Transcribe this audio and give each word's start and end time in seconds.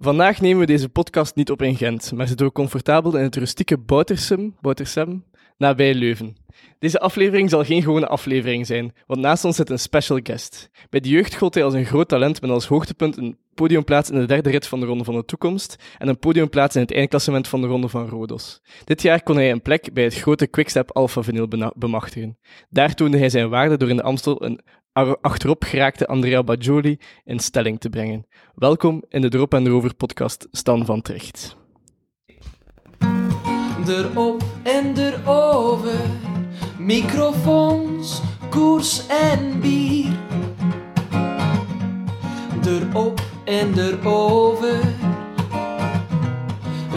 Vandaag 0.00 0.40
nemen 0.40 0.60
we 0.60 0.66
deze 0.66 0.88
podcast 0.88 1.34
niet 1.34 1.50
op 1.50 1.62
in 1.62 1.76
Gent, 1.76 2.12
maar 2.12 2.26
zitten 2.26 2.46
we 2.46 2.52
comfortabel 2.52 3.16
in 3.16 3.22
het 3.22 3.36
rustieke 3.36 3.78
Boutersum, 3.78 4.56
Boutersem, 4.60 5.24
nabij 5.56 5.94
Leuven. 5.94 6.36
Deze 6.78 7.00
aflevering 7.00 7.50
zal 7.50 7.64
geen 7.64 7.82
gewone 7.82 8.06
aflevering 8.06 8.66
zijn, 8.66 8.92
want 9.06 9.20
naast 9.20 9.44
ons 9.44 9.56
zit 9.56 9.70
een 9.70 9.78
special 9.78 10.20
guest. 10.22 10.70
Bij 10.90 11.00
de 11.00 11.08
jeugd 11.08 11.34
gold 11.34 11.54
hij 11.54 11.64
als 11.64 11.74
een 11.74 11.84
groot 11.84 12.08
talent 12.08 12.40
met 12.40 12.50
als 12.50 12.66
hoogtepunt 12.66 13.16
een 13.16 13.38
podiumplaats 13.54 14.10
in 14.10 14.20
de 14.20 14.26
derde 14.26 14.50
rit 14.50 14.66
van 14.66 14.80
de 14.80 14.86
Ronde 14.86 15.04
van 15.04 15.14
de 15.14 15.24
Toekomst 15.24 15.76
en 15.98 16.08
een 16.08 16.18
podiumplaats 16.18 16.74
in 16.74 16.80
het 16.80 16.92
eindklassement 16.92 17.48
van 17.48 17.60
de 17.60 17.66
Ronde 17.66 17.88
van 17.88 18.08
Rodos. 18.08 18.60
Dit 18.84 19.02
jaar 19.02 19.22
kon 19.22 19.36
hij 19.36 19.50
een 19.50 19.62
plek 19.62 19.92
bij 19.92 20.04
het 20.04 20.14
grote 20.14 20.46
Quickstep 20.46 20.90
Alpha 20.90 21.22
Vinyl 21.22 21.72
bemachtigen. 21.76 22.38
Daar 22.70 22.94
toonde 22.94 23.18
hij 23.18 23.28
zijn 23.28 23.48
waarde 23.48 23.76
door 23.76 23.88
in 23.88 23.96
de 23.96 24.02
Amstel 24.02 24.44
een 24.44 24.60
achterop 25.06 25.64
geraakte 25.64 26.06
Andrea 26.06 26.42
Bajoli 26.42 26.98
in 27.24 27.38
stelling 27.38 27.80
te 27.80 27.88
brengen. 27.88 28.26
Welkom 28.54 29.02
in 29.08 29.20
de 29.20 29.28
Drop 29.28 29.54
en 29.54 29.68
Rover 29.68 29.94
podcast 29.94 30.46
Stan 30.52 30.84
van 30.84 31.02
Tricht. 31.02 31.56
Erop 33.86 34.42
en 34.62 34.98
erover, 34.98 36.10
microfoons, 36.78 38.20
koers 38.50 39.06
en 39.06 39.60
bier. 39.60 40.12
Erop 42.66 43.20
en 43.44 43.78
erover, 43.78 44.80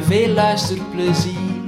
veel 0.02 0.34
luisterplezier. 0.34 1.61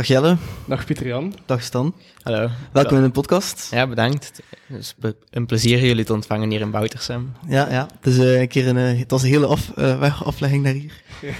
Dag 0.00 0.08
Jelle, 0.08 0.36
Dag 0.66 0.84
Pieter 0.84 1.06
Jan. 1.06 1.34
dag 1.46 1.62
Stan. 1.62 1.94
Hallo. 2.22 2.48
Welkom 2.72 2.96
in 2.96 3.02
de 3.02 3.10
podcast. 3.10 3.68
Ja, 3.70 3.86
bedankt. 3.86 4.40
Het 4.66 4.78
is 4.78 4.94
een 5.30 5.46
plezier 5.46 5.84
jullie 5.84 6.04
te 6.04 6.12
ontvangen 6.12 6.50
hier 6.50 6.60
in 6.60 6.70
Boutersem. 6.70 7.32
Ja, 7.48 7.66
ja. 7.70 7.88
Het, 8.00 8.06
is, 8.06 8.18
eh, 8.18 8.40
een 8.40 8.48
keer 8.48 8.68
een, 8.68 8.76
eh, 8.76 8.98
het 8.98 9.10
was 9.10 9.22
een 9.22 9.28
hele 9.28 9.46
af, 9.46 9.70
eh, 9.76 9.98
weg- 9.98 10.24
aflegging 10.24 10.62
naar 10.62 10.72
hier. 10.72 10.92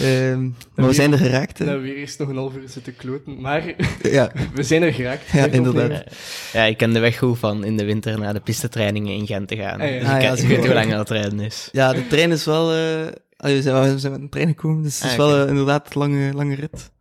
Ehm, 0.00 0.42
maar 0.74 0.86
we 0.86 0.92
zijn 0.92 1.12
er 1.12 1.18
geraakt. 1.18 1.58
hè. 1.58 1.64
Nou, 1.64 1.82
weer 1.82 1.96
eerst 1.96 2.18
nog 2.18 2.28
een 2.28 2.36
half 2.36 2.54
uur 2.56 2.68
zitten 2.68 2.96
kloten, 2.96 3.40
maar 3.40 3.62
Ja, 4.02 4.30
we 4.54 4.62
zijn 4.62 4.82
er 4.82 4.92
geraakt. 4.94 5.30
Ja, 5.30 5.46
inderdaad. 5.46 6.04
Ja, 6.52 6.62
ik 6.64 6.76
ken 6.76 6.92
de 6.92 6.98
weg 7.00 7.18
goed 7.18 7.38
van 7.38 7.64
in 7.64 7.76
de 7.76 7.84
winter 7.84 8.18
naar 8.18 8.32
de 8.34 8.40
pistetrainingen 8.40 9.14
in 9.14 9.26
Gent 9.26 9.48
te 9.48 9.56
gaan. 9.56 9.80
Ah, 9.80 9.90
ja. 9.90 9.98
Dus 9.98 10.08
Ah, 10.08 10.16
ik, 10.16 10.22
ja, 10.22 10.32
ik 10.32 10.48
weet 10.48 10.64
hoe 10.64 10.74
lang 10.74 10.90
dat 10.92 11.10
rijden 11.10 11.40
is. 11.40 11.68
ja, 11.72 11.92
de 11.92 12.06
trein 12.06 12.30
is 12.32 12.44
wel... 12.44 12.72
eh, 12.72 13.12
allee, 13.36 13.56
we, 13.56 13.62
zijn, 13.62 13.92
we 13.92 13.98
zijn 13.98 14.12
met 14.12 14.20
een 14.20 14.28
trein 14.28 14.48
gekomen, 14.48 14.82
dus 14.82 14.94
het 14.94 15.04
is 15.04 15.10
Ah, 15.10 15.16
wel 15.16 15.46
inderdaad 15.46 15.94
een 15.94 16.00
lange, 16.00 16.32
lange 16.32 16.54
rit. 16.54 16.92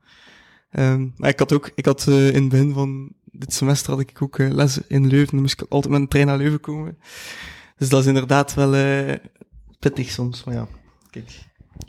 Ehm, 0.74 1.08
maar 1.18 1.30
ik 1.30 1.40
had 1.40 1.54
ook... 1.54 1.72
Ik 1.76 1.86
had 1.86 2.08
eh, 2.08 2.28
in 2.28 2.42
het 2.42 2.50
begin 2.50 2.74
van 2.74 3.12
dit 3.32 3.54
semester 3.54 3.92
had 3.92 4.00
ik 4.00 4.22
ook 4.22 4.40
eh, 4.40 4.52
les 4.52 4.80
in 4.88 5.08
Leuven. 5.08 5.32
Dan 5.32 5.42
moest 5.42 5.62
ik 5.62 5.66
altijd 5.70 5.94
met 5.94 6.02
een 6.02 6.08
trein 6.08 6.28
naar 6.28 6.38
Leuven 6.38 6.60
komen. 6.60 6.98
Dus 7.78 7.90
dat 7.90 8.02
is 8.02 8.08
inderdaad 8.08 8.54
wel 8.54 8.76
eh, 8.76 9.16
pittig 9.80 10.10
soms. 10.10 10.44
Maar 10.44 10.54
ja, 10.54 10.68
kijk. 11.10 11.30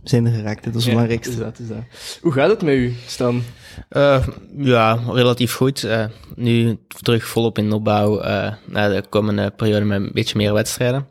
We 0.03 0.09
zijn 0.09 0.27
er 0.27 0.33
geraakt, 0.33 0.65
dat 0.65 0.75
is 0.75 0.85
het 0.85 0.85
Ja, 0.85 0.91
belangrijkste. 0.91 1.33
is 1.33 1.39
dat, 1.39 1.59
is 1.59 1.69
dat. 1.69 1.79
Hoe 2.23 2.33
gaat 2.33 2.51
het 2.51 2.62
met 2.62 2.75
u, 2.75 2.95
Stan? 3.07 3.43
Eh, 3.89 4.27
ja, 4.57 4.95
relatief 5.07 5.55
goed. 5.55 5.85
Eh, 5.85 6.05
nu 6.35 6.79
terug 7.03 7.27
volop 7.27 7.59
in 7.59 7.73
opbouw 7.73 8.21
eh, 8.21 8.53
naar 8.67 8.91
de 8.91 9.05
komende 9.09 9.51
periode 9.51 9.85
met 9.85 10.01
een 10.01 10.11
beetje 10.12 10.37
meer 10.37 10.53
wedstrijden. 10.53 11.09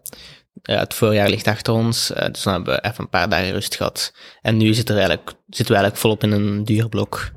Ja, 0.61 0.79
het 0.79 0.93
voorjaar 0.93 1.29
ligt 1.29 1.47
achter 1.47 1.73
ons, 1.73 2.07
dus 2.31 2.43
dan 2.43 2.53
hebben 2.53 2.73
we 2.73 2.83
even 2.83 3.03
een 3.03 3.09
paar 3.09 3.29
dagen 3.29 3.51
rust 3.51 3.75
gehad. 3.75 4.13
En 4.41 4.57
nu 4.57 4.73
zit 4.73 4.89
er 4.89 4.95
eigenlijk, 4.97 5.27
zitten 5.47 5.75
we 5.75 5.81
eigenlijk 5.81 5.97
volop 6.01 6.23
in 6.23 6.31
een 6.31 6.63
duurblok. 6.63 7.31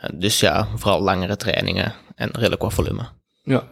Eh, 0.00 0.10
dus 0.14 0.40
ja, 0.40 0.68
vooral 0.76 1.00
langere 1.00 1.36
trainingen 1.36 1.92
en 2.14 2.28
redelijk 2.32 2.62
wat 2.62 2.74
volume. 2.74 3.08
Ja. 3.42 3.68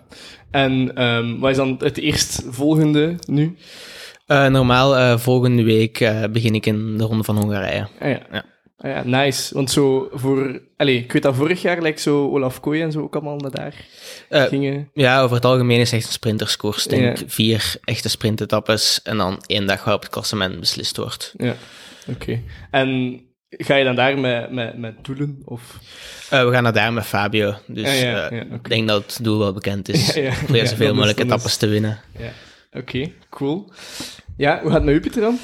En 0.50 0.94
ehm, 0.96 1.38
wat 1.38 1.50
is 1.50 1.56
dan 1.56 1.76
het 1.78 1.98
eerstvolgende 1.98 3.14
nu? 3.26 3.56
Eh, 4.26 4.46
normaal, 4.46 4.96
eh, 4.96 5.18
volgende 5.18 5.62
week 5.62 6.00
eh, 6.00 6.24
begin 6.24 6.54
ik 6.54 6.66
in 6.66 6.98
de 6.98 7.04
Ronde 7.04 7.24
van 7.24 7.36
Hongarije. 7.36 7.88
Ah 8.00 8.08
ja. 8.10 8.20
Ja. 8.32 8.44
Ah 8.78 8.90
ja, 8.90 9.02
nice. 9.04 9.54
Want 9.54 9.70
zo 9.70 10.08
voor... 10.12 10.60
Allee, 10.76 10.96
ik 10.98 11.12
weet 11.12 11.22
dat 11.22 11.34
vorig 11.34 11.62
jaar, 11.62 11.82
like 11.82 12.00
zo 12.00 12.30
Olaf 12.30 12.60
Kooi 12.60 12.82
en 12.82 12.92
zo 12.92 13.00
ook 13.00 13.14
allemaal 13.14 13.36
naar 13.36 13.50
daar 13.50 13.74
gingen. 14.48 14.90
Ja, 14.94 15.22
over 15.22 15.36
het 15.36 15.44
algemeen 15.44 15.80
is 15.80 15.90
het 15.90 15.98
echt 15.98 16.06
een 16.06 16.12
sprinterskoers. 16.12 16.84
Ik 16.86 16.90
denk 16.90 17.18
Ja. 17.18 17.24
vier 17.26 17.74
echte 17.84 18.08
sprintetappes 18.08 19.00
en 19.02 19.16
dan 19.16 19.42
één 19.46 19.66
dag 19.66 19.84
waarop 19.84 20.02
het 20.02 20.10
klassement 20.10 20.60
beslist 20.60 20.96
wordt. 20.96 21.34
Ja, 21.36 21.54
oké. 22.08 22.40
En 22.70 23.20
ga 23.48 23.74
je 23.74 23.84
dan 23.84 23.94
daar 23.96 24.18
met, 24.18 24.50
met, 24.52 24.78
met 24.78 25.04
doelen? 25.04 25.42
Of... 25.44 25.78
Eh, 26.30 26.44
we 26.44 26.50
gaan 26.52 26.62
naar 26.62 26.72
daar 26.72 26.92
met 26.92 27.04
Fabio, 27.04 27.54
dus 27.66 28.00
Ja, 28.00 28.08
ja, 28.10 28.28
eh, 28.30 28.40
ik 28.52 28.68
denk 28.68 28.88
dat 28.88 29.02
het 29.14 29.24
doel 29.24 29.38
wel 29.38 29.52
bekend 29.52 29.88
is. 29.88 30.14
Ja, 30.14 30.22
ja. 30.22 30.34
Probeer 30.38 30.62
Ja, 30.62 30.68
zoveel 30.68 30.94
mogelijk 30.94 31.18
is- 31.18 31.24
etappes 31.24 31.56
te 31.56 31.66
winnen. 31.66 31.98
Ja, 32.18 32.30
oké, 32.80 33.12
cool. 33.30 33.72
Ja, 34.36 34.60
hoe 34.60 34.70
gaat 34.70 34.76
het 34.78 34.84
met 34.84 34.94
u, 34.94 35.00
Pieter, 35.00 35.20
dan? 35.20 35.38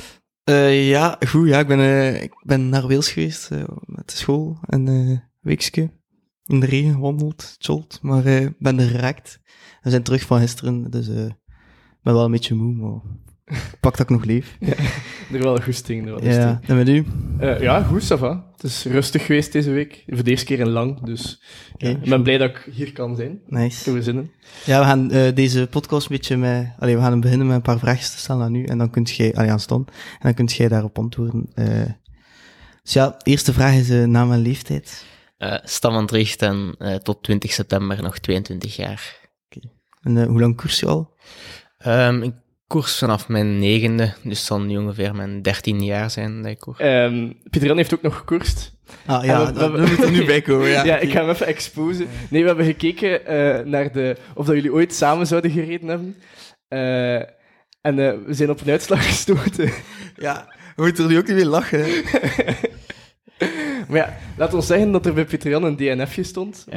Eh, 0.44 0.88
ja, 0.88 1.16
goed. 1.28 1.48
Ja, 1.48 1.58
ik 1.58 1.66
ben, 1.66 1.78
eh, 1.78 2.22
ik 2.22 2.32
ben 2.44 2.68
naar 2.68 2.82
Wales 2.88 3.08
geweest 3.12 3.50
eh, 3.50 3.62
met 3.84 4.10
de 4.10 4.16
school. 4.16 4.58
Een 4.62 4.88
eh 4.88 5.18
weekje 5.40 5.90
in 6.44 6.60
de 6.60 6.66
regen 6.66 6.92
gewandeld, 6.92 7.54
cholt. 7.58 7.98
Maar 8.02 8.24
eh, 8.24 8.40
ik 8.42 8.58
ben 8.58 8.78
er 8.80 8.88
geraakt. 8.88 9.38
We 9.82 9.90
zijn 9.90 10.02
terug 10.02 10.22
van 10.22 10.40
gisteren, 10.40 10.90
dus 10.90 11.08
eh, 11.08 11.24
ik 11.26 12.02
ben 12.02 12.14
wel 12.14 12.24
een 12.24 12.30
beetje 12.30 12.54
moe, 12.54 12.72
maar 12.74 13.00
pak 13.80 13.96
dat 13.96 14.00
ik 14.00 14.10
nog 14.10 14.24
leef. 14.24 14.56
Er 15.32 15.42
wel 15.42 15.60
goesting, 15.60 16.06
er 16.06 16.14
wel 16.14 16.24
Ja, 16.24 16.60
en 16.66 16.76
met 16.76 16.88
u? 16.88 17.06
Eh, 17.38 17.60
ja, 17.60 17.82
goed, 17.82 18.02
ça 18.02 18.18
va. 18.18 18.50
Het 18.52 18.62
is 18.62 18.84
rustig 18.84 19.26
geweest 19.26 19.52
deze 19.52 19.70
week. 19.70 20.02
Voor 20.06 20.24
de 20.24 20.30
eerste 20.30 20.46
keer 20.46 20.58
in 20.58 20.68
lang, 20.68 21.00
dus 21.00 21.42
ja, 21.76 21.90
Oké, 21.90 21.98
ik 22.02 22.08
ben 22.10 22.22
blij 22.22 22.38
dat 22.38 22.50
ik 22.50 22.68
hier 22.72 22.92
kan 22.92 23.16
zijn. 23.16 23.30
Ik 23.32 23.40
Nice. 23.50 23.84
heb 23.84 23.98
er 23.98 24.02
zin 24.02 24.16
in. 24.16 24.30
Ja, 24.64 24.78
we 24.78 24.84
gaan 24.84 25.10
eh, 25.10 25.34
deze 25.34 25.66
podcast 25.70 26.10
een 26.10 26.16
beetje 26.16 26.36
met... 26.36 26.72
Allee, 26.78 26.96
we 26.96 27.02
gaan 27.02 27.20
beginnen 27.20 27.46
met 27.46 27.56
een 27.56 27.62
paar 27.62 27.78
vraagjes 27.78 28.10
te 28.10 28.18
stellen 28.18 28.42
aan 28.42 28.54
u. 28.54 28.64
En 28.64 28.78
dan 28.78 28.90
kunt 28.90 29.10
jij... 29.10 29.34
Allee, 29.34 29.50
aan 29.50 29.60
Stan. 29.60 29.86
En 29.88 30.18
dan 30.20 30.34
kunt 30.34 30.52
jij 30.52 30.68
daarop 30.68 30.98
antwoorden. 30.98 31.50
Eh, 31.54 31.82
dus 32.82 32.92
ja, 32.92 33.16
eerste 33.22 33.52
vraag 33.52 33.74
is 33.74 33.90
eh, 33.90 34.04
naam 34.04 34.32
en 34.32 34.38
leeftijd. 34.42 35.04
Eh 35.36 35.58
Stam 35.62 35.92
van 35.92 36.06
Tricht 36.06 36.42
en 36.42 36.74
eh, 36.78 36.94
tot 36.94 37.22
20 37.22 37.52
september 37.52 38.02
nog 38.02 38.18
22 38.18 38.76
jaar. 38.76 39.20
En 40.02 40.16
eh, 40.16 40.26
hoe 40.26 40.40
lang 40.40 40.56
koers 40.56 40.80
je 40.80 40.86
al? 40.86 41.14
Ehm, 41.78 42.22
ik 42.22 42.34
koers 42.72 42.98
vanaf 42.98 43.28
mijn 43.28 43.58
negende, 43.58 44.12
dus 44.22 44.44
zal 44.44 44.60
nu 44.60 44.76
ongeveer 44.76 45.14
mijn 45.14 45.42
13 45.42 45.84
jaar 45.84 46.10
zijn 46.10 46.42
dat 46.42 46.50
ik 46.50 46.58
koers. 46.58 46.78
Ehm 46.78 47.28
Pieter 47.50 47.68
Jan 47.68 47.76
heeft 47.76 47.94
ook 47.94 48.02
nog 48.02 48.16
gekoerst. 48.16 48.72
Ah 49.06 49.20
En 49.20 49.26
ja, 49.26 49.46
we- 49.46 49.52
dat, 49.52 49.70
we- 49.70 49.76
dat 49.78 49.88
moet 49.88 50.02
er 50.02 50.10
nu 50.10 50.24
bij 50.24 50.40
komen. 50.42 50.68
Ja, 50.68 50.84
Ja, 50.90 50.98
ik 50.98 51.10
ga 51.12 51.20
hem 51.20 51.28
even 51.30 51.46
exposen. 51.46 52.06
Nee, 52.30 52.40
we 52.40 52.46
hebben 52.46 52.66
gekeken 52.66 53.26
eh, 53.26 53.64
naar 53.64 53.92
de, 53.92 54.16
of 54.34 54.46
dat 54.46 54.54
jullie 54.54 54.72
ooit 54.72 54.94
samen 54.94 55.26
zouden 55.26 55.50
gereden 55.50 55.88
hebben. 55.88 56.16
Eh, 56.68 57.14
en 57.80 57.98
eh, 57.98 58.12
we 58.26 58.34
zijn 58.34 58.50
op 58.50 58.60
een 58.60 58.70
uitslag 58.70 59.06
gestoten. 59.06 59.70
Ja, 60.16 60.46
we 60.76 60.82
moeten 60.82 61.04
er 61.04 61.10
nu 61.10 61.18
ook 61.18 61.26
niet 61.26 61.36
meer 61.36 61.44
lachen. 61.46 61.84
Maar 63.92 64.00
ja, 64.00 64.16
laat 64.36 64.54
ons 64.54 64.66
zeggen 64.66 64.92
dat 64.92 65.06
er 65.06 65.14
bij 65.14 65.24
Pieter 65.24 65.50
Jan 65.50 65.64
een 65.64 65.76
DNFje 65.76 66.22
stond. 66.22 66.64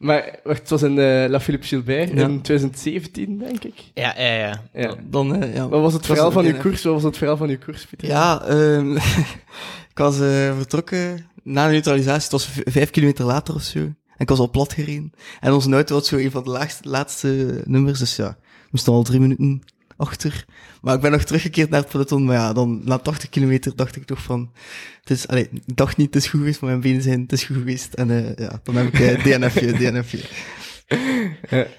Maar, 0.00 0.18
maar 0.22 0.38
wacht, 0.44 0.58
het 0.60 0.70
was 0.70 0.82
in 0.82 0.98
eh, 0.98 1.28
La 1.28 1.40
Philippe 1.40 1.66
Gilbert 1.66 2.10
Ja. 2.12 2.26
in 2.28 2.40
2017, 2.40 3.38
denk 3.38 3.64
ik. 3.64 3.74
Ja, 3.94 4.14
ja, 4.18 4.32
ja. 4.34 4.62
Ja. 4.72 4.94
Dan, 5.10 5.52
ja. 5.54 5.68
Wat 5.68 5.80
was 5.80 5.92
het 5.92 6.06
verhaal 6.06 6.30
van 6.30 6.44
uw 6.44 6.52
DNF. 6.52 6.60
koers? 6.60 6.82
Wat 6.82 6.92
was 6.92 7.02
het 7.02 7.16
verhaal 7.16 7.36
van 7.36 7.48
uw 7.48 7.58
koers, 7.64 7.86
Pieter? 7.86 8.08
Ja, 8.08 8.42
ehm, 8.44 8.96
ik 9.92 9.98
was 9.98 10.20
eh, 10.20 10.56
vertrokken 10.56 11.26
na 11.42 11.66
de 11.66 11.72
neutralisatie. 11.72 12.22
Het 12.22 12.30
was 12.32 12.48
vijf 12.64 12.90
kilometer 12.90 13.24
later 13.24 13.54
of 13.54 13.62
zo. 13.62 13.78
En 13.78 13.94
ik 14.16 14.28
was 14.28 14.38
al 14.38 14.50
plat 14.50 14.72
gereden. 14.72 15.12
En 15.40 15.52
onze 15.52 15.72
auto 15.72 15.94
had 15.94 16.06
zo 16.06 16.16
een 16.16 16.30
van 16.30 16.44
de 16.44 16.50
laagste, 16.50 16.88
laatste 16.88 17.62
nummers. 17.64 17.98
Dus 17.98 18.16
ja, 18.16 18.36
we 18.40 18.68
moesten 18.70 18.92
al 18.92 19.02
drie 19.02 19.20
minuten 19.20 19.62
achter. 20.00 20.44
Maar 20.82 20.94
ik 20.94 21.00
ben 21.00 21.10
nog 21.10 21.22
teruggekeerd 21.24 21.70
naar 21.70 21.80
het 21.80 21.88
peloton. 21.88 22.24
Maar 22.24 22.36
ja, 22.36 22.52
dan 22.52 22.80
na 22.84 22.98
80 22.98 23.28
kilometer 23.28 23.76
dacht 23.76 23.96
ik 23.96 24.04
toch 24.04 24.22
van... 24.22 24.52
Het 25.00 25.10
is, 25.10 25.28
allee, 25.28 25.48
ik 25.52 25.76
dacht 25.76 25.96
niet, 25.96 26.14
het 26.14 26.22
is 26.22 26.28
goed 26.30 26.40
geweest, 26.40 26.60
maar 26.60 26.70
mijn 26.70 26.82
benen 26.82 27.02
zijn, 27.02 27.20
het 27.20 27.32
is 27.32 27.44
goed 27.44 27.56
geweest. 27.56 27.94
En 27.94 28.10
eh, 28.10 28.36
ja, 28.46 28.60
dan 28.62 28.76
heb 28.76 28.86
ik 28.86 29.00
eh, 29.00 29.24
DNFje, 29.24 29.72
DNFje. 29.72 30.20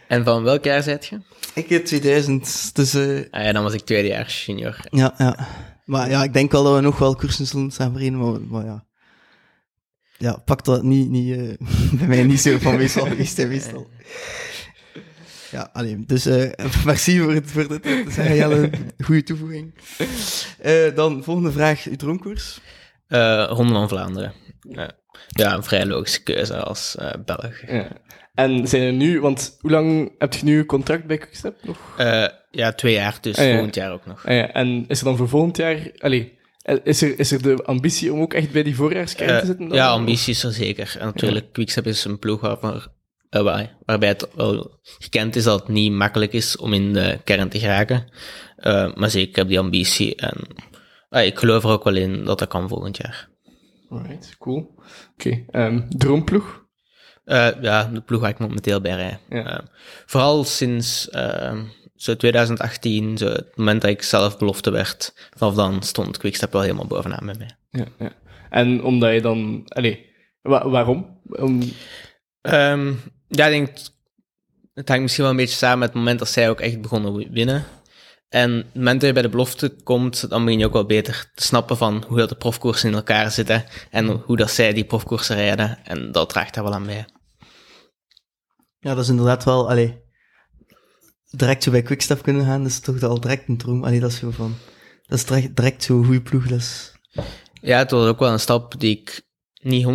En 0.07 0.23
van 0.23 0.43
welk 0.43 0.63
jaar 0.63 0.83
zijt 0.83 1.05
je? 1.05 1.19
Ik 1.53 1.69
in 1.69 1.83
2000, 1.83 2.75
dus... 2.75 2.93
eh, 2.93 3.19
Ah, 3.31 3.43
ja, 3.43 3.51
dan 3.51 3.63
was 3.63 3.73
ik 3.73 3.81
tweedejaars 3.81 4.45
junior. 4.45 4.77
Ja, 4.89 5.13
ja. 5.17 5.47
Maar 5.85 6.09
ja, 6.09 6.23
ik 6.23 6.33
denk 6.33 6.51
wel 6.51 6.63
dat 6.63 6.75
we 6.75 6.81
nog 6.81 6.97
wel 6.97 7.15
koersen 7.15 7.45
zullen 7.45 7.71
samen 7.71 8.17
maar, 8.17 8.41
maar 8.41 8.65
ja. 8.65 8.85
Ja, 10.17 10.37
pak 10.45 10.65
dat 10.65 10.83
niet, 10.83 11.09
niet 11.09 11.37
eh, 11.37 11.67
bij 11.99 12.07
mij 12.07 12.23
niet 12.23 12.41
zo 12.41 12.57
van 12.57 12.75
meestal 12.77 13.05
geweest, 13.05 13.37
hè, 13.37 13.45
meestal. 13.45 13.89
Ja, 15.51 15.69
alleen, 15.73 16.03
dus 16.07 16.25
eh 16.25 16.51
merci 16.85 17.19
voor, 17.19 17.33
het, 17.33 17.51
voor 17.51 17.67
dit 17.67 17.83
te 17.83 18.05
zeggen, 18.09 18.35
Jelle. 18.35 18.69
Goede 19.05 19.23
toevoeging. 19.23 19.73
Eh, 20.59 20.95
dan, 20.95 21.23
volgende 21.23 21.51
vraag, 21.51 21.85
uw 21.85 21.95
droomkoers? 21.95 22.59
Eh 23.07 23.45
Ronde 23.49 23.73
van 23.73 23.89
Vlaanderen. 23.89 24.33
Eh, 24.71 24.87
ja, 25.27 25.53
een 25.53 25.63
vrij 25.63 25.85
logische 25.85 26.23
keuze 26.23 26.55
als 26.55 26.95
eh 26.95 27.13
Belg. 27.25 27.67
Ja. 27.67 27.87
En 28.33 28.67
zijn 28.67 28.81
er 28.81 28.93
nu, 28.93 29.21
want 29.21 29.57
hoe 29.59 29.71
lang 29.71 30.11
heb 30.17 30.33
je 30.33 30.45
nu 30.45 30.59
een 30.59 30.65
contract 30.65 31.05
bij 31.05 31.17
Quickstep 31.17 31.63
nog? 31.63 31.77
Eh, 31.97 32.25
ja, 32.51 32.71
twee 32.73 32.93
jaar, 32.93 33.17
dus 33.21 33.37
Ah, 33.37 33.45
ja. 33.45 33.51
volgend 33.53 33.75
jaar 33.75 33.91
ook 33.91 34.05
nog. 34.05 34.25
Ah 34.25 34.35
ja, 34.35 34.51
en 34.51 34.85
is 34.87 34.99
er 34.99 35.05
dan 35.05 35.17
voor 35.17 35.29
volgend 35.29 35.57
jaar, 35.57 35.91
allee, 35.97 36.39
is 36.83 37.01
er, 37.01 37.19
is 37.19 37.31
er 37.31 37.41
de 37.41 37.63
ambitie 37.63 38.13
om 38.13 38.21
ook 38.21 38.33
echt 38.33 38.51
bij 38.51 38.63
die 38.63 38.75
voorjaarskern 38.75 39.39
te 39.39 39.45
zitten? 39.45 39.67
dan? 39.67 39.77
ja, 39.77 39.87
ambitie 39.89 40.33
is 40.33 40.43
er 40.43 40.53
zeker. 40.53 40.95
En 40.99 41.05
natuurlijk, 41.05 41.53
Quickstep 41.53 41.85
is 41.87 42.05
een 42.05 42.19
ploeg 42.19 42.43
eh, 42.43 42.75
waar- 43.39 43.77
waarbij 43.85 44.09
het 44.09 44.27
wel 44.35 44.79
gekend 44.81 45.35
is 45.35 45.43
dat 45.43 45.59
het 45.59 45.69
niet 45.69 45.91
makkelijk 45.91 46.33
is 46.33 46.57
om 46.57 46.73
in 46.73 46.93
de 46.93 47.19
kern 47.23 47.49
te 47.49 47.59
geraken. 47.59 48.09
Eh, 48.55 48.93
maar 48.95 49.09
zeker, 49.09 49.29
ik 49.29 49.35
heb 49.35 49.47
die 49.47 49.59
ambitie 49.59 50.15
en 50.15 50.37
eh, 51.09 51.25
ik 51.25 51.39
geloof 51.39 51.63
er 51.63 51.69
ook 51.69 51.83
wel 51.83 51.95
in 51.95 52.25
dat 52.25 52.39
dat 52.39 52.47
kan 52.47 52.67
volgend 52.67 52.97
jaar. 52.97 53.29
Alright, 53.89 54.35
cool. 54.37 54.75
Oké, 55.13 55.43
ehm, 55.51 55.81
droomploeg? 55.89 56.59
Eh, 57.23 57.49
ja, 57.61 57.83
de 57.83 58.01
ploeg 58.01 58.21
waar 58.21 58.29
ik 58.29 58.39
momenteel 58.39 58.81
bij 58.81 58.95
rij. 58.95 59.19
Ja. 59.29 59.57
Eh, 59.59 59.65
vooral 60.05 60.43
sinds 60.43 61.09
eh, 61.09 61.59
zo 61.95 62.15
2018, 62.15 63.17
zo 63.17 63.25
het 63.27 63.57
moment 63.57 63.81
dat 63.81 63.89
ik 63.91 64.01
zelf 64.01 64.37
belofte 64.37 64.71
werd, 64.71 65.29
vanaf 65.37 65.53
dan 65.55 65.83
stond 65.83 66.17
Quickstep 66.17 66.51
wel 66.51 66.61
helemaal 66.61 66.87
bovenaan 66.87 67.25
bij 67.25 67.35
mij. 67.37 67.55
Ja, 67.69 67.85
ja. 67.99 68.11
En 68.49 68.83
omdat 68.83 69.13
je 69.13 69.21
dan... 69.21 69.61
Allee, 69.67 70.09
wa- 70.41 70.69
waarom? 70.69 71.19
Om, 71.29 71.61
Ehm, 72.41 72.93
ja, 73.31 73.45
ik 73.45 73.51
denk, 73.51 73.77
het 74.73 74.87
hangt 74.87 75.01
misschien 75.03 75.23
wel 75.23 75.31
een 75.33 75.39
beetje 75.39 75.57
samen 75.57 75.79
met 75.79 75.87
het 75.87 75.97
moment 75.97 76.19
dat 76.19 76.29
zij 76.29 76.49
ook 76.49 76.59
echt 76.59 76.81
begonnen 76.81 77.15
wi- 77.15 77.29
winnen. 77.31 77.65
En 78.29 78.51
het 78.51 78.73
moment 78.73 78.99
dat 78.99 79.09
je 79.09 79.13
bij 79.13 79.21
de 79.21 79.29
belofte 79.29 79.75
komt, 79.83 80.29
dan 80.29 80.43
begin 80.45 80.59
je 80.59 80.65
ook 80.65 80.73
wel 80.73 80.85
beter 80.85 81.31
te 81.35 81.43
snappen 81.43 81.77
van 81.77 82.03
hoe 82.07 82.17
dat 82.17 82.29
de 82.29 82.35
profkoersen 82.35 82.89
in 82.89 82.95
elkaar 82.95 83.31
zitten 83.31 83.65
en 83.89 84.07
hoe 84.07 84.37
dat 84.37 84.51
zij 84.51 84.73
die 84.73 84.85
profkoersen 84.85 85.35
rijden. 85.35 85.85
En 85.85 86.11
dat 86.11 86.29
draagt 86.29 86.53
daar 86.53 86.63
wel 86.63 86.73
aan 86.73 86.85
bij. 86.85 87.05
Ja, 88.79 88.93
dat 88.93 89.03
is 89.03 89.09
inderdaad 89.09 89.43
wel, 89.43 89.69
allee, 89.69 90.01
direct 91.29 91.63
zo 91.63 91.71
bij 91.71 91.81
Quickstep 91.81 92.21
kunnen 92.21 92.45
gaan, 92.45 92.61
dat 92.61 92.71
is 92.71 92.79
toch 92.79 93.01
al 93.03 93.19
direct 93.19 93.47
een 93.47 93.57
droom. 93.57 93.83
Allee, 93.83 93.99
dat 93.99 94.11
is 94.11 94.17
zo 94.17 94.31
van, 94.31 94.55
dat 95.01 95.17
is 95.17 95.25
direct, 95.25 95.55
direct 95.55 95.83
zo'n 95.83 96.05
goede 96.05 96.21
ploeg, 96.21 96.47
dat 96.47 96.59
is... 96.59 96.91
Ja, 97.61 97.77
het 97.77 97.91
was 97.91 98.07
ook 98.07 98.19
wel 98.19 98.31
een 98.31 98.39
stap 98.39 98.79
die 98.79 98.99
ik 98.99 99.21
niet 99.53 99.85
100% 99.85 99.87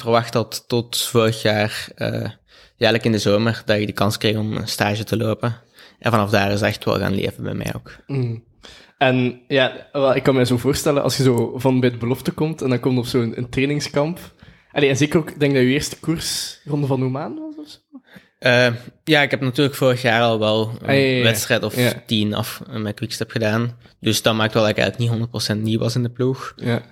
verwacht 0.00 0.34
had 0.34 0.64
tot 0.66 1.02
vorig 1.02 1.42
jaar, 1.42 1.88
ja, 1.96 2.39
eigenlijk 2.86 3.04
in 3.04 3.12
de 3.12 3.30
zomer, 3.30 3.62
dat 3.64 3.76
ik 3.76 3.86
de 3.86 3.92
kans 3.92 4.18
kreeg 4.18 4.36
om 4.36 4.56
een 4.56 4.68
stage 4.68 5.04
te 5.04 5.16
lopen. 5.16 5.56
En 5.98 6.10
vanaf 6.10 6.30
daar 6.30 6.52
is 6.52 6.60
echt 6.60 6.84
wel 6.84 6.98
gaan 6.98 7.14
leven 7.14 7.42
bij 7.42 7.54
mij 7.54 7.72
ook. 7.76 7.96
Mm. 8.06 8.44
En 8.98 9.40
ja, 9.48 9.88
wel, 9.92 10.14
ik 10.16 10.22
kan 10.22 10.34
me 10.34 10.46
zo 10.46 10.56
voorstellen, 10.56 11.02
als 11.02 11.16
je 11.16 11.22
zo 11.22 11.52
van 11.58 11.80
bij 11.80 11.90
de 11.90 11.96
belofte 11.96 12.30
komt 12.30 12.62
en 12.62 12.68
dan 12.68 12.80
komt 12.80 12.98
op 12.98 13.06
zo'n 13.06 13.32
een 13.36 13.48
trainingskamp. 13.48 14.18
Allee, 14.72 14.88
en 14.88 14.96
zeker 14.96 15.18
ook, 15.18 15.30
ik 15.30 15.40
denk 15.40 15.54
dat 15.54 15.62
je 15.62 15.68
eerste 15.68 15.98
koers 15.98 16.60
Ronde 16.64 16.86
van 16.86 17.02
Oman 17.04 17.34
was 17.34 17.64
of 17.64 17.68
zo? 17.70 17.78
Eh, 18.38 18.74
ja, 19.04 19.22
ik 19.22 19.30
heb 19.30 19.40
natuurlijk 19.40 19.76
vorig 19.76 20.02
jaar 20.02 20.22
al 20.22 20.38
wel 20.38 20.68
een 20.68 20.88
Ah, 20.88 20.94
ja, 20.94 21.00
ja, 21.00 21.16
ja. 21.16 21.22
wedstrijd 21.22 21.62
of 21.62 21.74
tien 22.06 22.34
af 22.34 22.62
met 22.70 22.94
Quickstep 22.94 23.30
gedaan. 23.30 23.76
Dus 24.00 24.22
dat 24.22 24.34
maakt 24.34 24.52
wel 24.54 24.62
dat 24.62 24.70
ik 24.70 24.78
eigenlijk 24.78 25.10
niet 25.10 25.54
100% 25.56 25.62
nieuw 25.62 25.78
was 25.78 25.94
in 25.94 26.02
de 26.02 26.10
ploeg. 26.10 26.52
Ja. 26.56 26.82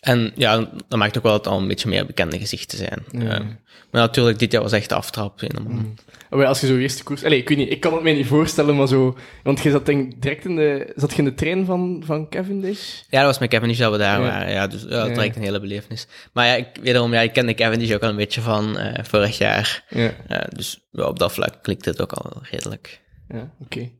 En 0.00 0.32
ja, 0.34 0.56
dat 0.88 0.98
maakt 0.98 1.16
ook 1.16 1.22
wel 1.22 1.32
dat 1.32 1.44
het 1.44 1.54
al 1.54 1.60
een 1.60 1.68
beetje 1.68 1.88
meer 1.88 2.06
bekende 2.06 2.38
gezichten 2.38 2.78
zijn. 2.78 3.04
Ja. 3.10 3.20
Ehm, 3.20 3.46
maar 3.90 4.00
natuurlijk, 4.00 4.38
dit 4.38 4.52
jaar 4.52 4.62
was 4.62 4.72
echt 4.72 4.88
de 4.88 4.94
aftrap 4.94 5.42
in 5.42 5.48
de 5.48 5.60
man. 5.60 5.72
Mm. 5.72 5.94
Maar 6.30 6.46
als 6.46 6.60
je 6.60 6.66
zo 6.66 6.76
eerste 6.76 7.02
koers... 7.02 7.24
Allee, 7.24 7.38
ik 7.38 7.48
weet 7.48 7.58
niet, 7.58 7.70
ik 7.70 7.80
kan 7.80 7.92
het 7.92 8.02
mij 8.02 8.12
niet 8.14 8.26
voorstellen, 8.26 8.76
maar 8.76 8.88
zo... 8.88 9.16
Want 9.42 9.60
je 9.60 9.70
zat 9.70 9.86
denk 9.86 10.22
direct 10.22 10.44
in 10.44 10.56
de... 10.56 10.92
Zat 10.96 11.10
je 11.12 11.18
in 11.18 11.24
de 11.24 11.34
trein 11.34 11.64
van, 11.64 12.02
van 12.06 12.28
Cavendish? 12.28 13.00
Ja, 13.08 13.18
dat 13.18 13.26
was 13.26 13.38
met 13.38 13.50
Cavendish 13.50 13.78
dat 13.78 13.92
we 13.92 13.98
daar 13.98 14.20
Ja. 14.20 14.26
waren. 14.26 14.52
Ja, 14.52 14.66
dus 14.66 14.82
ja, 14.82 14.88
dat 14.88 15.16
Ja. 15.16 15.24
een 15.24 15.42
hele 15.42 15.60
belevenis. 15.60 16.06
Maar 16.32 16.46
ja, 16.46 16.54
ik, 16.54 16.66
wederom, 16.82 17.12
ja, 17.12 17.20
ik 17.20 17.32
kende 17.32 17.54
Cavendish 17.54 17.92
ook 17.92 18.02
al 18.02 18.08
een 18.08 18.16
beetje 18.16 18.40
van 18.40 18.78
eh, 18.78 19.04
vorig 19.04 19.38
jaar. 19.38 19.84
Ja. 19.88 20.14
Dus 20.48 20.80
ja, 20.90 21.04
op 21.04 21.18
dat 21.18 21.32
vlak 21.32 21.62
klikt 21.62 21.84
het 21.84 22.02
ook 22.02 22.12
al 22.12 22.42
redelijk. 22.50 23.00
Ja, 23.28 23.50
oké. 23.60 23.90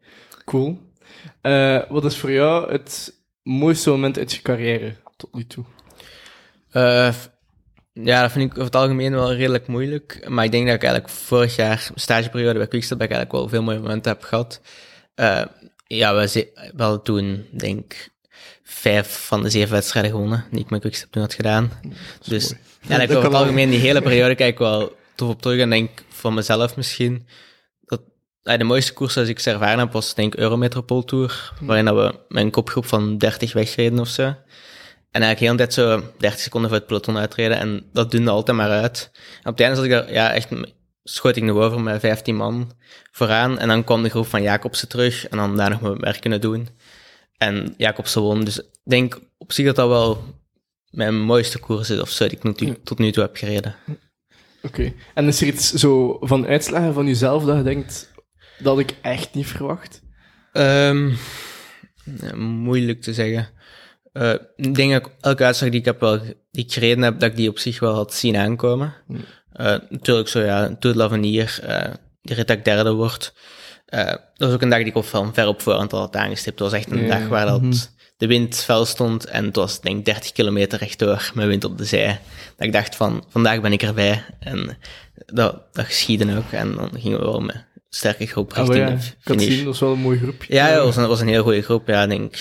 Cool. 0.45 0.79
Eh, 1.41 1.81
wat 1.89 2.05
is 2.05 2.17
voor 2.17 2.33
jou 2.33 2.73
het 2.73 3.15
mooiste 3.43 3.91
moment 3.91 4.19
uit 4.19 4.33
je 4.33 4.43
carrière 4.43 4.95
tot 5.23 5.35
nu 5.35 5.47
toe? 5.47 5.65
Eh, 6.71 7.15
ja, 7.93 8.23
dat 8.23 8.33
vind 8.33 8.45
ik 8.45 8.51
over 8.51 8.65
het 8.65 8.77
algemeen 8.77 9.13
wel 9.15 9.35
redelijk 9.35 9.67
moeilijk. 9.67 10.29
Maar 10.29 10.45
ik 10.45 10.51
denk 10.51 10.67
dat 10.67 10.75
ik 10.75 10.83
eigenlijk 10.83 11.15
vorig 11.15 11.57
jaar, 11.57 11.91
stageperiode 11.95 12.59
bij 12.59 12.69
Quickstep, 12.69 13.03
ik 13.03 13.11
eigenlijk 13.11 13.33
wel 13.33 13.49
veel 13.49 13.63
mooie 13.63 13.79
momenten 13.79 14.13
heb 14.13 14.23
gehad. 14.23 14.61
Eh, 15.15 15.45
ja, 15.87 16.15
we 16.15 16.51
wel 16.77 17.03
toen, 17.03 17.47
denk 17.51 17.93
ik, 17.93 18.11
vijf 18.63 19.27
van 19.27 19.43
de 19.43 19.51
zeven 19.51 19.73
wedstrijden 19.73 20.11
gewonnen, 20.11 20.45
die 20.51 20.61
ik 20.61 20.71
met 20.71 20.81
Quickstep 20.81 21.11
toen 21.13 21.23
had 21.23 21.35
gedaan. 21.35 21.73
Dus 22.27 22.55
ja, 22.81 22.99
dat 23.07 23.17
over 23.17 23.29
het 23.29 23.35
algemeen, 23.35 23.71
die 23.71 23.79
hele 23.79 24.03
periode 24.03 24.35
kijk 24.35 24.53
ik 24.53 24.59
wel 24.59 24.97
tof 25.15 25.29
op 25.29 25.43
terug. 25.43 25.61
En 25.61 25.71
denk 25.71 26.05
van 26.09 26.35
mezelf 26.35 26.77
misschien, 26.77 27.27
dat 27.85 28.01
eh, 28.43 28.59
de 28.59 28.65
mooiste 28.65 28.93
koers 28.93 29.17
als 29.17 29.29
ik 29.29 29.39
ze 29.39 29.51
ervaren 29.51 29.79
heb, 29.79 29.93
was 29.93 30.15
denk 30.15 30.35
ik 30.35 30.41
Eurometropol 30.41 31.05
Tour, 31.05 31.53
waarin 31.61 31.85
dat 31.85 31.95
we 31.95 32.19
met 32.29 32.43
een 32.43 32.51
kopgroep 32.51 32.87
van 32.87 33.19
30 33.19 33.53
wegreden 33.53 33.99
of 33.99 34.09
zo. 34.09 34.35
En 35.13 35.23
eigenlijk 35.23 35.41
heel 35.41 35.57
tijd 35.57 35.75
zo 35.75 36.13
30 36.19 36.41
seconden 36.41 36.71
voor 36.71 36.79
het 36.79 36.89
peloton 36.89 37.19
uitreden. 37.19 37.59
En 37.59 37.85
dat 37.93 38.11
dunde 38.11 38.31
altijd 38.31 38.57
maar 38.57 38.71
uit. 38.71 39.11
En 39.43 39.51
op 39.51 39.59
het 39.59 39.61
einde 39.61 39.77
zat 39.77 39.85
ik 39.85 39.91
daar, 39.91 40.13
ja, 40.13 40.33
echt, 40.33 40.49
schoot 41.03 41.37
ik 41.37 41.43
nog 41.43 41.57
over 41.57 41.81
met 41.81 42.01
15 42.01 42.37
man 42.37 42.73
vooraan. 43.11 43.59
En 43.59 43.69
dan 43.69 43.85
kwam 43.85 44.03
de 44.03 44.09
groep 44.09 44.27
van 44.27 44.43
Jacobsen 44.43 44.89
terug. 44.89 45.29
En 45.29 45.37
dan 45.37 45.57
daar 45.57 45.71
nog 45.71 45.81
mijn 45.81 45.99
werk 45.99 46.21
kunnen 46.21 46.41
doen. 46.41 46.69
En 47.37 47.75
Jacobsen 47.77 48.23
won. 48.23 48.45
Dus 48.45 48.59
ik 48.59 48.67
denk 48.85 49.21
op 49.39 49.53
zich 49.53 49.67
dat 49.67 49.77
dat 49.77 49.89
wel 49.89 50.25
mijn 50.91 51.21
mooiste 51.21 51.59
koers 51.59 51.91
is 51.91 52.01
of 52.01 52.11
zo, 52.11 52.25
die 52.27 52.37
ik 52.37 52.43
tot 52.43 52.61
nu, 52.61 52.77
tot 52.85 52.99
nu 52.99 53.11
toe 53.11 53.23
heb 53.23 53.37
gereden. 53.37 53.75
Oké. 54.63 54.93
En 55.15 55.27
is 55.27 55.41
er 55.41 55.47
iets 55.47 55.73
zo 55.73 56.17
van 56.21 56.47
uitslagen 56.47 56.95
van 56.95 57.07
jezelf 57.07 57.45
dat 57.45 57.57
je 57.57 57.63
denkt, 57.63 58.13
dat 58.59 58.79
ik 58.79 58.95
echt 59.03 59.35
niet 59.35 59.47
verwacht? 59.47 60.03
Ehm, 60.53 61.09
ja, 62.21 62.37
moeilijk 62.37 63.03
te 63.03 63.15
zeggen. 63.15 63.49
Eh, 64.13 64.33
ik 64.57 64.75
denk 64.75 64.93
dat 64.93 65.07
ik 65.07 65.13
elke 65.21 65.45
uitslag 65.45 65.71
die 65.71 65.79
ik, 65.81 65.85
heb 65.87 66.01
wel, 66.01 66.19
die 66.51 66.65
ik 66.65 66.73
gereden 66.73 67.03
heb, 67.05 67.19
dat 67.21 67.31
ik 67.31 67.37
die 67.37 67.49
op 67.49 67.59
zich 67.59 67.81
wel 67.81 67.95
had 67.95 68.15
zien 68.15 68.37
aankomen. 68.37 68.95
Eh, 69.53 69.77
natuurlijk 69.89 70.29
zo, 70.29 70.41
ja, 70.41 70.67
Tour 70.79 70.97
de 70.97 71.03
l'Avenir, 71.03 71.59
eh 71.63 71.91
die 72.23 72.35
rit 72.37 72.47
dat 72.49 72.57
ik 72.57 72.65
derde 72.65 72.93
word. 72.93 73.35
Eh, 73.87 74.05
dat 74.07 74.21
was 74.37 74.53
ook 74.53 74.63
een 74.63 74.69
dag 74.69 74.79
die 74.79 74.87
ik 74.89 74.97
op 74.97 75.05
van 75.05 75.35
ver 75.35 75.47
op 75.47 75.61
voorhand 75.63 75.93
al 75.93 75.99
had 75.99 76.17
aangestipt. 76.17 76.59
Het 76.59 76.71
was 76.71 76.79
echt 76.81 76.91
een 76.91 77.03
Ja. 77.07 77.19
dag 77.19 77.29
waar 77.29 77.47
dat 77.47 77.61
Mhm. 77.63 77.73
de 78.17 78.27
wind 78.27 78.57
fel 78.57 78.85
stond 78.85 79.25
en 79.27 79.45
het 79.45 79.57
was 79.57 79.81
denk 79.81 79.99
ik 79.99 80.05
30 80.05 80.33
kilometer 80.33 80.79
rechtdoor 80.79 81.31
met 81.35 81.47
wind 81.47 81.65
op 81.65 81.79
de 81.79 81.85
zij. 81.85 82.21
Dat 82.57 82.67
ik 82.67 82.73
dacht 82.73 82.97
van, 82.97 83.25
vandaag 83.29 83.61
ben 83.61 83.73
ik 83.73 83.83
erbij. 83.83 84.25
En 84.41 84.79
dat, 85.27 85.63
dat 85.73 85.85
geschiedde 85.85 86.37
ook. 86.37 86.51
En 86.53 86.75
dan 86.75 86.91
gingen 86.99 87.19
we 87.19 87.25
wel 87.25 87.41
met 87.41 87.55
een 87.55 87.63
sterke 87.89 88.27
groep 88.27 88.53
Ah, 88.53 88.57
richting 88.67 88.89
ja, 88.89 88.95
de 88.95 89.01
finish. 89.21 89.45
zien, 89.47 89.57
dat 89.57 89.65
was 89.67 89.81
wel 89.81 89.93
een 89.93 89.99
mooi 89.99 90.19
groepje. 90.19 90.55
Ja, 90.55 90.67
het 90.67 90.83
was 90.83 90.97
een, 90.97 91.07
was 91.09 91.21
een 91.21 91.29
heel 91.29 91.43
goede 91.43 91.63
groep. 91.63 91.89
Ja, 91.89 92.03
ik 92.03 92.09
denk 92.09 92.35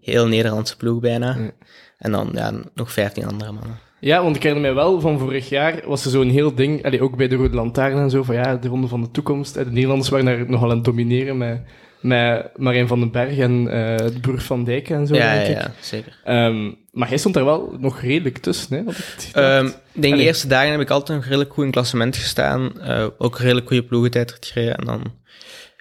heel 0.00 0.26
Nederlandse 0.26 0.76
ploeg 0.76 1.00
bijna. 1.00 1.36
Ja. 1.38 1.50
En 1.98 2.12
dan 2.12 2.30
ja, 2.34 2.52
nog 2.74 2.92
15 2.92 3.26
andere 3.26 3.52
mannen. 3.52 3.78
Ja, 4.00 4.22
want 4.22 4.36
ik 4.36 4.42
herinner 4.42 4.72
mij 4.74 4.82
wel 4.82 5.00
van 5.00 5.18
vorig 5.18 5.48
jaar 5.48 5.80
was 5.86 6.04
er 6.04 6.10
zo'n 6.10 6.28
heel 6.28 6.54
ding, 6.54 6.84
allee, 6.84 7.02
ook 7.02 7.16
bij 7.16 7.28
de 7.28 7.34
Rode 7.36 7.54
Lantaarn 7.54 7.98
en 7.98 8.10
zo, 8.10 8.22
van 8.22 8.34
ja, 8.34 8.56
de 8.56 8.68
Ronde 8.68 8.86
van 8.86 9.00
de 9.02 9.10
Toekomst. 9.10 9.56
Eh, 9.56 9.64
De 9.64 9.70
Nederlanders 9.70 10.08
waren 10.08 10.24
daar 10.26 10.50
nogal 10.50 10.70
aan 10.70 10.76
het 10.76 10.84
domineren 10.84 11.38
met, 11.38 11.60
met 12.00 12.50
Marijn 12.56 12.86
van 12.88 13.00
den 13.00 13.10
Berg 13.10 13.38
en 13.38 13.68
eh 13.68 13.96
de 14.06 14.20
broer 14.20 14.40
van 14.40 14.64
Dijk 14.64 14.88
en 14.90 15.06
zo, 15.06 15.14
Ja, 15.14 15.34
denk 15.34 15.46
ja, 15.46 15.52
ik. 15.52 15.58
ja, 15.62 15.72
zeker. 15.80 16.18
Ehm, 16.24 16.70
maar 16.92 17.08
jij 17.08 17.18
stond 17.18 17.34
daar 17.34 17.44
wel 17.44 17.74
nog 17.78 18.00
redelijk 18.00 18.38
tussen, 18.38 18.76
hè? 18.76 18.80
ik. 18.82 19.28
Ehm, 19.32 19.66
ik 19.66 19.72
denk 19.92 20.04
Allee. 20.12 20.16
de 20.16 20.22
eerste 20.28 20.46
dagen 20.48 20.70
heb 20.70 20.80
ik 20.80 20.90
altijd 20.90 21.18
nog 21.18 21.26
redelijk 21.26 21.52
goed 21.52 21.64
in 21.64 21.70
klassement 21.70 22.16
gestaan. 22.16 22.80
Eh, 22.80 23.06
ook 23.18 23.34
een 23.38 23.42
redelijk 23.44 23.66
goede 23.66 23.84
ploegentijd 23.84 24.38
gereden. 24.40 24.76
En 24.76 24.84
dan 24.84 25.02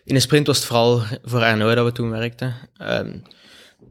in 0.05 0.13
de 0.13 0.19
sprint 0.21 0.47
was 0.47 0.57
het 0.57 0.65
vooral 0.65 1.01
voor 1.23 1.41
Arno 1.43 1.75
dat 1.75 1.85
we 1.85 1.91
toen 1.91 2.09
werkten. 2.09 2.53
Ehm, 2.77 3.11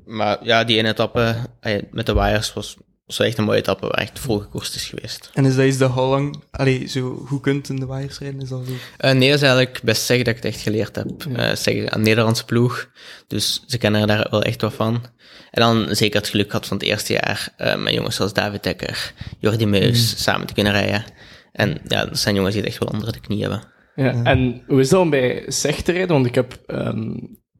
maar 0.08 0.38
ja, 0.42 0.64
die 0.64 0.78
ene 0.78 0.88
etappe 0.88 1.36
eh, 1.60 1.82
met 1.90 2.06
de 2.06 2.14
wires 2.14 2.52
was, 2.52 2.76
echt 3.18 3.38
een 3.38 3.44
mooie 3.44 3.58
etappe 3.58 3.86
waar 3.86 3.98
echt 3.98 4.18
vol 4.18 4.38
gekoerst 4.38 4.74
is 4.74 4.84
geweest. 4.84 5.30
En 5.34 5.44
is 5.44 5.56
dat 5.56 5.64
iets 5.64 5.78
dat 5.78 5.96
al 5.96 6.08
lang, 6.08 6.42
allee, 6.50 6.86
zo 6.86 7.22
goed 7.26 7.40
kunt 7.40 7.68
in 7.68 7.76
de 7.76 7.86
waaiers 7.86 8.18
rijden? 8.18 8.40
Is 8.40 8.48
dat 8.48 8.66
zo? 8.66 8.72
Eh, 8.96 9.12
nee, 9.12 9.28
dat 9.28 9.36
is 9.36 9.46
eigenlijk 9.46 9.80
best 9.82 10.02
zeggen 10.02 10.24
dat 10.24 10.36
ik 10.36 10.42
het 10.42 10.52
echt 10.52 10.62
geleerd 10.62 10.96
heb. 10.96 11.26
Eh 11.34 11.54
zeggen, 11.54 11.94
een 11.94 12.02
Nederlandse 12.02 12.44
ploeg. 12.44 12.90
Dus 13.26 13.64
ze 13.66 13.78
kennen 13.78 14.00
er 14.00 14.06
daar 14.06 14.26
wel 14.30 14.42
echt 14.42 14.60
wat 14.60 14.74
van. 14.74 15.04
En 15.50 15.62
dan 15.62 15.96
zeker 15.96 16.20
het 16.20 16.28
geluk 16.28 16.50
gehad 16.50 16.66
van 16.66 16.76
het 16.76 16.86
eerste 16.86 17.12
jaar 17.12 17.54
eh, 17.56 17.76
met 17.76 17.94
jongens 17.94 18.16
zoals 18.16 18.32
David 18.32 18.62
Dekker, 18.62 19.12
Jordi 19.38 19.66
Meus, 19.66 20.22
samen 20.22 20.46
te 20.46 20.54
kunnen 20.54 20.72
rijden. 20.72 21.04
En 21.52 21.80
ja, 21.86 22.04
dat 22.04 22.18
zijn 22.18 22.34
jongens 22.34 22.54
die 22.54 22.62
het 22.62 22.72
echt 22.72 22.84
wel 22.84 22.92
onder 22.92 23.12
de 23.12 23.20
knie 23.20 23.40
hebben. 23.40 23.62
Ja, 23.94 24.22
en 24.22 24.62
hoe 24.66 24.80
is 24.80 24.88
dat 24.88 25.00
om 25.00 25.10
bij 25.10 25.44
SEG 25.46 25.82
te 25.82 25.92
rijden? 25.92 26.12
Want 26.12 26.26
ik 26.26 26.34
heb 26.34 26.58
ehm, 26.66 27.14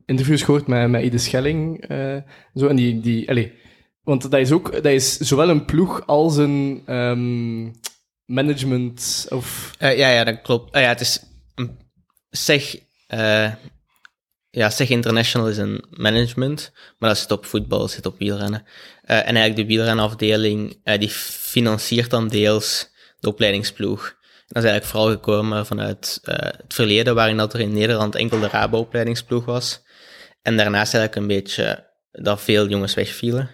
interviews 0.08 0.42
gehoord 0.42 0.66
met, 0.66 0.88
met 0.88 1.02
Ide 1.02 1.18
Schelling. 1.18 1.80
eh, 1.80 2.16
zo, 2.54 2.66
en 2.66 2.76
die, 2.76 3.00
die, 3.00 3.28
allee, 3.28 3.52
want 4.02 4.30
dat 4.30 4.40
is 4.40 4.52
ook, 4.52 4.72
dat 4.72 4.84
is 4.84 5.16
zowel 5.16 5.48
een 5.48 5.64
ploeg 5.64 6.06
als 6.06 6.36
een 6.36 6.82
ehm, 6.86 7.70
management 8.24 9.26
of... 9.28 9.74
Eh, 9.78 9.98
ja, 9.98 10.08
ja, 10.08 10.24
dat 10.24 10.42
klopt. 10.42 10.72
Ah 10.74 10.82
ja, 10.82 10.88
het 10.88 11.00
is 11.00 11.22
SEG, 12.30 12.76
eh, 13.06 13.52
ja, 14.50 14.70
SEG 14.70 14.88
International 14.88 15.48
is 15.48 15.58
een 15.58 15.84
management, 15.90 16.72
maar 16.98 17.08
dat 17.08 17.18
zit 17.18 17.30
op 17.30 17.46
voetbal, 17.46 17.78
dat 17.78 17.90
zit 17.90 18.06
op 18.06 18.18
wielrennen. 18.18 18.64
En 19.02 19.36
eigenlijk 19.36 19.56
de 19.56 19.66
wielrenafdeling, 19.66 20.80
die 20.98 21.10
financiert 21.10 22.10
dan 22.10 22.28
deels 22.28 22.90
de 23.18 23.28
opleidingsploeg. 23.28 24.16
Dat 24.46 24.64
is 24.64 24.70
eigenlijk 24.70 24.84
vooral 24.84 25.10
gekomen 25.10 25.66
vanuit 25.66 26.18
het 26.22 26.74
verleden, 26.74 27.14
waarin 27.14 27.36
dat 27.36 27.54
er 27.54 27.60
in 27.60 27.72
Nederland 27.72 28.14
enkel 28.14 28.40
de 28.40 28.48
Rabo-opleidingsploeg 28.48 29.44
was. 29.44 29.82
En 30.42 30.56
daarnaast 30.56 30.94
eigenlijk 30.94 31.16
een 31.16 31.36
beetje 31.36 31.86
dat 32.10 32.40
veel 32.40 32.68
jongens 32.68 32.94
wegvielen. 32.94 33.50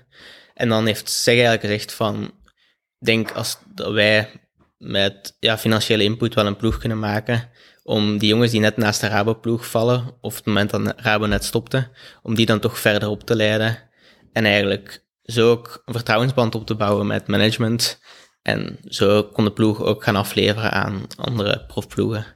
En 0.55 0.69
dan 0.69 0.87
heeft 0.87 1.09
SEG 1.09 1.27
eigenlijk 1.35 1.63
gezegd 1.63 1.93
van, 1.93 2.35
denk 2.99 3.33
als 3.33 3.59
wij 3.75 4.31
met 4.79 5.37
ja, 5.41 5.59
financiële 5.59 6.03
input 6.03 6.35
wel 6.35 6.47
een 6.47 6.57
ploeg 6.57 6.79
kunnen 6.79 6.99
maken. 6.99 7.51
Om 7.83 8.19
die 8.19 8.29
jongens 8.29 8.51
die 8.51 8.61
net 8.61 8.77
naast 8.77 9.01
de 9.01 9.07
Rabo-ploeg 9.07 9.67
vallen, 9.67 10.17
of 10.21 10.37
het 10.37 10.47
moment 10.47 10.71
dat 10.71 10.95
Rabo 10.97 11.27
net 11.27 11.45
stopte, 11.45 11.91
om 12.23 12.35
die 12.35 12.47
dan 12.47 12.61
toch 12.61 12.79
verder 12.79 13.09
op 13.09 13.23
te 13.23 13.37
leiden. 13.37 13.79
En 14.33 14.45
eigenlijk 14.45 15.05
zo 15.23 15.51
ook 15.51 15.83
een 15.85 15.95
vertrouwensband 15.95 16.55
op 16.55 16.67
te 16.67 16.75
bouwen 16.75 17.07
met 17.07 17.27
management. 17.27 18.01
En 18.43 18.79
zo 18.85 19.23
kon 19.23 19.45
de 19.45 19.53
ploeg 19.53 19.83
ook 19.83 20.05
gaan 20.05 20.17
afleveren 20.17 20.73
aan 20.73 21.07
andere 21.17 21.65
profploegen. 21.67 22.27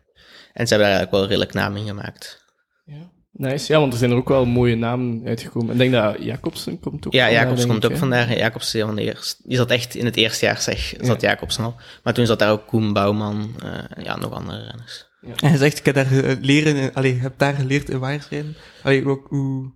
En 0.52 0.66
ze 0.66 0.74
hebben 0.74 0.90
daar 0.90 0.98
eigenlijk 0.98 1.10
wel 1.10 1.26
redelijk 1.26 1.52
naam 1.52 1.76
in 1.76 1.86
gemaakt. 1.86 2.44
Ja. 2.84 3.10
Nice. 3.38 3.72
Ja, 3.72 3.78
want 3.80 3.92
er 3.92 3.98
zijn 3.98 4.10
er 4.10 4.16
ook 4.16 4.28
wel 4.28 4.44
mooie 4.46 4.74
namen 4.76 5.22
uitgekomen. 5.26 5.72
Ik 5.72 5.78
denk 5.78 5.92
dat 5.92 6.16
Jacobsen 6.20 6.80
komt 6.80 7.06
ook 7.06 7.12
Ja, 7.12 7.24
vandaar, 7.24 7.40
Jacobs 7.42 7.58
denk 7.60 7.70
komt 7.70 7.84
ik, 7.84 7.88
ook 7.90 7.94
hè? 7.94 7.98
vandaar. 7.98 8.36
Jacobs 8.38 8.66
is 8.74 8.80
een 8.80 8.86
van 8.86 8.96
de 8.96 9.02
eerste. 9.02 9.42
Die 9.46 9.56
zat 9.56 9.70
echt 9.70 9.94
in 9.94 10.04
het 10.04 10.16
eerste 10.16 10.44
jaar, 10.44 10.60
zeg, 10.60 10.94
zat 11.00 11.20
Jacobsen 11.20 11.64
al. 11.64 11.74
Maar 12.02 12.14
toen 12.14 12.26
zat 12.26 12.38
daar 12.38 12.50
ook 12.50 12.66
Koen 12.66 12.92
Bouwman, 12.92 13.54
eh, 13.62 13.68
en 13.94 14.04
ja, 14.04 14.16
nog 14.16 14.32
andere 14.32 14.58
renners. 14.58 15.06
En 15.20 15.48
hij 15.48 15.56
zegt, 15.56 15.78
ik 15.78 15.84
heb 15.84 15.94
daar 15.94 16.12
eh, 16.24 16.36
leren, 16.40 16.76
in- 16.76 16.94
allee, 16.94 17.14
heb 17.14 17.32
daar 17.36 17.54
geleerd 17.54 17.90
in 17.90 17.98
waarschuwen. 17.98 18.56
Allee, 18.82 19.06
ook 19.06 19.26
hoe... 19.28 19.72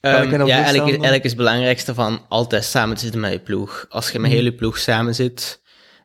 Ehm, 0.00 0.46
ja, 0.46 0.54
eigenlijk, 0.56 0.86
eigenlijk 0.88 1.24
is 1.24 1.30
het 1.30 1.38
belangrijkste 1.38 1.94
van 1.94 2.20
altijd 2.28 2.64
samen 2.64 2.96
te 2.96 3.02
zitten 3.02 3.20
met 3.20 3.32
je 3.32 3.38
ploeg. 3.40 3.86
Als 3.88 4.10
je 4.10 4.18
met 4.18 4.30
heel 4.30 4.44
je 4.44 4.54
ploeg 4.54 4.78
samen 4.78 5.14
zit, 5.14 5.60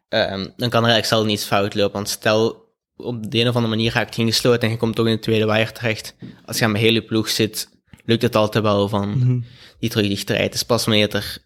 ehm, 0.10 0.38
dan 0.40 0.70
kan 0.70 0.84
er 0.84 0.90
eigenlijk 0.90 1.06
zelf 1.06 1.26
niets 1.26 1.44
fout 1.46 1.76
lopen. 1.76 1.94
Want 1.94 2.10
stel, 2.10 2.61
op 3.04 3.32
de 3.32 3.40
een 3.40 3.48
of 3.48 3.56
andere 3.56 3.76
manier 3.76 3.94
raakt 3.94 4.16
je 4.16 4.26
gesloten 4.26 4.62
en 4.62 4.70
je 4.70 4.78
komt 4.78 4.96
toch 4.96 5.06
in 5.08 5.14
de 5.16 5.20
tweede 5.20 5.46
wire 5.46 5.72
terecht. 5.72 6.16
Als 6.46 6.60
je 6.60 6.68
met 6.68 6.82
heel 6.82 6.94
je 6.94 7.02
ploeg 7.04 7.30
zit, 7.30 7.70
lukt 8.06 8.22
het 8.22 8.36
altijd 8.36 8.64
wel 8.64 8.88
van 8.90 9.10
Mhm. 9.18 9.40
die 9.80 9.90
terug 9.90 10.08
dichtrijdt. 10.08 10.44
Het 10.44 10.54
is 10.54 10.64
pas 10.64 10.86
wanneer, 10.86 11.16
er, 11.16 11.38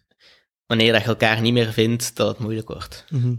wanneer 0.66 0.92
dat 0.92 1.02
je 1.02 1.08
elkaar 1.08 1.40
niet 1.40 1.52
meer 1.52 1.72
vindt, 1.72 2.16
dat 2.16 2.28
het 2.28 2.38
moeilijk 2.38 2.68
wordt. 2.68 3.04
Mhm. 3.10 3.34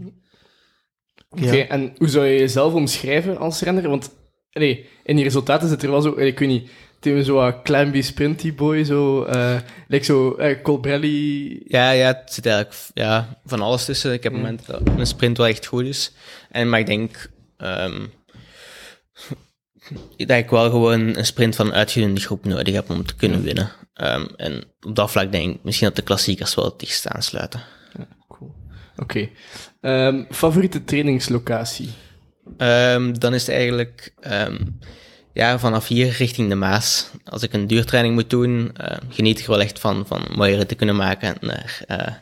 Oké, 1.30 1.50
Ja. 1.54 1.66
en 1.66 1.92
hoe 1.96 2.08
zou 2.08 2.26
je 2.26 2.38
jezelf 2.38 2.72
omschrijven 2.74 3.38
als 3.38 3.60
renner? 3.60 3.88
Want 3.88 4.10
allee, 4.52 4.86
in 5.04 5.14
die 5.16 5.24
resultaten 5.24 5.68
zit 5.68 5.82
er 5.82 5.90
wel 5.90 6.00
zo, 6.00 6.16
ik 6.18 6.38
weet 6.38 6.48
niet, 6.48 6.70
het 7.00 7.06
is 7.06 7.26
zo 7.26 7.40
een 7.46 7.62
Clamby 7.62 8.02
Sprinty 8.02 8.54
Boy, 8.54 8.84
zo, 8.84 9.22
eh 9.24 9.58
like 9.88 10.04
zo, 10.04 10.34
eh, 10.34 10.62
Colbrelli. 10.62 11.60
Ja, 11.64 11.90
ja, 11.90 12.06
het 12.06 12.32
zit 12.32 12.46
eigenlijk 12.46 12.76
ja, 12.94 13.40
van 13.44 13.60
alles 13.60 13.84
tussen. 13.84 14.12
Ik 14.12 14.22
heb 14.22 14.32
Ja. 14.32 14.38
momenten 14.38 14.72
dat 14.72 14.94
mijn 14.94 15.06
sprint 15.06 15.36
wel 15.36 15.46
echt 15.46 15.66
goed 15.66 15.84
is. 15.84 16.12
En, 16.50 16.68
maar 16.68 16.80
ik 16.80 16.86
denk 16.86 17.30
dat 20.16 20.36
ik 20.36 20.50
wel 20.50 20.70
gewoon 20.70 21.16
een 21.16 21.26
sprint 21.26 21.56
van 21.56 21.66
een 21.66 21.72
uitgedunde 21.72 22.20
groep 22.20 22.44
nodig 22.44 22.74
heb 22.74 22.90
om 22.90 23.06
te 23.06 23.14
kunnen 23.14 23.42
winnen. 23.42 23.72
Ehm, 23.94 24.26
en 24.36 24.64
op 24.80 24.96
dat 24.96 25.10
vlak 25.10 25.32
denk 25.32 25.54
ik 25.54 25.64
misschien 25.64 25.86
dat 25.86 25.96
de 25.96 26.02
klassiekers 26.02 26.54
wel 26.54 26.64
het 26.64 26.78
dichtst 26.78 27.08
aansluiten. 27.08 27.62
Cool. 28.28 28.54
Oké. 28.96 29.28
Ehm, 29.80 30.24
favoriete 30.30 30.84
trainingslocatie? 30.84 31.90
Dan 33.12 33.34
is 33.34 33.46
het 33.46 33.56
eigenlijk 33.56 34.14
ja, 35.38 35.58
vanaf 35.58 35.86
hier 35.86 36.08
richting 36.08 36.48
de 36.48 36.54
Maas. 36.54 37.10
Als 37.24 37.42
ik 37.42 37.52
een 37.52 37.66
duurtraining 37.66 38.14
moet 38.14 38.30
doen, 38.30 38.72
geniet 39.08 39.38
ik 39.38 39.46
wel 39.46 39.60
echt 39.60 39.78
van, 39.78 40.06
van 40.06 40.26
mooie 40.34 40.56
ritten 40.56 40.76
kunnen 40.76 40.96
maken 40.96 41.36
naar 41.40 41.82
eh, 41.86 42.14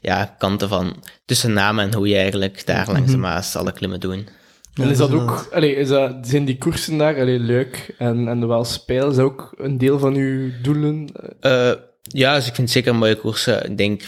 ja, 0.00 0.34
kanten 0.38 0.68
van 0.68 1.04
tussen 1.24 1.52
namen 1.52 1.84
en 1.84 1.94
hoe 1.94 2.08
je 2.08 2.16
eigenlijk 2.16 2.66
daar 2.66 2.92
langs 2.92 3.10
de 3.10 3.16
Maas 3.16 3.56
alle 3.56 3.72
klimmen 3.72 4.00
doen. 4.00 4.28
Ja, 4.74 4.84
en 4.84 4.90
is 4.90 4.98
dat 4.98 5.10
dat 5.10 5.20
ook, 5.20 5.48
allee, 5.52 5.74
is 5.74 5.88
dat, 5.88 6.16
zijn 6.22 6.44
die 6.44 6.58
koersen 6.58 6.98
daar, 6.98 7.20
allee, 7.20 7.38
leuk 7.38 7.94
en, 7.98 8.28
en 8.28 8.48
wel 8.48 8.64
spelen, 8.64 9.10
is 9.10 9.16
dat 9.16 9.24
ook 9.24 9.52
een 9.56 9.78
deel 9.78 9.98
van 9.98 10.14
uw 10.14 10.50
doelen? 10.62 11.08
Eh, 11.40 11.72
ja, 12.02 12.34
dus 12.34 12.46
ik 12.46 12.54
vind 12.54 12.56
het 12.56 12.70
zeker 12.70 12.94
mooie 12.94 13.16
koersen. 13.16 13.70
Ik 13.70 13.76
denk 13.76 14.02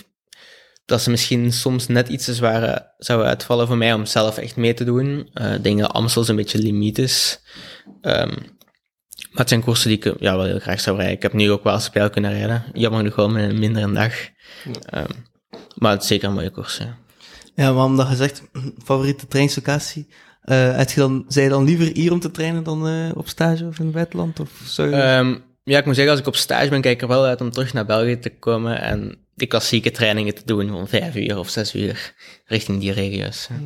dat 0.84 1.02
ze 1.02 1.10
misschien 1.10 1.52
soms 1.52 1.86
net 1.86 2.08
iets 2.08 2.24
te 2.24 2.34
zwaar 2.34 2.62
eh, 2.62 2.76
zouden 2.98 3.28
uitvallen 3.28 3.66
voor 3.66 3.76
mij 3.76 3.92
om 3.92 4.06
zelf 4.06 4.38
echt 4.38 4.56
mee 4.56 4.74
te 4.74 4.84
doen. 4.84 5.28
Eh, 5.32 5.54
ik 5.54 5.62
denk 5.62 5.80
dat 5.80 5.92
Amstel 5.92 6.28
een 6.28 6.36
beetje 6.36 6.58
limiet 6.58 6.98
is. 6.98 7.40
Ehm, 8.00 8.34
maar 9.30 9.40
het 9.40 9.48
zijn 9.48 9.62
koersen 9.62 9.88
die 9.88 9.98
ik 9.98 10.04
eh, 10.04 10.12
ja, 10.18 10.36
wel 10.36 10.44
heel 10.44 10.58
graag 10.58 10.80
zou 10.80 10.96
rijden. 10.96 11.16
Ik 11.16 11.22
heb 11.22 11.32
nu 11.32 11.50
ook 11.50 11.64
wel 11.64 11.78
spel 11.78 12.10
kunnen 12.10 12.32
rijden. 12.32 12.64
Jammer 12.72 13.00
genoeg 13.00 13.16
wel 13.16 13.28
met 13.28 13.50
een 13.50 13.58
mindere 13.58 13.92
dag. 13.92 14.14
Ehm, 14.84 15.10
maar 15.74 15.92
het 15.92 16.02
is 16.02 16.08
zeker 16.08 16.28
een 16.28 16.34
mooie 16.34 16.50
koers, 16.50 16.80
ja. 17.54 17.84
Omdat 17.84 18.08
je 18.08 18.16
zegt, 18.16 18.42
favoriete 18.84 19.26
trainingslocatie, 19.26 20.08
eh 20.42 20.76
heb 20.76 20.90
je 20.90 21.00
dan, 21.00 21.24
je 21.28 21.48
dan 21.48 21.64
liever 21.64 21.90
hier 21.94 22.12
om 22.12 22.20
te 22.20 22.30
trainen 22.30 22.64
dan 22.64 22.88
eh, 22.88 23.10
op 23.14 23.28
stage 23.28 23.66
of 23.66 23.78
in 23.78 23.84
het 23.84 23.94
buitenland? 23.94 24.40
Of 24.40 24.50
zou 24.64 24.88
je... 24.88 24.96
Ehm, 24.96 25.34
ja, 25.64 25.78
ik 25.78 25.84
moet 25.84 25.94
zeggen, 25.94 26.12
als 26.12 26.20
ik 26.20 26.26
op 26.26 26.36
stage 26.36 26.68
ben, 26.68 26.80
kijk 26.80 26.94
ik 26.94 27.02
er 27.02 27.08
wel 27.08 27.24
uit 27.24 27.40
om 27.40 27.50
terug 27.50 27.72
naar 27.72 27.86
België 27.86 28.18
te 28.18 28.30
komen 28.30 28.80
en 28.80 29.16
die 29.34 29.48
klassieke 29.48 29.90
trainingen 29.90 30.34
te 30.34 30.42
doen 30.44 30.68
van 30.68 30.88
vijf 30.88 31.16
uur 31.16 31.38
of 31.38 31.48
zes 31.48 31.74
uur 31.74 32.14
richting 32.46 32.80
die 32.80 32.92
regio's. 32.92 33.48
ja. 33.50 33.56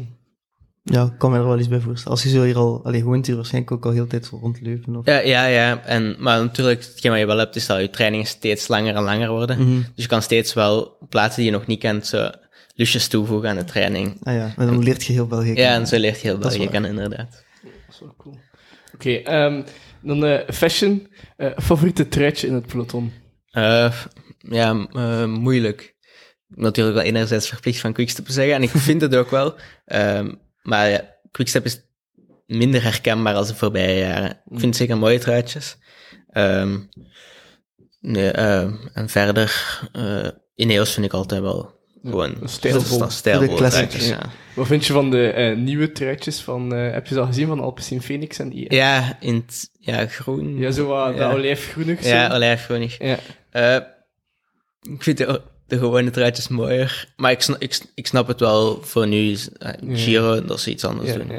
ja, 0.82 1.04
ik 1.04 1.18
kan 1.18 1.30
me 1.30 1.36
er 1.36 1.46
wel 1.46 1.58
iets 1.58 1.68
bij 1.68 1.80
voorstellen. 1.80 2.12
Als 2.12 2.22
je 2.22 2.28
zo 2.28 2.42
hier 2.42 2.56
al, 2.56 2.80
allee, 2.84 3.04
woont 3.04 3.26
hier 3.26 3.36
waarschijnlijk 3.36 3.72
ook 3.72 3.84
al 3.84 3.90
heel 3.90 4.02
de 4.02 4.08
tijd 4.08 4.26
voor 4.26 4.40
rond 4.40 4.60
Leuven. 4.60 4.96
Of... 4.96 5.06
Ja, 5.06 5.18
ja, 5.18 5.46
ja. 5.46 5.82
En, 5.84 6.16
maar 6.18 6.40
natuurlijk, 6.40 6.84
hetgeen 6.84 7.10
wat 7.10 7.20
je 7.20 7.26
wel 7.26 7.38
hebt, 7.38 7.56
is 7.56 7.66
dat 7.66 7.80
je 7.80 7.90
trainingen 7.90 8.26
steeds 8.26 8.68
langer 8.68 8.94
en 8.94 9.02
langer 9.02 9.30
worden. 9.30 9.58
Mhm. 9.58 9.76
Dus 9.76 10.04
je 10.04 10.06
kan 10.06 10.22
steeds 10.22 10.54
wel 10.54 10.96
plaatsen 11.08 11.42
die 11.42 11.50
je 11.50 11.56
nog 11.56 11.66
niet 11.66 11.80
kent, 11.80 12.06
zo 12.06 12.30
lusjes 12.76 13.08
toevoegen 13.08 13.48
aan 13.48 13.56
de 13.56 13.64
training. 13.64 14.16
Ah 14.22 14.34
ja, 14.34 14.52
maar 14.56 14.66
dan 14.66 14.82
leert 14.82 15.04
je 15.04 15.12
heel 15.12 15.26
België 15.26 15.48
Ja, 15.48 15.54
kennen. 15.54 15.72
en 15.80 15.86
zo 15.86 15.98
leert 15.98 16.20
je 16.20 16.26
heel 16.28 16.38
België 16.38 16.68
kennen, 16.68 16.90
inderdaad. 16.90 17.44
Dat 17.62 17.72
is 17.94 18.00
wel 18.00 18.14
cool. 18.16 18.38
Oké, 18.94 19.10
ehm, 19.14 19.62
dan 20.02 20.24
eh, 20.24 20.48
fashion. 20.54 21.08
Eh, 21.36 21.50
favoriete 21.56 22.08
truitje 22.08 22.46
in 22.46 22.54
het 22.54 22.66
peloton? 22.66 23.12
Eh, 23.50 23.92
ja, 24.38 24.86
eh, 24.92 25.24
moeilijk. 25.24 25.94
Natuurlijk 26.48 26.96
wel 26.96 27.04
enerzijds 27.06 27.48
verplicht 27.48 27.80
van 27.80 27.92
Quickstep 27.92 28.24
te 28.26 28.32
zeggen, 28.32 28.54
en 28.54 28.62
ik 28.62 28.70
vind 28.88 29.00
het 29.00 29.14
ook 29.16 29.30
wel. 29.30 29.54
Ehm, 29.84 30.34
maar 30.62 30.88
ja, 30.90 31.14
Quickstep 31.30 31.64
is 31.64 31.80
minder 32.46 32.82
herkenbaar 32.82 33.34
als 33.34 33.48
de 33.48 33.54
voorbije 33.54 33.98
jaren. 33.98 34.30
Ik 34.30 34.40
vind 34.46 34.62
het 34.62 34.76
zeker 34.76 34.98
mooie 34.98 35.18
truitjes. 35.18 35.76
Ehm, 36.28 36.78
nee, 38.00 38.30
en 38.92 39.08
verder, 39.08 39.80
eh 39.92 40.28
Ineos 40.54 40.94
vind 40.94 41.06
ik 41.06 41.12
altijd 41.12 41.40
wel 41.40 41.75
gewoon 42.10 42.36
stijlvol. 42.44 43.08
ja. 43.98 44.20
Wat 44.54 44.66
vind 44.66 44.86
je 44.86 44.92
van 44.92 45.10
de 45.10 45.30
eh, 45.30 45.56
nieuwe 45.56 45.92
truitjes 45.92 46.40
van, 46.40 46.74
eh, 46.74 46.92
heb 46.92 47.06
je 47.06 47.14
ze 47.14 47.20
al 47.20 47.26
gezien, 47.26 47.46
van 47.46 47.60
Alpecin 47.60 48.02
Phoenix 48.02 48.38
en 48.38 48.48
die? 48.48 48.74
Ja, 48.74 49.16
in 49.20 49.34
het 49.34 49.70
ja, 49.80 50.06
groen. 50.06 50.56
Ja, 50.58 50.70
zo 50.70 50.86
wat, 50.86 51.14
Ja. 51.14 51.28
dat 51.28 51.32
olijfgroenig 51.38 52.02
zo. 52.02 52.08
Ja, 52.08 52.34
olijfgroenig. 52.34 52.98
Ja. 52.98 53.18
Eh, 53.50 53.74
ik 54.94 55.02
vind 55.02 55.18
de, 55.18 55.40
de 55.66 55.78
gewone 55.78 56.10
truitjes 56.10 56.48
mooier. 56.48 57.08
Maar 57.16 57.30
ik 57.30 57.40
snap, 57.42 57.60
ik, 57.62 57.80
ik 57.94 58.06
snap 58.06 58.26
het 58.28 58.40
wel 58.40 58.82
voor 58.82 59.06
nu. 59.06 59.30
is, 59.30 59.48
Giro, 59.92 60.44
dat 60.44 60.60
ze 60.60 60.70
iets 60.70 60.84
anders 60.84 61.10
Ja, 61.10 61.16
doen. 61.16 61.28
ja. 61.30 61.38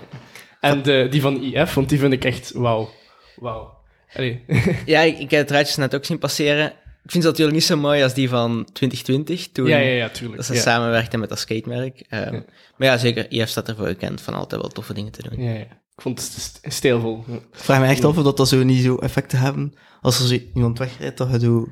En 0.59 0.81
de, 0.81 1.07
die 1.09 1.21
van 1.21 1.41
IF, 1.43 1.73
want 1.73 1.89
die 1.89 1.99
vind 1.99 2.13
ik 2.13 2.25
echt 2.25 2.51
wauw. 2.51 2.89
Wauw. 3.35 3.75
Ja, 4.85 5.01
ik, 5.01 5.19
ik 5.19 5.31
heb 5.31 5.41
de 5.41 5.47
truitjes 5.47 5.75
net 5.75 5.95
ook 5.95 6.05
zien 6.05 6.19
passeren. 6.19 6.73
Ik 7.07 7.13
vind 7.13 7.23
ze 7.23 7.29
natuurlijk 7.29 7.57
niet 7.57 7.65
zo 7.65 7.77
mooi 7.77 8.03
als 8.03 8.13
die 8.13 8.29
van 8.29 8.67
2020. 8.73 9.47
Toen 9.51 9.67
ja, 9.67 9.77
ja, 9.77 9.89
ja, 9.91 10.09
tuurlijk. 10.09 10.35
dat 10.37 10.45
ze 10.45 10.53
ja. 10.53 10.59
samenwerkten 10.59 11.19
met 11.19 11.29
dat 11.29 11.39
skatemerk. 11.39 11.99
Eh, 12.09 12.31
Maar 12.77 12.87
ja, 12.87 12.97
zeker. 12.97 13.31
IF 13.31 13.49
staat 13.49 13.67
ervoor 13.69 13.87
gekend 13.87 14.21
van 14.21 14.33
altijd 14.33 14.61
wel 14.61 14.69
toffe 14.69 14.93
dingen 14.93 15.11
te 15.11 15.29
doen. 15.29 15.43
Ja, 15.43 15.51
ja. 15.51 15.59
Ik 15.95 16.01
vond 16.03 16.19
het 16.21 16.31
st- 16.41 16.59
stijlvol. 16.61 17.23
Ja. 17.27 17.33
Ik 17.35 17.41
vraag 17.51 17.79
me 17.79 17.85
echt 17.85 18.03
af 18.05 18.17
of 18.17 18.23
dat, 18.23 18.37
dat 18.37 18.47
zo 18.47 18.63
niet 18.63 18.83
zo 18.83 18.95
effecten 18.95 19.39
hebben. 19.39 19.73
Als 20.01 20.19
er 20.19 20.27
zo 20.27 20.37
iemand 20.53 20.77
wegrijdt, 20.77 21.17
dat 21.17 21.31
je 21.31 21.39
zo 21.39 21.67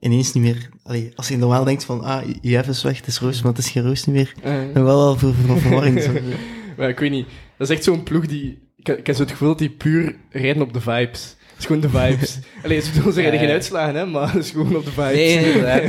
ineens 0.00 0.32
niet 0.32 0.44
meer... 0.44 0.68
Allee, 0.82 1.12
als 1.14 1.28
je 1.28 1.36
normaal 1.36 1.64
denkt 1.64 1.84
van, 1.84 2.00
ah, 2.02 2.22
IF 2.40 2.68
is 2.68 2.82
weg, 2.82 2.96
het 2.96 3.06
is 3.06 3.18
roos, 3.18 3.42
maar 3.42 3.52
het 3.52 3.60
is 3.64 3.70
geen 3.70 3.82
roos 3.82 4.04
niet 4.06 4.16
meer. 4.16 4.32
Eh, 4.42 4.76
En 4.76 4.84
wel 4.84 5.00
al 5.00 5.16
voor, 5.18 5.34
voor 5.34 5.60
verwarring. 5.60 6.02
Zo. 6.02 6.12
maar 6.76 6.88
ik 6.88 6.98
weet 6.98 7.10
niet. 7.10 7.26
Dat 7.58 7.70
is 7.70 7.74
echt 7.76 7.84
zo'n 7.84 8.02
ploeg 8.02 8.26
die... 8.26 8.68
Ik, 8.76 8.88
ik 8.88 9.06
heb 9.06 9.16
zo 9.16 9.22
het 9.22 9.30
gevoel 9.30 9.48
dat 9.48 9.58
die 9.58 9.70
puur 9.70 10.16
rijden 10.30 10.62
op 10.62 10.72
de 10.72 10.80
vibes. 10.80 11.36
Het 11.60 11.70
is 11.70 11.76
gewoon 11.76 11.80
de 11.92 11.98
vibes. 11.98 12.38
Allee, 12.64 12.80
ze 12.80 12.88
bedoelen, 12.88 13.12
ze 13.12 13.20
rijden 13.20 13.40
geen 13.40 13.50
uitslagen, 13.50 13.94
hè, 13.94 14.06
maar 14.06 14.32
het 14.32 14.44
is 14.44 14.50
gewoon 14.50 14.76
op 14.76 14.84
de 14.84 14.90
vibes. 14.90 15.12
Nee, 15.12 15.52
inderdaad. 15.52 15.82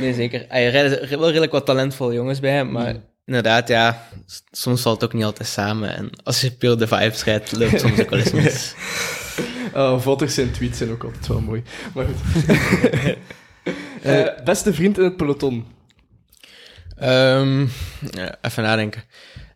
Nee, 0.00 0.14
zeker. 0.14 0.44
Ah, 0.48 0.56
Er 0.64 0.70
rijden 0.70 1.18
wel 1.18 1.26
redelijk 1.26 1.52
wat 1.52 1.66
talentvolle 1.66 2.14
jongens 2.14 2.40
bij, 2.40 2.64
maar 2.64 2.96
inderdaad, 3.24 3.68
ja, 3.68 4.08
soms 4.50 4.82
valt 4.82 5.00
het 5.00 5.10
ook 5.10 5.16
niet 5.16 5.24
altijd 5.24 5.48
samen. 5.48 5.96
En 5.96 6.10
als 6.22 6.40
je 6.40 6.50
puur 6.50 6.76
de 6.78 6.86
vibes 6.86 7.24
rijdt, 7.24 7.52
loopt 7.52 7.70
het 7.72 7.80
soms 7.80 8.00
ook 8.00 8.10
wel 8.10 8.18
eens 8.18 8.30
mis. 8.32 8.74
Oh, 9.74 10.00
foto's 10.00 10.38
en 10.38 10.52
tweets 10.52 10.78
zijn 10.78 10.90
ook 10.90 11.04
altijd 11.04 11.26
wel 11.26 11.40
mooi. 11.40 11.62
Maar 11.94 12.06
goed. 12.06 12.44
Eh, 14.02 14.26
beste 14.44 14.74
vriend 14.74 14.98
in 14.98 15.04
het 15.04 15.16
peloton. 15.16 15.66
Ehm, 16.96 17.60
ja, 18.10 18.36
even 18.42 18.62
nadenken. 18.62 19.02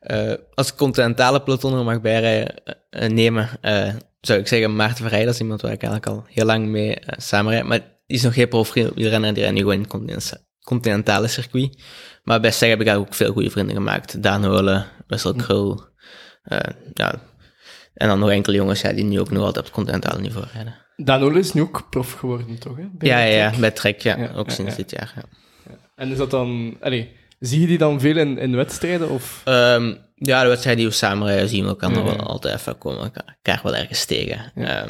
Eh, 0.00 0.32
als 0.54 0.68
ik 0.68 0.76
continentale 0.76 1.42
peloton 1.42 1.78
er 1.78 1.84
mag 1.84 2.00
bijrijden, 2.00 2.54
eh, 2.90 3.08
nemen, 3.08 3.48
zou 4.26 4.38
ik 4.38 4.46
zeggen 4.46 4.76
Maarten 4.76 5.04
Verheij, 5.04 5.24
dat 5.24 5.34
is 5.34 5.40
iemand 5.40 5.60
waar 5.60 5.72
ik 5.72 5.82
eigenlijk 5.82 6.12
al 6.12 6.24
heel 6.28 6.44
lang 6.44 6.66
mee 6.66 6.94
eh, 6.94 7.18
samenrijd. 7.18 7.64
Maar 7.64 7.78
die 7.78 8.16
is 8.16 8.22
nog 8.22 8.34
geen 8.34 8.48
profielrenner, 8.48 9.34
die 9.34 9.42
rijdt 9.42 9.54
nu 9.56 9.60
gewoon 9.60 9.74
in 9.74 9.80
het 9.80 9.90
continen- 9.90 10.46
continentale 10.64 11.28
circuit. 11.28 11.82
Maar 12.22 12.40
bij 12.40 12.50
SEG 12.50 12.68
heb 12.68 12.80
ik 12.80 12.86
eigenlijk 12.86 13.08
ook 13.08 13.14
veel 13.14 13.32
goede 13.32 13.50
vrienden 13.50 13.76
gemaakt. 13.76 14.22
Daan 14.22 14.44
Holen, 14.44 14.86
Wessel 15.06 15.34
Krul, 15.34 15.84
eh, 16.42 16.58
ja. 16.94 17.20
En 17.94 18.08
dan 18.08 18.18
nog 18.18 18.30
enkele 18.30 18.56
jongens 18.56 18.80
ja, 18.80 18.92
die 18.92 19.04
nu 19.04 19.20
ook 19.20 19.30
nog 19.30 19.44
altijd 19.44 19.58
op 19.58 19.64
het 19.64 19.72
continentale 19.74 20.20
niveau 20.20 20.46
rijden. 20.52 20.74
Danole 20.96 21.38
is 21.38 21.52
nu 21.52 21.60
ook 21.60 21.86
prof 21.90 22.12
geworden, 22.12 22.58
toch? 22.58 22.76
Hè? 22.76 22.84
Bij 22.92 23.08
Ja, 23.08 23.18
ja, 23.18 23.50
ja, 23.50 23.58
bij 23.58 23.70
Trek, 23.70 24.00
ja, 24.00 24.18
Ja, 24.18 24.32
ook 24.34 24.50
sinds 24.50 24.76
dit 24.76 24.90
jaar. 24.90 25.12
Ja. 25.16 25.22
En 25.96 26.10
is 26.10 26.16
dat 26.16 26.30
dan... 26.30 26.76
Allee, 26.80 27.20
Zie 27.42 27.60
je 27.60 27.66
die 27.66 27.78
dan 27.78 28.00
veel 28.00 28.16
in, 28.16 28.38
in 28.38 28.56
wedstrijden? 28.56 29.08
Of? 29.08 29.40
Ehm, 29.44 29.94
ja, 30.22 30.42
de 30.42 30.48
wedstrijd 30.48 30.76
die 30.76 30.86
we 30.86 30.92
samen 30.92 31.26
rijden, 31.26 31.48
zien 31.48 31.62
we 31.62 31.68
elkaar 31.68 31.92
Ja. 31.94 32.02
wel 32.04 32.16
altijd 32.16 32.54
even 32.58 32.78
komen 32.78 33.02
elkaar 33.02 33.60
wel 33.62 33.76
ergens 33.76 34.04
tegen. 34.04 34.52
Ja, 34.54 34.86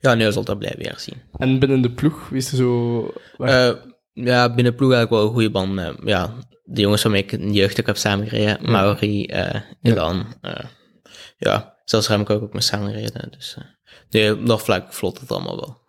ja 0.00 0.14
nu 0.14 0.32
zal 0.32 0.44
dat 0.44 0.58
blijven 0.58 0.78
weer 0.82 0.94
zien. 0.96 1.22
En 1.36 1.58
binnen 1.58 1.80
de 1.82 1.90
ploeg, 1.90 2.28
wie 2.28 2.38
is 2.38 2.50
er 2.50 2.56
zo... 2.56 3.12
Eh, 3.38 3.70
ja, 4.12 4.54
binnen 4.54 4.74
ploeg 4.74 4.92
eigenlijk 4.92 5.10
wel 5.10 5.22
een 5.22 5.32
goede 5.34 5.50
band 5.50 5.72
met 5.72 5.96
ja, 6.04 6.34
de 6.64 6.80
jongens 6.80 7.02
waarmee 7.02 7.22
ik 7.22 7.32
in 7.32 7.46
de 7.46 7.52
jeugd 7.52 7.80
ook 7.80 7.86
heb 7.86 7.96
samengereden. 7.96 8.70
Mauri, 8.70 9.26
eh 9.26 9.60
Ilan. 9.82 10.26
eh, 10.40 10.64
ja, 11.38 11.76
zelfs 11.84 12.08
Remco 12.08 12.34
heb 12.34 12.42
ik 12.42 12.52
mee 12.52 12.62
samengereden. 12.62 13.30
Dus 13.30 13.56
eh, 13.58 13.64
nee, 14.10 14.42
dat 14.42 14.62
vlak 14.62 14.92
vlot 14.92 15.20
het 15.20 15.30
allemaal 15.30 15.56
wel. 15.56 15.80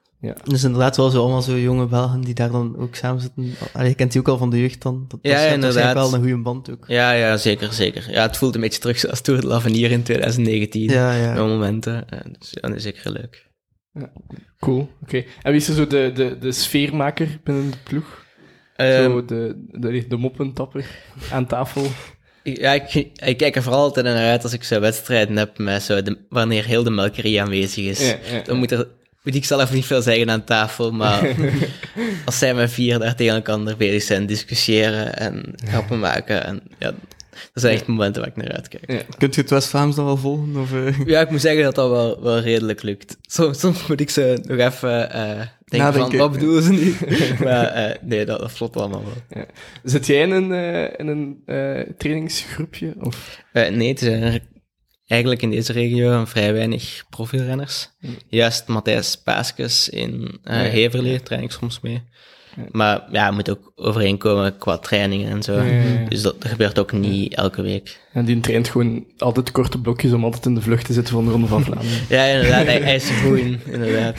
Dus 0.43 0.63
inderdaad 0.63 0.97
wel 0.97 1.09
zo 1.09 1.21
allemaal 1.21 1.41
zo 1.41 1.59
jonge 1.59 1.85
Belgen 1.85 2.21
die 2.21 2.33
daar 2.33 2.51
dan 2.51 2.77
ook 2.77 2.95
samen 2.95 3.21
zitten. 3.21 3.53
Allee, 3.73 3.89
je 3.89 3.95
kent 3.95 4.11
die 4.11 4.21
ook 4.21 4.27
al 4.27 4.37
van 4.37 4.49
de 4.49 4.59
jeugd 4.59 4.81
dan. 4.81 5.05
Dat, 5.07 5.19
Ja, 5.21 5.41
ja, 5.45 5.51
inderdaad. 5.53 5.93
wel 5.93 6.13
een 6.13 6.19
goede 6.19 6.37
band 6.41 6.71
ook. 6.71 6.83
Ja, 6.87 7.11
ja, 7.11 7.37
zeker, 7.37 7.73
zeker. 7.73 8.11
Ja, 8.11 8.21
het 8.21 8.37
voelt 8.37 8.55
een 8.55 8.61
beetje 8.61 8.79
terug 8.79 8.99
zoals 8.99 9.21
Tour 9.21 9.41
de 9.41 9.47
l'Avenir 9.47 9.91
in 9.91 10.03
2019. 10.03 10.81
Ja, 10.81 11.13
ja. 11.13 11.33
Met 11.33 11.37
momenten. 11.43 12.05
dus 12.39 12.49
ja, 12.51 12.67
dat 12.67 12.75
is 12.77 12.83
zeker 12.83 13.11
leuk. 13.11 13.51
Cool, 14.59 14.89
oké. 15.01 15.23
En 15.41 15.51
wie 15.51 15.61
is 15.61 15.67
er 15.67 15.75
zo 15.75 15.87
de, 15.87 16.11
de, 16.13 16.37
de 16.39 16.51
sfeermaker 16.51 17.39
binnen 17.43 17.71
de 17.71 17.77
ploeg? 17.83 18.25
Ehm, 18.75 19.03
zo 19.11 19.25
de, 19.25 19.65
de, 19.71 20.07
de 20.07 20.17
moppentapper 20.17 20.85
aan 21.31 21.45
tafel? 21.47 21.85
Ja, 22.43 22.71
ik, 22.73 22.93
ik 23.15 23.37
kijk 23.37 23.55
er 23.55 23.63
vooral 23.63 23.81
altijd 23.81 24.05
naar 24.05 24.29
uit 24.29 24.43
als 24.43 24.53
ik 24.53 24.63
zo 24.63 24.79
wedstrijden 24.79 25.35
heb 25.37 25.57
met 25.57 25.83
zo 25.83 26.01
de, 26.01 26.25
wanneer 26.29 26.65
heel 26.65 26.83
de 26.83 26.89
melkerie 26.89 27.41
aanwezig 27.41 27.85
is. 27.85 28.09
Ja, 28.09 28.17
ja, 28.31 28.41
Dan 28.41 28.57
moet, 28.57 28.71
er, 28.71 28.87
moet 29.23 29.35
ik 29.35 29.45
zelf 29.45 29.73
niet 29.73 29.85
veel 29.85 30.01
zeggen 30.01 30.29
aan 30.29 30.43
tafel, 30.43 30.91
maar 30.91 31.27
als 32.25 32.37
zij 32.37 32.53
met 32.53 32.71
vier 32.71 32.99
daar 32.99 33.15
tegen 33.15 33.35
elkaar 33.35 33.77
bezig 33.77 34.03
zijn, 34.03 34.25
discussiëren 34.25 35.17
en 35.17 35.53
grappen 35.65 35.99
maken, 35.99 36.45
en, 36.45 36.61
ja, 36.79 36.93
dat 37.53 37.63
zijn 37.63 37.73
echt 37.73 37.87
momenten 37.87 38.21
waar 38.21 38.31
ik 38.31 38.35
naar 38.35 38.51
uitkijk. 38.51 38.91
Ja. 38.91 39.01
Kunt 39.17 39.35
je 39.35 39.41
het 39.41 39.49
West-Vlaams 39.49 39.95
dan 39.95 40.05
wel 40.05 40.17
volgen? 40.17 40.55
Of, 40.55 40.73
eh? 40.73 41.05
Ja, 41.05 41.21
ik 41.21 41.29
moet 41.29 41.41
zeggen 41.41 41.63
dat 41.63 41.75
dat 41.75 41.89
wel, 41.89 42.23
wel 42.23 42.39
redelijk 42.39 42.81
lukt. 42.81 43.17
Soms, 43.21 43.59
soms 43.59 43.87
moet 43.87 43.99
ik 43.99 44.09
ze 44.09 44.39
nog 44.41 44.57
even 44.57 45.11
eh 45.11 45.47
denken 45.65 45.91
Nadenken. 45.91 46.17
van, 46.17 46.29
wat 46.29 46.31
bedoelen 46.31 46.63
ze 46.63 46.71
nu? 46.71 46.95
maar 47.45 47.65
eh, 47.65 47.95
nee, 48.01 48.25
dat, 48.25 48.39
dat 48.39 48.51
vlot 48.51 48.75
allemaal 48.75 49.03
wel. 49.03 49.45
Zit 49.83 50.05
jij 50.05 50.21
in 50.21 50.31
een, 50.31 50.51
eh, 50.51 50.99
in 50.99 51.07
een 51.07 51.41
eh, 51.45 51.93
trainingsgroepje? 51.97 52.93
Of? 52.99 53.43
Eh, 53.51 53.69
nee, 53.69 53.89
het 53.89 53.99
zijn 53.99 54.21
er 54.23 54.39
eigenlijk 55.07 55.41
in 55.41 55.49
deze 55.49 55.73
regio 55.73 56.25
vrij 56.25 56.53
weinig 56.53 57.03
profielrenners. 57.09 57.89
Juist 58.27 58.67
Matthijs 58.67 59.17
Paaskes 59.17 59.89
in 59.89 60.39
ja. 60.43 60.51
Heverlee 60.53 61.21
train 61.21 61.43
ik 61.43 61.51
soms 61.51 61.79
mee. 61.79 62.03
Maar 62.71 63.03
ja, 63.11 63.31
moet 63.31 63.49
ook 63.49 63.71
overeenkomen 63.75 64.57
qua 64.57 64.77
trainingen 64.77 65.31
en 65.31 65.43
zo. 65.43 65.61
Ja. 65.61 66.05
Dus 66.09 66.21
dat, 66.21 66.41
dat 66.41 66.51
gebeurt 66.51 66.79
ook 66.79 66.91
niet 66.91 67.35
elke 67.35 67.61
week. 67.61 67.99
En 68.13 68.25
die 68.25 68.39
traint 68.39 68.69
gewoon 68.69 69.05
altijd 69.17 69.51
korte 69.51 69.81
blokjes 69.81 70.11
om 70.11 70.23
altijd 70.23 70.45
in 70.45 70.55
de 70.55 70.61
vlucht 70.61 70.85
te 70.85 70.93
zitten 70.93 71.13
van 71.13 71.25
de 71.25 71.31
Ronde 71.31 71.47
van 71.47 71.63
Vlaanderen. 71.65 72.05
Ja, 72.09 72.25
inderdaad, 72.25 72.65
hij, 72.65 72.81
hij 72.81 72.95
is 72.95 73.09
goed 73.09 73.37
in, 73.37 73.59
inderdaad. 73.65 74.17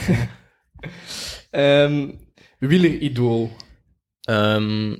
Ehm 1.49 2.07
Wieler-idool. 2.59 3.51
Ehm, 4.21 4.95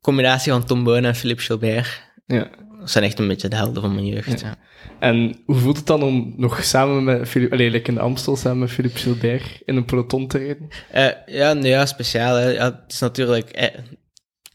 combinatie 0.00 0.52
van 0.52 0.64
Tom 0.64 0.84
Bonen 0.84 1.04
en 1.04 1.14
Philippe 1.14 1.42
Gilbert. 1.42 2.02
Ja. 2.26 2.50
Dat 2.86 2.94
zijn 2.94 3.04
echt 3.04 3.18
een 3.18 3.28
beetje 3.28 3.48
de 3.48 3.56
helden 3.56 3.82
van 3.82 3.94
mijn 3.94 4.06
jeugd. 4.06 4.40
Ja. 4.40 4.56
En 4.98 5.42
hoe 5.46 5.56
voelt 5.56 5.76
het 5.76 5.86
dan 5.86 6.02
om 6.02 6.34
nog 6.36 6.64
samen 6.64 7.04
met 7.04 7.28
Philippe, 7.28 7.54
allee, 7.54 7.70
like 7.70 7.88
in 7.88 7.94
de 7.94 8.00
Amstel 8.00 8.36
samen 8.36 8.58
met 8.58 8.70
Philippe 8.70 8.98
Gilbert 8.98 9.62
in 9.64 9.76
een 9.76 9.84
peloton 9.84 10.28
te 10.28 10.38
rijden? 10.38 10.68
Eh, 10.90 11.34
ja, 11.36 11.52
nou 11.52 11.66
ja, 11.66 11.86
speciaal. 11.86 12.34
Hè. 12.34 12.48
Ja, 12.50 12.64
het 12.64 12.92
is 12.92 12.98
natuurlijk... 12.98 13.50
eh, 13.50 13.80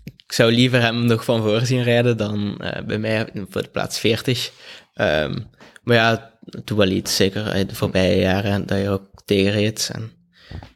ik 0.04 0.32
zou 0.34 0.52
liever 0.52 0.82
hem 0.82 1.06
nog 1.06 1.24
van 1.24 1.42
voor 1.42 1.66
zien 1.66 1.84
rijden 1.84 2.18
dan 2.18 2.58
eh, 2.60 2.86
bij 2.86 2.98
mij 2.98 3.30
voor 3.50 3.62
de 3.62 3.70
plaats 3.70 4.00
40. 4.00 4.52
Ehm, 4.94 5.40
maar 5.84 5.96
ja, 5.96 6.32
het 6.46 6.68
doet 6.68 6.78
wel 6.78 6.90
iets, 6.90 7.16
zeker 7.16 7.68
de 7.68 7.76
voorbije 7.76 8.20
jaren, 8.20 8.66
dat 8.66 8.82
je 8.82 8.90
ook 8.90 9.10
tegenreed. 9.26 9.90
En, 9.94 10.12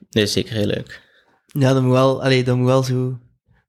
nee, 0.09 0.25
zeker 0.25 0.55
heel 0.55 0.65
leuk. 0.65 1.01
Ja, 1.45 1.73
dat 1.73 1.81
moet 1.81 1.91
wel, 1.91 2.23
allee, 2.23 2.43
dat 2.43 2.57
moet 2.57 2.67
wel 2.67 2.83
zo 2.83 3.19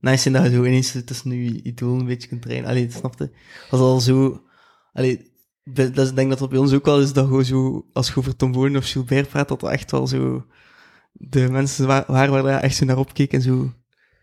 nice 0.07 0.23
zijn 0.23 0.35
dat 0.35 0.45
je 0.45 0.51
zo 0.51 0.64
ineens 0.64 0.97
tussen 1.05 1.31
je 1.45 1.62
idool 1.62 1.99
een 1.99 2.07
beetje 2.07 2.29
kunt 2.29 2.42
trainen. 2.42 2.69
Allee, 2.69 2.87
dat 2.87 2.97
snapte. 2.99 3.31
Als 3.71 3.81
al 3.81 4.01
zo, 4.01 4.42
allee, 4.92 5.31
dat 5.64 5.99
is, 5.99 6.09
ik 6.09 6.16
denk 6.16 6.31
dat 6.31 6.38
dat 6.38 6.49
bij 6.49 6.59
ons 6.59 6.73
ook 6.73 6.85
wel 6.85 7.01
is, 7.01 7.12
dat 7.12 7.27
gewoon 7.27 7.45
zo, 7.45 7.87
als 7.92 8.09
je 8.09 8.16
over 8.16 8.37
Tom 8.37 8.53
Bonen 8.53 8.77
of 8.81 8.88
Gilbert 8.90 9.29
praat, 9.29 9.49
dat 9.49 9.61
dat 9.61 9.71
echt 9.71 9.90
wel 9.90 10.07
zo 10.07 10.47
de 11.12 11.49
mensen 11.51 11.87
wa- 11.87 12.05
waren 12.07 12.42
waar 12.42 12.53
je 12.53 12.59
echt 12.59 12.77
zo 12.77 12.85
naar 12.85 12.99
opkeek 12.99 13.33
en 13.33 13.42
zo 13.42 13.73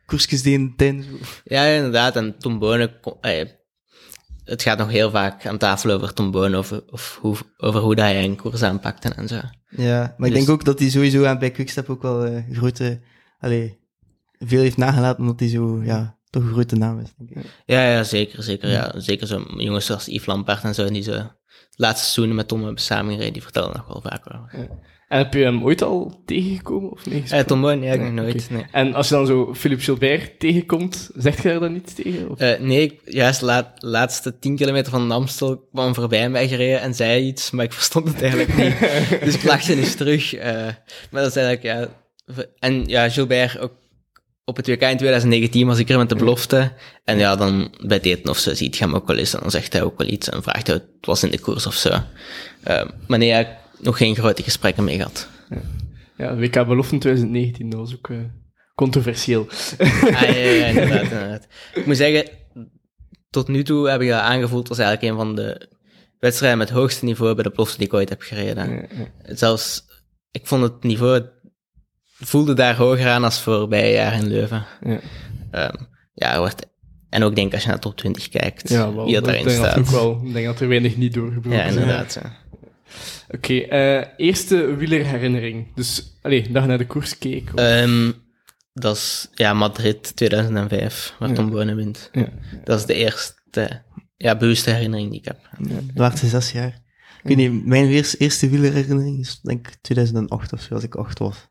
koersjes 0.06 0.42
deden 0.44 0.74
in 0.78 1.04
zo. 1.04 1.10
Ja, 1.44 1.66
inderdaad. 1.66 2.16
En 2.16 2.38
Tom 2.38 2.64
eh, 2.64 3.46
het 4.44 4.62
gaat 4.62 4.78
nog 4.78 4.90
heel 4.90 5.12
vaak 5.12 5.46
aan 5.46 5.58
tafel 5.58 5.92
over 5.92 6.14
Tom 6.14 6.32
Bonen, 6.32 6.58
over, 6.60 6.84
of 6.90 7.18
hoe, 7.22 7.36
over 7.58 7.80
hoe 7.82 7.96
dat 7.96 8.06
hij 8.06 8.24
een 8.24 8.36
koers 8.36 8.64
aanpakte 8.64 9.10
en 9.10 9.28
zo. 9.28 9.40
Ja, 9.70 10.16
maar 10.18 10.28
ik 10.28 10.34
Dus- 10.36 10.46
denk 10.46 10.50
ook 10.60 10.66
dat 10.66 10.80
hij 10.80 10.90
sowieso 10.90 11.26
aan 11.26 11.40
bij 11.40 11.52
Quickstep 11.52 11.90
ook 11.90 12.02
wel 12.02 12.26
eh, 12.26 12.44
grote, 12.52 13.02
allee, 13.40 13.80
veel 14.46 14.62
heeft 14.62 14.78
nagelaten, 14.78 15.22
omdat 15.22 15.40
hij 15.40 15.50
zo, 15.50 15.82
ja, 15.84 16.18
toch 16.30 16.44
een 16.44 16.52
grote 16.54 16.76
naam 16.76 17.00
is, 17.00 17.14
denk 17.18 17.30
ik. 17.46 17.52
Ja, 17.66 17.90
ja, 17.92 18.04
zeker, 18.04 18.44
zeker. 18.44 18.70
Ja. 18.70 18.92
Zeker 18.96 19.28
zo 19.28 19.46
jongens 19.58 19.86
zoals 19.86 20.06
Yves 20.06 20.26
Lampaard 20.26 20.64
en 20.64 20.74
zo, 20.76 20.90
die 20.90 21.04
zo 21.04 21.12
het 21.12 21.82
laatste 21.82 22.04
seizoenen 22.04 22.36
met 22.36 22.48
Tom 22.48 22.64
hebben 22.64 22.82
samengereden, 22.82 23.34
die 23.34 23.42
vertellen 23.42 23.72
nog 23.76 23.88
wel 23.88 24.02
vaak. 24.02 24.26
En 25.08 25.18
heb 25.20 25.34
je 25.34 25.44
hem 25.44 25.64
ooit 25.64 25.82
al 25.82 26.22
tegengekomen 26.26 26.92
of 26.92 27.06
niet? 27.06 27.32
Eh, 27.32 27.40
Tom 27.40 27.62
Bonen, 27.62 27.84
ja, 27.84 27.94
ik 27.94 28.00
nog 28.00 28.12
Nee, 28.12 28.24
nooit. 28.24 28.50
Nee. 28.50 28.66
En 28.72 28.94
als 28.94 29.10
je 29.10 29.16
dan 29.16 29.26
zo 29.26 29.54
Philippe 29.54 29.84
Gilbert 29.84 30.40
tegenkomt, 30.40 31.10
zegt 31.16 31.42
je 31.42 31.50
daar 31.50 31.60
dan 31.60 31.74
niets 31.74 31.94
tegen? 31.94 32.30
Of? 32.30 32.40
Eh, 32.40 32.60
nee, 32.60 32.82
ik- 32.82 33.02
juist 33.06 33.40
de 33.40 33.46
laat, 33.46 33.70
laatste 33.80 34.40
10 34.40 34.56
kilometer 34.56 34.92
van 34.92 35.08
de 35.08 35.14
Amstel 35.14 35.68
kwam 35.72 35.94
voorbij 35.96 36.30
mij 36.30 36.48
gereden 36.48 36.82
en 36.82 36.94
zei 36.94 37.24
iets, 37.26 37.52
maar 37.52 37.66
ik 37.66 37.74
verstond 37.74 38.08
het 38.08 38.22
eigenlijk 38.22 38.56
niet. 38.58 38.80
dus 39.26 39.36
ik 39.36 39.44
lachte 39.44 39.76
eens 39.76 39.96
terug. 39.96 40.34
eh, 40.34 40.54
maar 41.12 41.22
dat 41.24 41.36
is 41.36 41.36
eigenlijk, 41.36 41.64
ja... 41.64 41.88
En 42.60 42.86
ja, 42.86 43.10
Gilbert, 43.10 43.60
ook 43.60 43.72
op 44.46 44.56
het 44.56 44.68
WK 44.68 44.82
in 44.82 44.98
2019 44.98 45.68
was 45.68 45.80
ik 45.80 45.90
er 45.90 45.98
met 45.98 46.10
de 46.10 46.16
belofte. 46.16 46.72
En 47.04 47.18
ja, 47.18 47.36
dan 47.36 47.76
bij 47.86 47.98
het 47.98 48.06
eten 48.06 48.30
of 48.30 48.38
zo 48.38 48.54
ziet 48.54 48.80
hij 48.80 48.88
hem 48.88 48.96
ook 48.96 49.08
wel 49.08 49.18
eens 49.18 49.34
en 49.34 49.40
dan 49.40 49.52
zegt 49.52 49.74
hij 49.74 49.84
ook 49.84 49.98
wel 49.98 50.08
iets 50.08 50.30
en 50.30 50.44
vraagt 50.44 50.68
hij 50.68 50.76
het 50.76 51.06
was 51.06 51.24
in 51.24 51.32
de 51.32 51.40
koers 51.40 51.68
of 51.68 51.76
zo. 51.76 51.90
Eh, 52.64 52.90
maar 53.08 53.18
nee, 53.20 53.40
ik 53.40 53.48
nog 53.80 53.98
geen 53.98 54.16
grote 54.16 54.44
gesprekken 54.44 54.84
mee 54.84 54.96
gehad. 54.96 55.28
Ja, 56.18 56.36
WK 56.36 56.68
Belofte 56.68 56.94
in 56.94 57.00
2019, 57.00 57.70
dat 57.70 57.80
was 57.80 57.96
ook 57.96 58.10
eh, 58.10 58.18
controversieel. 58.76 59.48
Ah, 59.78 60.22
ja, 60.22 60.66
inderdaad, 60.68 61.04
inderdaad. 61.04 61.48
Ik 61.74 61.86
moet 61.86 61.98
zeggen, 61.98 62.30
tot 63.30 63.48
nu 63.48 63.64
toe 63.64 63.90
heb 63.90 64.02
ik 64.02 64.10
dat 64.10 64.20
aangevoeld 64.20 64.70
als 64.70 64.78
eigenlijk 64.78 65.12
een 65.12 65.18
van 65.18 65.36
de 65.36 65.70
wedstrijden 66.20 66.58
met 66.58 66.70
het 66.70 66.78
hoogste 66.78 67.06
niveau 67.06 67.36
bij 67.36 67.44
de 67.44 67.50
belofte 67.50 67.78
die 67.78 67.88
ik 67.88 67.94
ooit 67.94 68.10
heb 68.10 68.22
gereden. 68.22 68.88
Zelfs, 69.24 69.86
ik 70.32 70.48
vond 70.48 70.64
het 70.64 70.84
niveau, 70.84 71.26
voelde 72.26 72.54
daar 72.54 72.76
hoger 72.76 73.08
aan 73.10 73.24
als 73.24 73.42
voorbije 73.42 73.94
jaar 73.94 74.14
in 74.14 74.28
Leuven. 74.28 74.66
Ja. 74.82 75.00
Ehm, 75.52 75.76
ja, 76.14 76.34
er 76.34 76.40
wordt, 76.40 76.66
en 77.10 77.24
ook 77.24 77.36
denk 77.36 77.54
als 77.54 77.64
je 77.64 77.70
naar 77.70 77.80
top 77.80 77.98
20 77.98 78.30
kijkt, 78.30 78.70
Ja, 78.70 78.94
wel, 78.94 79.06
wie 79.06 79.14
dat 79.14 79.24
dat 79.24 79.34
daarin 79.34 79.48
denk 79.48 79.62
dat 79.62 79.72
staat. 79.72 79.80
ook 79.80 79.90
wel. 79.90 80.22
Ik 80.28 80.34
denk 80.34 80.46
dat 80.46 80.60
er 80.60 80.68
weinig 80.68 80.98
niet 80.98 81.14
doorgebroken 81.14 81.60
Ja, 81.60 81.66
inderdaad. 81.66 82.20
Ja. 82.24 82.42
Oké, 83.30 83.54
eh, 83.60 84.04
eerste 84.18 84.76
wielerherinnering. 84.76 85.68
Dus, 85.76 86.18
allee, 86.22 86.52
dat 86.52 86.62
je 86.62 86.68
naar 86.68 86.78
de 86.78 86.88
koers 86.88 87.18
keek. 87.18 87.52
Ehm, 87.56 88.12
dat 88.74 88.96
is 88.96 89.28
ja, 89.34 89.54
Madrid 89.54 90.16
2005, 90.16 91.16
waar 91.20 91.30
Ja. 91.30 91.36
Tom 91.36 91.50
Bonen 91.50 91.76
wint. 91.76 92.10
ja. 92.12 92.28
Dat 92.64 92.80
is 92.80 92.86
de 92.86 92.94
eerste 92.94 93.82
ja, 94.18 94.38
bewuste 94.38 94.70
herinnering 94.70 95.10
die 95.10 95.20
ik 95.20 95.26
heb. 95.26 95.40
Dat 95.60 95.82
waren 95.96 96.18
ze 96.18 96.28
zes 96.28 96.52
jaar. 96.52 96.82
Ik 97.24 97.30
weet 97.36 97.38
niet, 97.38 97.66
mijn 97.66 97.88
eerste, 97.88 98.18
eerste 98.18 98.50
wielerherinnering 98.50 99.20
is 99.20 99.40
denk 99.42 99.68
ik 99.68 99.76
2008 99.82 100.54
of 100.54 100.62
zo, 100.62 100.74
als 100.74 100.84
ik 100.84 100.96
acht 100.96 101.20
was. 101.20 101.48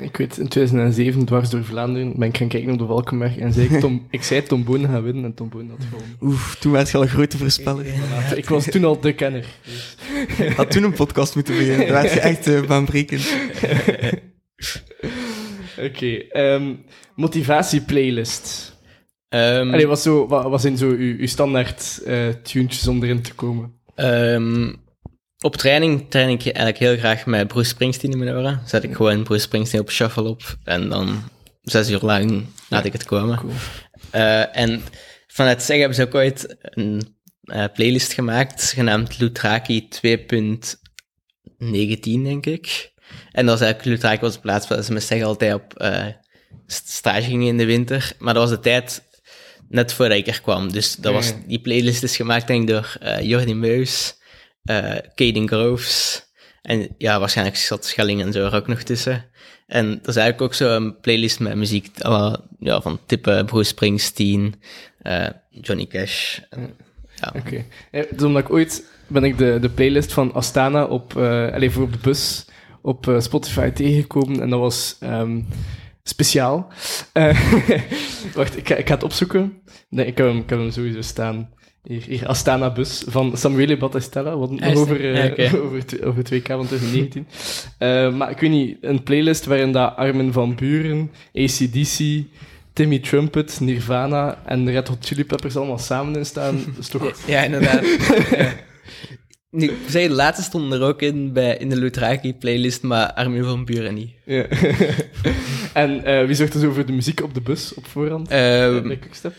Ik 0.00 0.16
weet, 0.16 0.38
in 0.38 0.48
2007, 0.48 1.24
dwars 1.24 1.50
door 1.50 1.64
Vlaanderen, 1.64 2.12
ben 2.16 2.28
ik 2.28 2.36
gaan 2.36 2.48
kijken 2.48 2.72
op 2.72 2.78
de 2.78 2.86
Valkenberg 2.86 3.38
en 3.38 3.52
zei 3.52 3.68
ik, 3.68 3.80
Tom, 3.80 4.06
ik 4.10 4.22
zei 4.22 4.42
Tom 4.42 4.64
Bonen 4.64 4.90
gaat 4.90 5.02
winnen 5.02 5.24
en 5.24 5.34
Tom 5.34 5.48
Bonen 5.48 5.68
had 5.70 5.84
gewonnen. 5.90 6.16
Oef, 6.20 6.56
toen 6.60 6.72
werd 6.72 6.90
je 6.90 6.96
al 6.96 7.02
een 7.02 7.08
grote 7.08 7.38
voorspeller. 7.38 7.86
Ik 8.34 8.48
was 8.48 8.64
toen 8.64 8.84
al 8.84 9.00
de 9.00 9.12
kenner. 9.12 9.46
Dus. 9.64 9.96
Had 10.56 10.70
toen 10.70 10.82
een 10.82 10.92
podcast 10.92 11.34
moeten 11.34 11.56
beginnen. 11.56 11.86
Daar 11.86 12.02
werd 12.02 12.14
je 12.14 12.20
echt 12.20 12.48
uh, 12.48 12.66
baanbrekend. 12.66 13.32
Oké, 15.86 16.06
ehm, 16.16 16.74
motivatieplaylist. 17.14 18.74
Ehm, 19.28 19.72
Allee, 19.72 19.86
wat, 19.86 20.00
zo, 20.00 20.26
wat, 20.26 20.44
wat 20.48 20.60
zijn 20.60 20.76
zo 20.76 20.88
uw, 20.88 21.16
uw 21.18 21.26
standaard 21.26 22.02
eh 22.04 22.28
tunes 22.28 22.88
om 22.88 23.02
erin 23.02 23.22
te 23.22 23.34
komen? 23.34 23.72
Ehm, 23.94 24.72
op 25.40 25.56
training 25.56 26.10
train 26.10 26.28
ik 26.28 26.42
eigenlijk 26.44 26.78
heel 26.78 26.96
graag 26.96 27.26
met 27.26 27.48
Bruce 27.48 27.68
Springsteen 27.68 28.10
in 28.10 28.18
mijn 28.18 28.36
oren. 28.36 28.60
Zet 28.66 28.82
ik 28.82 28.94
gewoon 28.94 29.22
Bruce 29.22 29.42
Springsteen 29.42 29.80
op 29.80 29.90
shuffle 29.90 30.28
op 30.28 30.56
en 30.64 30.88
dan 30.88 31.22
zes 31.62 31.90
uur 31.90 32.00
lang 32.02 32.46
laat 32.68 32.84
ik 32.84 32.92
het 32.92 33.04
komen. 33.04 33.38
Cool. 33.38 33.52
Eh, 34.10 34.56
en 34.56 34.82
vanuit 35.26 35.58
zeggen 35.58 35.78
hebben 35.78 35.96
ze 35.96 36.02
ook 36.02 36.14
ooit 36.14 36.56
een 36.60 37.16
eh, 37.42 37.64
playlist 37.74 38.12
gemaakt, 38.12 38.62
genaamd 38.62 39.18
Lutraki 39.18 39.88
2.19, 39.88 40.04
denk 42.00 42.46
ik. 42.46 42.92
En 43.32 43.46
dat 43.46 43.58
was 43.58 43.66
eigenlijk, 43.66 43.84
Lutraki 43.84 44.20
was 44.20 44.34
de 44.34 44.40
plaats 44.40 44.68
waar 44.68 44.82
ze 44.82 44.92
met 44.92 45.02
zeggen 45.02 45.26
altijd 45.26 45.54
op 45.54 45.74
st- 46.66 46.88
stage 46.88 47.22
gingen 47.22 47.46
in 47.46 47.56
de 47.56 47.64
winter. 47.64 48.12
Maar 48.18 48.34
dat 48.34 48.48
was 48.48 48.52
de 48.58 48.62
tijd 48.62 49.02
net 49.68 49.92
voordat 49.92 50.18
ik 50.18 50.26
er 50.26 50.40
kwam. 50.40 50.72
Dus 50.72 50.94
dat 50.96 51.12
was, 51.12 51.32
die 51.46 51.60
playlist 51.60 52.02
is 52.02 52.16
gemaakt 52.16 52.46
denk 52.46 52.62
ik 52.62 52.68
door 52.68 52.96
Jordi 53.20 53.54
Meus, 53.54 54.16
eh 54.66 54.96
Caden 55.14 55.48
Groves 55.48 56.24
en 56.62 56.88
ja, 56.98 57.18
waarschijnlijk 57.18 57.56
zat 57.56 57.84
Schelling 57.84 58.22
en 58.22 58.32
zo 58.32 58.44
er 58.44 58.54
ook 58.54 58.66
nog 58.66 58.82
tussen. 58.82 59.24
En 59.66 59.88
dat 59.88 60.08
is 60.08 60.16
eigenlijk 60.16 60.42
ook 60.42 60.54
zo'n 60.54 60.96
playlist 61.00 61.40
met 61.40 61.54
muziek 61.54 61.98
eh, 61.98 62.34
ja, 62.58 62.80
van 62.80 63.00
type 63.06 63.42
Bruce 63.46 63.68
Springsteen, 63.68 64.54
eh, 64.98 65.28
Johnny 65.50 65.86
Cash. 65.86 66.38
Ja. 67.14 67.32
Oké. 67.36 67.64
Eh, 67.90 68.24
omdat 68.24 68.42
ik 68.42 68.50
ooit 68.50 68.84
ben 69.06 69.24
ik 69.24 69.38
de, 69.38 69.58
de 69.60 69.70
playlist 69.70 70.12
van 70.12 70.32
Astana 70.32 70.84
op, 70.84 71.16
eh 71.16 71.52
allez, 71.52 71.72
voor 71.72 71.82
op 71.82 71.92
de 71.92 71.98
bus 72.02 72.44
op 72.82 73.08
eh, 73.08 73.20
Spotify 73.20 73.70
tegengekomen 73.70 74.40
en 74.40 74.50
dat 74.50 74.60
was 74.60 74.96
ehm, 75.00 75.40
speciaal. 76.02 76.72
Eh, 77.12 77.52
wacht, 78.34 78.56
ik 78.56 78.68
ga, 78.68 78.74
ik 78.74 78.88
het 78.88 79.02
opzoeken. 79.02 79.62
Nee, 79.88 80.06
ik 80.06 80.18
heb 80.18 80.26
hem, 80.26 80.38
ik 80.38 80.50
hem 80.50 80.70
sowieso 80.70 81.00
staan. 81.00 81.54
Hier, 81.86 82.02
hier 82.02 82.26
Astana 82.26 82.72
bus 82.72 83.04
van 83.06 83.36
Samuele 83.36 83.76
Battistella. 83.76 84.30
Ah, 84.30 84.50
nog 84.50 84.76
over, 84.76 85.00
eh, 85.00 85.16
Ja, 85.16 85.30
oké. 85.30 85.58
over, 85.64 85.82
over 86.04 86.22
2K 86.22 86.46
van 86.46 86.66
2019. 86.66 87.26
Eh, 87.78 88.14
maar 88.14 88.30
ik 88.30 88.38
weet 88.38 88.50
niet, 88.50 88.76
een 88.80 89.02
playlist 89.02 89.44
waarin 89.44 89.72
dat 89.72 89.96
Armin 89.96 90.32
van 90.32 90.54
Buren, 90.54 91.10
ACDC, 91.34 92.24
Timmy 92.72 92.98
Trumpet, 92.98 93.60
Nirvana 93.60 94.42
en 94.46 94.70
Red 94.70 94.88
Hot 94.88 95.06
Chili 95.06 95.24
Peppers 95.24 95.56
allemaal 95.56 95.78
samen 95.78 96.16
in 96.16 96.26
staan. 96.26 96.64
Is 96.80 96.88
toch... 96.88 97.12
Ja, 97.26 97.42
inderdaad. 97.42 97.84
ja. 98.36 98.52
Nu, 99.50 99.66
ik 99.66 99.76
zei, 99.88 100.08
de 100.08 100.14
laatste 100.14 100.44
stonden 100.44 100.80
er 100.80 100.86
ook 100.86 101.02
in, 101.02 101.32
bij, 101.32 101.56
in 101.56 101.68
de 101.68 101.76
Lutraki-playlist, 101.76 102.82
maar 102.82 103.12
Armin 103.12 103.44
van 103.44 103.64
Buren 103.64 103.94
niet. 103.94 104.10
Ja. 104.24 104.46
en 105.72 106.04
eh, 106.04 106.26
wie 106.26 106.34
zorgt 106.34 106.54
er 106.54 106.60
zo 106.60 106.72
voor 106.72 106.86
de 106.86 106.92
muziek 106.92 107.22
op 107.22 107.34
de 107.34 107.40
bus 107.40 107.74
op 107.74 107.86
voorhand? 107.86 108.28
Ehm, 108.28 108.88
Bij 108.88 108.96
Quickstep? 108.96 109.34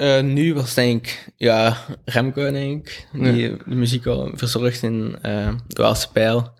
Eh, 0.00 0.22
nu 0.22 0.54
was 0.54 0.66
het 0.66 0.74
denk 0.74 1.06
ik, 1.06 1.32
ja, 1.36 1.76
Remco 2.04 2.50
denk 2.50 2.86
ik, 2.88 3.06
die 3.12 3.56
de 3.56 3.74
muziek 3.74 4.06
al 4.06 4.30
verzorgt 4.34 4.82
in 4.82 5.16
uh, 5.26 5.48
de 5.66 5.82
Waalse 5.82 6.10
Pijl. 6.12 6.52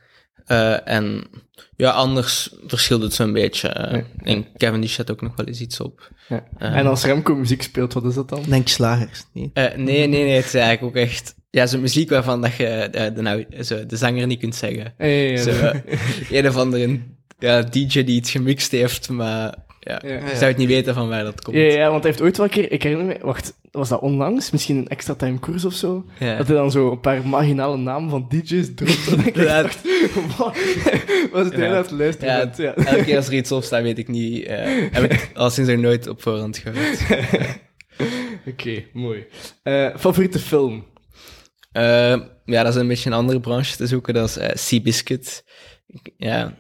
Eh, 0.47 0.89
en 0.89 1.25
ja, 1.77 1.91
anders 1.91 2.55
verschilt 2.67 3.03
het 3.03 3.15
zo'n 3.15 3.33
beetje. 3.33 3.69
eh. 3.69 3.93
Ja. 3.93 3.99
Ik 3.99 4.25
denk 4.25 4.47
Kevin 4.57 4.81
die 4.81 4.91
zet 4.91 5.11
ook 5.11 5.21
nog 5.23 5.37
wel 5.37 5.47
eens 5.47 5.61
iets 5.61 5.81
op. 5.81 6.11
Ja. 6.29 6.45
En 6.59 6.87
als 6.87 7.05
Remco 7.05 7.35
muziek 7.35 7.63
speelt, 7.63 7.93
wat 7.93 8.05
is 8.05 8.15
dat 8.15 8.29
dan? 8.29 8.43
Denk 8.49 8.69
slagers. 8.69 9.25
Nee. 9.33 9.51
Eh, 9.55 9.65
nee, 9.77 10.07
nee, 10.07 10.25
nee, 10.25 10.37
het 10.37 10.45
is 10.45 10.55
eigenlijk 10.55 10.83
ook 10.83 11.03
echt, 11.03 11.35
ja, 11.51 11.67
zo'n 11.67 11.81
muziek 11.81 12.11
waarvan 12.11 12.41
dat 12.41 12.57
je 12.57 12.89
de, 13.15 13.23
nou, 13.23 13.47
zo, 13.63 13.87
de 13.87 13.97
zanger 13.97 14.27
niet 14.27 14.41
kunt 14.41 14.55
zeggen. 14.55 14.95
Ja, 14.99 15.07
ja, 15.07 15.31
ja. 15.31 15.43
Zo, 15.43 15.73
een 16.31 16.49
of 16.49 16.57
andere 16.57 17.01
ja, 17.39 17.63
DJ 17.63 17.87
die 18.05 18.17
iets 18.17 18.31
gemixt 18.31 18.71
heeft, 18.71 19.09
maar 19.09 19.55
ja, 19.81 20.01
Ja. 20.05 20.09
je 20.29 20.35
zou 20.37 20.45
het 20.45 20.57
niet 20.57 20.69
weten 20.69 20.95
van 20.95 21.09
waar 21.09 21.25
dat 21.25 21.43
komt. 21.43 21.57
Ja, 21.57 21.63
ja, 21.63 21.91
want 21.91 22.03
hij 22.03 22.11
heeft 22.11 22.23
ooit 22.25 22.37
wel 22.37 22.47
een 22.47 22.53
keer, 22.53 22.73
ik 22.73 22.83
herinner 22.83 23.07
me, 23.07 23.19
wacht, 23.23 23.59
was 23.71 23.89
dat 23.89 24.01
onlangs? 24.01 24.51
Misschien 24.51 24.77
een 24.77 24.89
extra 24.89 25.15
time 25.15 25.39
koers 25.39 25.65
of 25.65 25.73
zo? 25.75 26.05
Ja. 26.19 26.37
Dat 26.37 26.47
hij 26.47 26.57
dan 26.57 26.71
zo 26.71 26.91
een 26.91 27.01
paar 27.01 27.27
marginale 27.27 27.77
namen 27.77 28.11
van 28.11 28.27
DJ's 28.29 28.75
dropt. 28.75 29.09
En 29.13 29.27
ik 29.27 29.35
dacht, 29.35 29.81
wat? 30.37 30.57
Was 31.33 31.45
het 31.45 31.55
heel 31.55 31.73
het 31.75 31.91
luisteren 31.91 32.53
Ja, 32.57 32.75
elke 32.75 33.05
keer 33.05 33.17
als 33.17 33.27
er 33.27 33.35
iets 33.35 33.53
op 33.53 33.63
staat, 33.63 33.83
weet 33.83 33.99
ik 33.99 34.09
niet. 34.09 34.45
eh, 34.45 34.65
heb 34.91 35.13
ik 35.13 35.31
al 35.35 35.51
sinds 35.51 35.71
er 35.71 35.79
nooit 35.79 36.07
op 36.09 36.23
voorhand 36.23 36.59
gehoord. 36.59 37.01
Oké, 38.47 38.85
mooi. 38.93 39.27
Eh, 39.63 39.97
favoriete 39.97 40.39
film? 40.39 40.87
Eh, 41.73 42.17
ja, 42.45 42.63
dat 42.63 42.75
is 42.75 42.81
een 42.81 42.89
beetje 42.89 43.11
een 43.11 43.17
andere 43.17 43.41
branche 43.41 43.77
te 43.77 43.87
zoeken, 43.87 44.15
dat 44.15 44.29
is 44.29 44.37
eh 44.37 44.49
Seabiscuit. 44.55 45.45
Ja, 46.17 46.55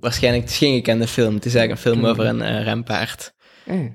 waarschijnlijk, 0.00 0.42
het 0.44 0.52
is 0.52 0.58
geen 0.58 0.74
gekende 0.74 1.06
film. 1.06 1.34
Het 1.34 1.44
is 1.44 1.54
eigenlijk 1.54 1.84
een 1.86 1.92
film 1.92 2.06
over 2.06 2.26
een 2.26 2.42
eh, 2.42 2.62
rempaard. 2.64 3.34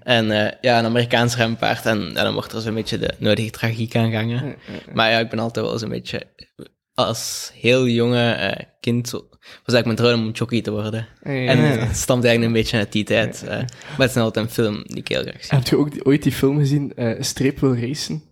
En 0.04 0.32
eh, 0.32 0.52
ja, 0.62 0.80
een 0.80 0.86
Amerikaans 0.86 1.36
rempaard. 1.36 1.86
En 1.86 2.00
ja, 2.14 2.24
dan 2.24 2.34
wordt 2.34 2.52
er 2.54 2.62
zo'n 2.62 2.74
beetje 2.74 2.98
de 2.98 3.14
nodige 3.18 3.50
tragiek 3.50 3.96
aan 3.96 4.12
gangen. 4.12 4.56
Maar 4.94 5.12
ja, 5.12 5.20
ik 5.20 5.30
ben 5.30 5.40
altijd 5.40 5.66
wel 5.66 5.78
zo'n 5.78 5.90
beetje... 5.90 6.22
Als 6.96 7.52
heel 7.60 7.88
jonge 7.88 8.32
eh, 8.32 8.66
kind 8.80 9.12
was 9.12 9.22
eigenlijk 9.74 9.86
mijn 9.86 9.96
droom 9.96 10.26
om 10.28 10.32
jockey 10.34 10.62
te 10.62 10.72
worden. 10.72 11.08
En 11.22 11.58
het 11.58 11.96
stamt 11.98 12.24
eigenlijk 12.24 12.56
een 12.56 12.62
beetje 12.62 12.78
uit 12.78 12.92
die 12.92 13.04
tijd. 13.04 13.44
maar 13.48 13.68
het 13.98 14.10
is 14.10 14.16
altijd 14.18 14.46
een 14.46 14.52
film 14.52 14.84
die 14.88 14.98
ik 14.98 15.08
heel 15.08 15.22
graag 15.22 15.44
zie. 15.44 15.58
Heb 15.58 15.68
je 15.68 15.78
ook 15.78 15.92
die- 15.92 16.06
ooit 16.06 16.24
die 16.24 16.32
film 16.32 16.58
gezien, 16.58 16.94
Streep 17.20 17.60
wil 17.60 17.76
racen? 17.78 18.24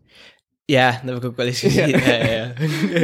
Ja, 0.71 0.91
dat 0.91 1.13
heb 1.13 1.23
ik 1.23 1.29
ook 1.29 1.35
wel 1.35 1.45
eens 1.45 1.59
gezien. 1.59 1.87
Ja. 1.87 1.97
Ja. 1.97 2.13
Ja, 2.15 2.51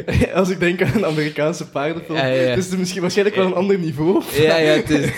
ja. 0.09 0.31
Als 0.39 0.49
ik 0.49 0.59
denk 0.59 0.81
aan 0.83 0.93
een 0.95 1.05
Amerikaanse 1.05 1.69
paardenfilm, 1.69 2.17
Ja, 2.17 2.25
ja, 2.25 2.41
ja. 2.41 2.53
is 2.55 2.69
het 2.69 2.79
misschien 2.79 3.01
waarschijnlijk 3.01 3.37
wel 3.37 3.45
een 3.45 3.53
ander 3.53 3.79
niveau. 3.79 4.23
Ja, 4.33 4.57
ja, 4.57 4.71
het 4.71 4.89
is, 4.89 5.09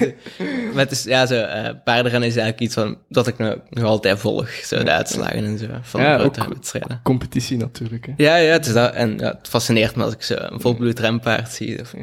maar 0.73 0.83
het 0.83 0.91
is, 0.91 1.03
ja, 1.03 1.25
zo, 1.25 1.33
eh 1.35 1.69
paardenrennen 1.83 2.29
is 2.29 2.35
eigenlijk 2.35 2.59
iets 2.59 2.73
van, 2.73 2.97
dat 3.09 3.27
ik 3.27 3.37
nog, 3.37 3.55
nog 3.69 3.83
altijd 3.83 4.19
volg, 4.19 4.49
zo 4.49 4.83
de 4.83 4.91
uitslagen 4.91 5.45
en 5.45 5.57
zo, 5.57 5.65
van 5.81 6.01
Ja, 6.01 6.17
ook- 6.17 6.35
wedstrijden. 6.47 6.99
Competitie 7.03 7.57
natuurlijk, 7.57 8.05
hè. 8.05 8.13
Ja, 8.17 8.35
ja, 8.35 8.51
het 8.51 8.65
is 8.65 8.73
dat, 8.73 8.93
en 8.93 9.17
ja, 9.17 9.35
het 9.37 9.47
fascineert 9.47 9.95
me 9.95 10.03
als 10.03 10.13
ik 10.13 10.21
zo 10.21 10.35
een 10.37 10.61
volbloed 10.61 10.99
rempaard 10.99 11.51
zie. 11.51 11.79
Of, 11.79 11.93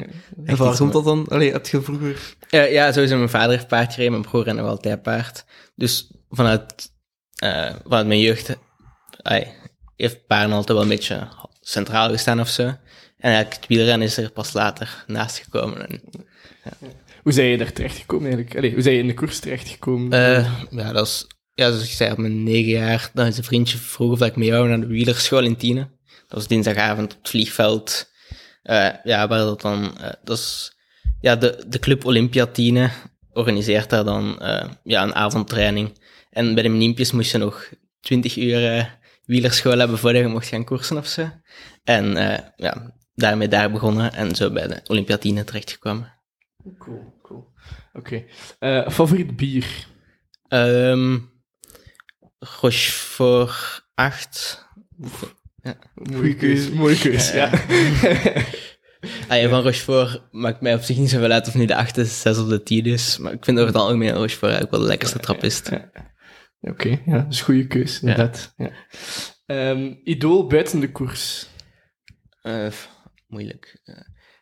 En 0.44 0.56
waar 0.56 0.76
komt 0.76 0.92
dat 0.92 1.04
dan? 1.04 1.26
Allee, 1.28 1.52
heb 1.52 1.66
je 1.66 1.82
vroeger... 1.82 2.16
Ja, 2.48 2.62
ja, 2.62 2.92
sowieso 2.92 3.16
mijn 3.16 3.28
vader 3.28 3.50
heeft 3.50 3.68
paard 3.68 3.90
gereden, 3.92 4.12
mijn 4.12 4.24
broer 4.24 4.44
rende 4.44 4.60
nog 4.62 4.70
altijd 4.70 5.02
paard. 5.02 5.44
Dus 5.74 6.10
vanuit, 6.30 6.90
eh, 7.36 7.70
vanuit 7.84 8.06
mijn 8.06 8.20
jeugd 8.20 8.56
ai, 9.22 9.46
heeft 9.96 10.26
paarden 10.26 10.52
altijd 10.56 10.72
wel 10.78 10.82
een 10.82 10.88
beetje 10.96 11.28
centraal 11.60 12.10
gestaan 12.10 12.40
of 12.40 12.48
zo. 12.48 12.62
En 12.62 13.32
eigenlijk 13.32 13.54
het 13.60 13.66
wielrennen 13.66 14.06
is 14.06 14.16
er 14.16 14.30
pas 14.30 14.52
later 14.52 15.04
naast 15.06 15.38
gekomen. 15.38 15.88
En, 15.88 16.00
Hoe 17.22 17.32
zijn 17.32 17.46
je 17.46 17.58
daar 17.58 17.72
terechtgekomen 17.72 18.26
eigenlijk? 18.26 18.56
Allee, 18.56 18.72
hoe 18.72 18.82
zijn 18.82 18.94
je 18.94 19.00
in 19.00 19.06
de 19.06 19.14
koers 19.14 19.38
terechtgekomen? 19.38 20.12
eh, 20.12 20.52
ja, 20.70 20.92
dat 20.92 21.06
is, 21.06 21.26
ja, 21.54 21.68
zoals 21.70 21.84
ik 21.84 21.90
zei, 21.90 22.10
op 22.10 22.18
mijn 22.18 22.42
negen 22.42 22.70
jaar, 22.70 23.10
dan 23.14 23.26
is 23.26 23.38
een 23.38 23.44
vriendje 23.44 23.78
vroeg 23.78 24.12
of 24.12 24.22
ik 24.22 24.36
met 24.36 24.46
jou 24.46 24.68
naar 24.68 24.80
de 24.80 24.86
wielerschool 24.86 25.44
in 25.44 25.56
Tiene. 25.56 25.88
Dat 26.04 26.38
was 26.38 26.46
dinsdagavond 26.46 27.12
op 27.12 27.18
het 27.18 27.28
vliegveld. 27.30 28.10
Eh, 28.62 28.88
ja, 29.04 29.28
waar 29.28 29.38
dat 29.38 29.60
dan, 29.60 29.98
eh, 29.98 30.12
dat 30.24 30.38
is, 30.38 30.76
ja, 31.20 31.36
de, 31.36 31.64
de 31.68 31.78
Club 31.78 32.04
Olympia 32.04 32.46
Tiene 32.46 32.90
organiseert 33.32 33.90
daar 33.90 34.04
dan, 34.04 34.36
ja, 34.82 35.02
een 35.02 35.14
avondtraining. 35.14 35.98
En 36.30 36.54
bij 36.54 36.62
de 36.62 36.68
Olympiërs 36.68 37.12
moest 37.12 37.32
je 37.32 37.38
nog 37.38 37.68
20 38.00 38.36
uur 38.36 38.98
wielerschool 39.26 39.78
hebben 39.78 39.98
voordat 39.98 40.22
je 40.22 40.28
mocht 40.28 40.46
gaan 40.46 40.64
koersen 40.64 40.96
of 40.96 41.06
zo. 41.06 41.30
En 41.84 42.16
eh, 42.16 42.38
ja, 42.56 42.94
daarmee 43.14 43.48
daar 43.48 43.70
begonnen 43.70 44.12
en 44.12 44.34
zo 44.34 44.50
bij 44.50 44.66
de 44.66 44.80
Olympia 44.86 45.16
Tiene 45.16 45.44
terechtgekomen. 45.44 46.12
Cool, 46.78 47.18
cool. 47.22 47.52
Oké. 47.92 48.24
Eh, 48.58 48.88
favoriet 48.88 49.36
bier? 49.36 49.86
Ehm 50.48 51.18
Rochefort 52.38 53.88
8. 53.94 54.66
Mooie 55.94 56.34
keuze. 56.34 56.74
Mooie 56.74 56.98
keuze, 56.98 57.36
ja. 57.36 57.50
Ah, 59.28 59.40
ja, 59.40 59.48
van 59.48 59.62
Rochefort 59.62 60.22
maakt 60.30 60.60
mij 60.60 60.74
op 60.74 60.82
zich 60.82 60.96
niet 60.96 61.10
zoveel 61.10 61.30
uit 61.30 61.48
of 61.48 61.54
nu 61.54 61.64
de 61.64 61.76
8 61.76 61.96
is, 61.96 62.20
6 62.20 62.38
of 62.38 62.48
de 62.48 62.62
10 62.62 62.84
is. 62.84 63.18
Maar 63.18 63.32
ik 63.32 63.44
vind 63.44 63.58
over 63.58 63.72
het 63.72 63.82
algemeen 63.82 64.12
Rochefort 64.12 64.42
eigenlijk 64.42 64.70
wel 64.70 64.80
de 64.80 64.86
lekkerste 64.86 65.18
trappist. 65.18 65.70
Ja. 65.70 65.90
Oké, 66.60 67.00
ja, 67.06 67.18
dat 67.18 67.32
is 67.32 67.38
een 67.38 67.44
goede 67.44 67.66
keuze, 67.66 68.00
inderdaad. 68.00 68.54
Ja. 68.56 68.70
Ehm, 69.46 69.94
idool 70.04 70.46
buiten 70.46 70.80
de 70.80 70.92
koers? 70.92 71.46
Eh, 72.42 72.66
moeilijk. 73.26 73.80
Eh, 73.84 73.94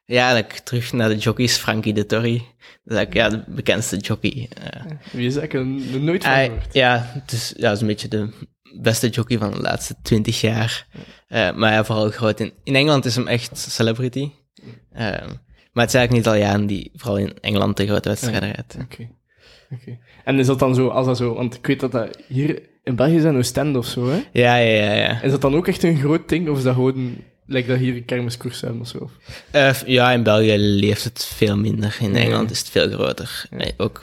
ja, 0.04 0.22
eigenlijk 0.30 0.58
terug 0.58 0.92
naar 0.92 1.08
de 1.08 1.16
jockeys. 1.16 1.56
Frankie 1.56 1.92
de 1.94 2.06
Torri. 2.06 2.36
Dat 2.38 2.46
is 2.84 2.96
eigenlijk 2.96 3.14
ja, 3.14 3.28
de 3.28 3.44
bekendste 3.54 3.96
jockey. 3.96 4.48
eh. 4.62 4.82
Wie 5.12 5.26
is 5.26 5.36
eigenlijk 5.36 6.02
nooit 6.02 6.22
van 6.22 6.32
Hij- 6.32 6.44
gehoord? 6.46 6.74
ja, 6.74 7.10
het 7.12 7.32
is, 7.32 7.52
ja, 7.56 7.64
het 7.66 7.74
is 7.74 7.80
een 7.80 7.86
beetje 7.86 8.08
de 8.08 8.32
beste 8.80 9.08
jockey 9.08 9.38
van 9.38 9.50
de 9.50 9.60
laatste 9.60 9.94
20 10.02 10.40
jaar. 10.40 10.86
Eh, 11.26 11.54
maar 11.54 11.72
ja, 11.72 11.84
vooral 11.84 12.10
groot 12.10 12.40
in... 12.40 12.52
In 12.64 12.74
Engeland 12.74 13.04
is 13.04 13.14
hem 13.16 13.26
echt 13.28 13.58
celebrity. 13.58 14.30
Eh, 14.90 15.08
maar 15.72 15.84
het 15.84 15.94
is 15.94 16.00
eigenlijk 16.00 16.12
een 16.12 16.18
Italiaan 16.18 16.66
die 16.66 16.90
vooral 16.94 17.18
in 17.18 17.38
Engeland 17.40 17.76
de 17.76 17.86
grote 17.86 18.08
wedstrijden 18.08 18.52
rijdt. 18.52 18.76
Oké. 18.80 19.08
Oké. 19.80 19.98
En 20.24 20.38
is 20.38 20.46
dat 20.46 20.58
dan 20.58 20.74
zo, 20.74 20.88
als 20.88 21.06
dat 21.06 21.16
zo, 21.16 21.34
want 21.34 21.54
ik 21.54 21.66
weet 21.66 21.80
dat 21.80 21.92
dat 21.92 22.18
hier 22.28 22.62
in 22.84 22.96
België 22.96 23.20
zijn 23.20 23.36
Oostende 23.36 23.78
of 23.78 23.86
zo, 23.86 24.08
hè? 24.08 24.16
Ja, 24.32 24.56
ja, 24.56 24.84
ja, 24.84 24.92
ja. 24.94 25.22
Is 25.22 25.30
dat 25.30 25.40
dan 25.40 25.54
ook 25.54 25.68
echt 25.68 25.82
een 25.82 25.96
groot 25.98 26.28
ding, 26.28 26.48
of 26.48 26.56
is 26.56 26.62
dat 26.64 26.74
gewoon, 26.74 27.16
lijkt 27.46 27.68
dat 27.68 27.78
hier 27.78 28.02
kermiskoers 28.02 28.60
hebben 28.60 28.80
of 28.80 28.88
zo? 28.88 29.10
Eh, 29.50 29.72
ja, 29.86 30.12
in 30.12 30.22
België 30.22 30.56
leeft 30.58 31.04
het 31.04 31.24
veel 31.36 31.56
minder. 31.56 31.96
In 32.00 32.12
Ja. 32.12 32.18
Engeland 32.18 32.50
is 32.50 32.58
het 32.58 32.68
veel 32.70 32.88
groter. 32.90 33.48
Ook, 33.76 34.02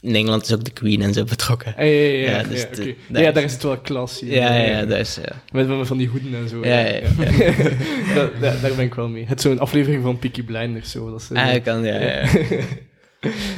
in 0.00 0.14
Engeland 0.14 0.42
is 0.44 0.52
ook 0.54 0.64
de 0.64 0.70
Queen 0.70 1.02
en 1.02 1.12
zo 1.12 1.24
betrokken. 1.24 1.74
Ah, 1.76 1.84
ja, 1.84 1.90
ja, 1.90 2.00
ja. 2.00 2.30
Ja, 2.30 2.36
ja, 2.36 2.42
de- 2.42 2.56
Ja, 2.84 2.94
daar 3.08 3.22
ja, 3.22 3.28
is- 3.28 3.34
daar 3.34 3.42
is 3.44 3.52
het 3.52 3.62
wel 3.62 3.78
klas 3.78 4.22
in. 4.22 4.28
Ja, 4.28 4.54
ja, 4.54 4.84
dat 4.84 4.98
is... 4.98 5.14
Ja. 5.24 5.42
Met, 5.52 5.68
met 5.68 5.86
van 5.86 5.96
die 5.96 6.08
hoeden 6.08 6.34
en 6.34 6.48
zo. 6.48 6.64
Ja, 6.64 6.78
ja, 6.78 6.94
ja. 6.94 7.00
Dat- 8.14 8.40
daar, 8.40 8.60
daar 8.60 8.74
ben 8.76 8.84
ik 8.84 8.94
wel 8.94 9.08
mee. 9.08 9.24
Het 9.26 9.36
is 9.38 9.42
zo'n 9.44 9.58
aflevering 9.58 10.02
van 10.02 10.18
Peaky 10.18 10.42
Blinders, 10.42 10.90
zo. 10.90 11.10
Dat 11.10 11.20
is, 11.20 11.30
Ah, 11.36 11.54
ik 11.54 11.62
kan, 11.62 11.84
ja, 11.84 12.00
ja. 12.00 12.24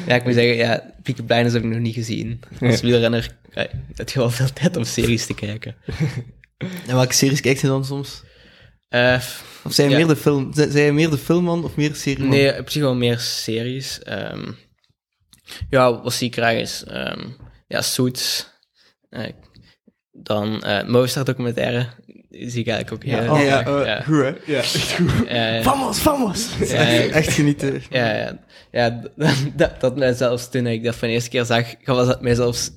Ja, 0.06 0.14
ik 0.14 0.24
moet 0.24 0.34
zeggen, 0.34 0.56
ja, 0.56 0.94
Peaky 1.02 1.22
Blinders 1.22 1.54
heb 1.54 1.62
ik 1.64 1.68
nog 1.70 1.78
niet 1.78 1.94
gezien. 1.94 2.40
Als 2.60 2.80
wielrenner 2.80 3.36
heb 3.94 4.08
je 4.08 4.18
wel 4.18 4.30
veel 4.30 4.52
tijd 4.52 4.76
om 4.76 4.84
series 4.84 5.26
te 5.26 5.34
kijken. 5.34 5.76
En 6.86 6.94
welke 6.94 7.12
series 7.14 7.40
kijkt 7.40 7.60
je 7.60 7.66
dan 7.66 7.84
soms? 7.84 8.22
Eh, 8.88 9.22
Of 9.64 9.72
zijn 9.72 9.88
je 9.90 9.96
Ja. 9.96 10.04
meer 10.06 10.14
de 10.14 10.20
film... 10.20 10.52
Zijn 10.54 10.70
zijn 10.70 10.84
je 10.84 10.92
meer 10.92 11.10
de 11.10 11.18
filmman 11.18 11.64
of 11.64 11.76
meer 11.76 11.88
de 11.88 11.94
serieman? 11.94 12.28
nee, 12.28 12.58
op 12.58 12.70
zich 12.70 12.82
wel 12.82 12.94
meer 12.94 13.18
series. 13.18 14.02
Ehm, 14.02 14.52
ja, 15.70 16.02
wat 16.02 16.12
zie 16.14 16.26
ik 16.26 16.34
graag 16.34 16.54
is... 16.56 16.84
ehm, 16.84 17.26
ja, 17.66 17.82
Suits. 17.82 18.48
Eh, 19.10 19.24
Dan 20.12 20.62
eh 20.62 20.88
Movistar 20.88 21.24
documentaire. 21.24 21.86
Zie 22.30 22.60
ik 22.60 22.68
eigenlijk 22.68 22.92
ook 22.92 23.02
heel 23.10 23.36
Ja, 23.36 23.40
ja, 23.40 23.66
eh, 23.66 23.86
ja. 23.86 24.00
goed 24.02 24.22
hè? 24.22 24.32
Ja, 24.52 24.58
echt 24.58 24.94
goed. 24.94 25.26
Eh, 25.26 25.62
Vamos, 25.62 25.98
vamos! 25.98 26.48
ja, 26.58 26.82
ja, 26.90 27.00
Echt 27.08 27.32
genieten. 27.32 27.82
ja, 27.90 28.14
ja, 28.16 28.38
ja 28.70 29.00
dat, 29.16 29.34
dat, 29.56 29.80
dat 29.80 29.96
mij 29.96 30.12
zelfs 30.12 30.50
toen 30.50 30.66
ik 30.66 30.84
dat 30.84 30.94
voor 30.94 31.08
de 31.08 31.14
eerste 31.14 31.30
keer 31.30 31.44
zag, 31.44 31.64
was 31.84 32.08
het 32.08 32.20
mij 32.20 32.34
zelfs 32.34 32.70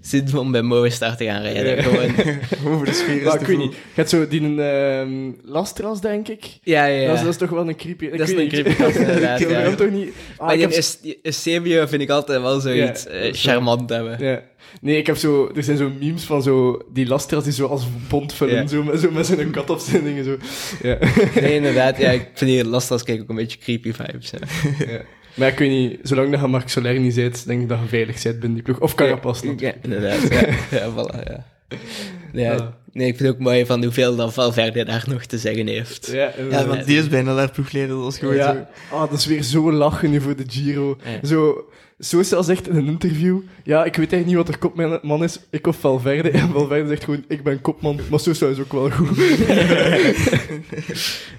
zin 0.00 0.36
om 0.36 0.52
bij 0.52 0.62
Movistar 0.62 1.16
te 1.16 1.24
gaan 1.24 1.42
rijden. 1.42 1.76
Ja. 1.76 1.82
Gewoon, 1.82 2.10
Over 2.74 2.86
de 2.86 2.92
sfeer 2.92 3.16
is 3.16 3.22
Maar 3.24 3.32
te 3.32 3.38
ik 3.40 3.46
weet 3.46 3.56
voelen. 3.56 3.66
niet. 3.66 3.72
Je 3.74 3.80
hebt 3.94 4.08
zo 4.10 4.28
die 4.28 4.40
een 4.42 5.38
lastras, 5.44 6.00
denk 6.00 6.28
ik. 6.28 6.44
ja, 6.62 6.84
ja, 6.84 7.00
ja. 7.00 7.06
Dat, 7.06 7.16
is, 7.16 7.22
dat 7.22 7.30
is 7.30 7.36
toch 7.36 7.50
wel 7.50 7.68
een 7.68 7.76
creepy... 7.76 8.04
ik 8.04 8.18
Dat 8.18 8.28
is 8.28 8.34
een 8.36 8.48
creepy 8.48 8.70
gast, 8.70 8.96
inderdaad, 9.06 9.40
Ik 9.40 9.46
wil 9.46 9.56
ja. 9.56 9.62
hem 9.62 9.76
toch 9.76 9.90
niet... 9.90 10.12
Ah, 10.36 10.46
maar 10.46 10.56
ik 10.58 10.70
die 10.70 10.78
heb- 11.12 11.18
Eusebio 11.22 11.86
vind 11.86 12.02
ik 12.02 12.10
altijd 12.10 12.40
wel 12.40 12.60
zoiets 12.60 13.02
Ja, 13.04 13.10
eh, 13.10 13.32
charmant 13.32 13.90
hebben. 13.90 14.24
Ja. 14.24 14.42
Nee, 14.80 14.96
ik 14.96 15.06
heb 15.06 15.16
zo... 15.16 15.50
Er 15.56 15.62
zijn 15.62 15.76
zo 15.76 15.90
memes 16.00 16.24
van 16.24 16.42
zo... 16.42 16.78
Die 16.92 17.06
lastras 17.06 17.44
die 17.44 17.52
zo 17.52 17.66
als 17.66 17.86
bond 18.08 18.32
vullen. 18.32 18.54
Ja. 18.54 18.66
Zo, 18.66 18.82
met, 18.82 19.00
zo 19.00 19.10
met 19.10 19.26
zo'n 19.26 19.50
kat 19.50 19.70
op 19.70 19.78
zijn 19.78 20.04
dingen. 20.04 20.24
Zo. 20.24 20.36
Ja. 20.82 20.98
Nee, 21.40 21.54
inderdaad. 21.54 21.98
Ja, 21.98 22.10
ik 22.20 22.28
vind 22.34 22.50
die 22.50 22.64
lastig 22.64 23.02
kijk 23.02 23.20
ook 23.20 23.28
een 23.28 23.36
beetje 23.36 23.58
creepy 23.58 23.92
vibes. 23.92 24.30
Ja. 24.30 24.38
ja. 24.92 25.00
Maar 25.38 25.48
ik 25.48 25.58
weet 25.58 25.70
niet... 25.70 25.98
Zolang 26.02 26.30
dat 26.30 26.40
je 26.40 26.46
Marc 26.46 26.68
Soler 26.68 27.00
niet 27.00 27.14
bent, 27.14 27.46
denk 27.46 27.62
ik 27.62 27.68
dat 27.68 27.78
je 27.82 27.88
veilig 27.88 28.22
bent 28.22 28.40
binnen 28.40 28.54
die 28.54 28.62
ploeg. 28.62 28.80
Of 28.80 28.94
Carapaz 28.94 29.40
Ja, 29.42 29.48
natuurlijk. 29.48 29.84
inderdaad. 29.84 30.28
Ja, 30.30 30.46
ja, 30.78 30.90
voilà, 30.90 31.28
ja. 31.28 31.46
Ja, 32.32 32.76
nee, 32.92 33.06
ik 33.06 33.16
vind 33.16 33.28
het 33.28 33.38
ook 33.38 33.42
mooi 33.42 33.66
van 33.66 33.82
hoeveel 33.82 34.16
dan 34.16 34.32
Valverde 34.32 34.84
daar 34.84 35.04
nog 35.08 35.24
te 35.24 35.38
zeggen 35.38 35.66
heeft. 35.66 36.06
Ja, 36.12 36.32
Ja, 36.50 36.66
want 36.66 36.86
die 36.86 36.98
is 36.98 37.08
bijna 37.08 37.34
daar 37.34 37.50
ploegleider. 37.50 37.94
Dat 37.94 38.04
was 38.04 38.18
gewoon 38.18 38.34
zo. 38.34 38.40
Ja, 38.40 38.68
ah, 38.90 39.10
dat 39.10 39.18
is 39.18 39.26
weer 39.26 39.42
zo 39.42 39.72
lachen 39.72 40.10
nu 40.10 40.20
voor 40.20 40.36
de 40.36 40.44
Giro. 40.46 40.98
Ja. 41.04 41.28
Zo, 41.28 41.68
Social 41.98 42.42
zegt 42.42 42.68
in 42.68 42.76
een 42.76 42.86
interview, 42.86 43.40
ja, 43.64 43.84
ik 43.84 43.96
weet 43.96 44.12
eigenlijk 44.12 44.26
niet 44.26 44.36
wat 44.36 44.48
er 44.48 44.58
kopman 44.58 45.22
is, 45.24 45.38
ik 45.50 45.66
of 45.66 45.76
Valverde. 45.76 46.30
En 46.38 46.48
Valverde 46.48 46.88
zegt 46.88 47.04
gewoon, 47.04 47.24
ik 47.28 47.42
ben 47.42 47.60
kopman, 47.60 48.00
maar 48.10 48.20
Social 48.20 48.50
is 48.50 48.58
ook 48.58 48.72
wel 48.72 48.90
goed. 48.90 49.18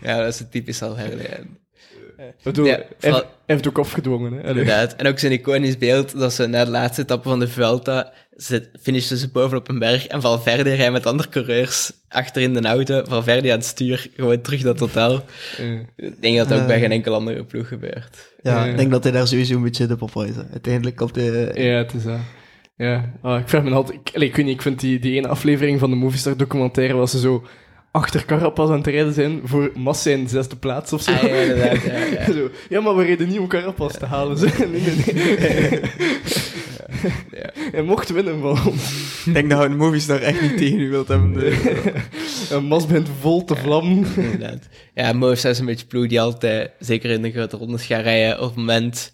Ja, 0.02 0.18
dat 0.18 0.34
is 0.34 0.40
een 0.40 0.50
typisch 0.50 0.78
Valverde. 0.78 1.30
bedoel, 2.44 2.66
Ja, 2.66 2.80
vooral- 3.00 3.20
hij 3.20 3.28
heeft 3.46 3.68
ook 3.68 3.78
afgedwongen. 3.80 4.34
Hè. 4.34 4.48
Inderdaad. 4.48 4.96
En 4.96 5.08
ook 5.08 5.20
zo'n 5.20 5.32
iconisch 5.32 5.78
beeld 5.78 6.20
dat 6.20 6.34
ze 6.34 6.48
na 6.48 6.66
de 6.66 6.72
laatste 6.72 7.02
etappe 7.02 7.30
van 7.30 7.40
de 7.40 7.48
Vuelta 7.48 8.12
ze 8.38 8.70
finishten 8.82 9.18
ze 9.18 9.30
bovenop 9.30 9.70
een 9.70 9.80
berg 9.80 10.08
en 10.08 10.22
Valverde 10.22 10.74
rijdt 10.74 10.92
met 10.92 11.06
andere 11.06 11.30
coureurs 11.30 11.92
achter 12.10 12.42
in 12.42 12.54
de 12.54 12.62
auto. 12.68 13.04
Valverde 13.08 13.52
aan 13.52 13.58
het 13.58 13.66
stuur, 13.66 14.08
gewoon 14.16 14.42
terug 14.42 14.62
naar 14.64 14.72
het 14.72 14.80
hotel. 14.80 15.12
Ja. 15.58 15.80
Ik 15.96 16.22
denk 16.22 16.38
dat 16.38 16.48
dat 16.48 16.58
ook 16.58 16.64
Eh. 16.64 16.68
bij 16.70 16.80
geen 16.80 16.92
enkele 16.92 17.16
andere 17.16 17.44
ploeg 17.44 17.68
gebeurt. 17.68 18.34
Ja, 18.42 18.66
Ja. 18.66 18.72
ik 18.72 18.78
denk 18.78 18.92
dat 18.92 19.04
hij 19.04 19.12
daar 19.12 19.28
sowieso 19.28 19.56
een 19.56 19.64
beetje 19.64 19.86
de 19.88 19.96
papa 19.96 20.24
is. 20.26 20.36
hè. 20.36 20.42
Uiteindelijk 20.52 20.96
komt 20.96 21.16
hij... 21.16 21.52
Ja, 21.54 21.78
het 21.78 21.94
is 21.94 22.04
dat. 22.04 22.18
Ja, 22.78 23.12
ah, 23.22 23.40
ik 23.40 23.50
vraag 23.50 23.64
me 23.64 23.72
altijd... 23.72 24.00
Ik, 24.00 24.22
ik 24.22 24.36
weet 24.36 24.46
niet, 24.46 24.56
ik 24.56 24.62
vind 24.62 24.80
die, 24.80 25.00
die 25.00 25.16
ene 25.18 25.28
aflevering 25.28 25.80
van 25.80 25.90
de 25.90 25.96
Movistar 25.96 26.38
documentaire 26.38 26.94
waar 26.94 27.08
ze 27.08 27.20
zo 27.20 27.44
achter 27.92 28.26
Carapaz 28.26 28.70
aan 28.70 28.78
het 28.78 28.88
rijden 28.88 29.14
zijn 29.14 29.42
voor 29.44 29.72
Mas 29.76 30.02
zijn 30.02 30.28
zesde 30.28 30.56
plaats 30.56 30.94
of 30.94 31.02
zo. 31.02 31.12
Ah, 31.12 31.22
ja, 31.22 31.36
inderdaad. 31.36 31.84
Ja, 31.84 31.98
ja. 31.98 32.26
Zo, 32.34 32.50
ja, 32.70 32.82
maar 32.82 32.96
we 32.96 33.04
reden 33.04 33.28
niet 33.28 33.40
om 33.40 33.48
Carapaz 33.48 33.98
te 33.98 34.06
halen. 34.06 34.38
Zo. 34.38 34.46
Nee, 34.58 34.82
nee, 34.82 35.14
nee. 35.14 35.82
Ja. 37.32 37.50
Hij 37.72 37.82
mocht 37.82 38.10
winnen 38.10 38.40
van 38.40 38.68
ons. 38.68 39.24
Ik 39.26 39.34
denk 39.34 39.50
dat 39.50 39.60
je 39.60 39.66
een 39.66 39.78
Movistar 39.78 40.22
echt 40.22 40.42
niet 40.42 40.58
tegen 40.58 40.80
u 40.80 40.90
wilt 40.90 41.08
hebben. 41.08 41.34
De... 41.34 41.74
En 42.52 42.64
Mas 42.64 42.86
bent 42.86 43.10
vol 43.20 43.44
te 43.44 43.56
vlammen. 43.56 44.06
Inderdaad. 44.16 44.68
Ja, 44.94 45.32
is 45.32 45.60
een 45.60 45.66
beetje 45.66 45.86
ploeg 45.86 46.08
die 46.08 46.22
altijd, 46.22 46.72
zeker 46.80 47.10
in 47.10 47.22
de 47.22 47.32
grote 47.32 47.58
rondes, 47.58 47.86
gaat 47.86 48.04
rijden 48.04 48.40
op 48.40 48.48
het 48.48 48.56
moment 48.56 49.14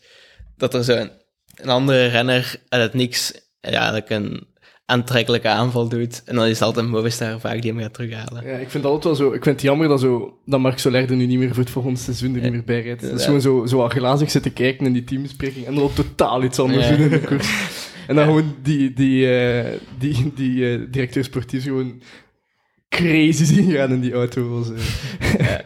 dat 0.58 0.74
er 0.74 0.84
zo'n 0.84 1.10
een 1.56 1.70
andere 1.70 2.06
renner 2.06 2.56
uit 2.70 2.82
het 2.82 2.94
niks 2.94 3.34
ja, 3.62 3.78
eigenlijk 3.78 4.10
een 4.10 4.48
aantrekkelijke 4.86 5.48
aanval 5.48 5.88
doet. 5.88 6.22
En 6.26 6.36
dan 6.36 6.46
is 6.46 6.52
het 6.52 6.62
altijd 6.62 6.88
Movistar 6.88 7.40
vaak 7.40 7.62
die 7.62 7.72
hem 7.72 7.82
gaat 7.82 7.94
terughalen. 7.94 8.48
Ja, 8.48 8.52
ik 8.52 8.70
vind 8.70 8.84
het 8.84 8.86
altijd 8.86 9.04
wel 9.04 9.16
zo... 9.16 9.28
Ik 9.28 9.44
vind 9.44 9.56
het 9.56 9.62
jammer 9.62 9.88
dat, 9.88 10.00
zo, 10.00 10.38
dat 10.46 10.60
Marc 10.60 10.78
Soler 10.78 11.10
er 11.10 11.16
nu 11.16 11.26
niet 11.26 11.40
meer 11.40 11.54
voor 11.54 11.64
het 11.64 11.70
volgende 11.70 12.00
seizoen 12.00 12.36
er 12.36 12.42
niet 12.42 12.52
meer 12.52 12.64
bij 12.64 12.82
rijdt. 12.82 13.02
Dat 13.02 13.20
is 13.20 13.26
gewoon 13.26 13.42
zo, 13.42 13.66
zo 13.66 13.90
glazig 13.90 14.32
zitten 14.32 14.54
kijken 14.54 14.86
in 14.86 14.94
die 14.94 15.04
teambespreking 15.04 15.66
en 15.66 15.76
dan 15.76 15.84
op 15.84 15.96
totaal 15.96 16.44
iets 16.44 16.60
anders 16.60 16.88
doen 16.88 16.98
in 16.98 17.10
de 17.10 17.20
koers. 17.20 17.54
En 18.08 18.16
dan 18.16 18.26
gewoon 18.26 18.56
die, 18.62 18.94
die, 18.94 19.40
eh, 19.40 19.80
die, 19.98 20.32
die 20.36 20.72
eh, 20.72 20.80
directeur 20.90 21.24
sportief 21.24 21.64
gewoon 21.64 22.02
crazy 22.90 23.44
zien 23.44 23.72
gaan 23.72 23.92
in 23.92 24.02
die 24.02 24.14
auto. 24.14 24.50
Was, 24.50 24.72
eh. 24.72 25.60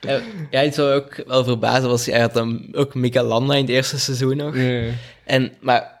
Ja, 0.00 0.20
ja, 0.50 0.64
iets 0.64 0.76
wat 0.76 0.92
ook 0.92 1.22
wel 1.26 1.44
verbazen 1.44 1.88
was, 1.88 2.06
hij 2.06 2.20
had 2.20 2.34
dan 2.34 2.68
ook 2.72 2.94
Mika 2.94 3.22
Landa 3.22 3.54
in 3.54 3.60
het 3.60 3.70
eerste 3.70 3.98
seizoen 3.98 4.36
nog. 4.36 4.56
Ja. 4.56 4.82
En, 5.24 5.52
maar 5.60 5.93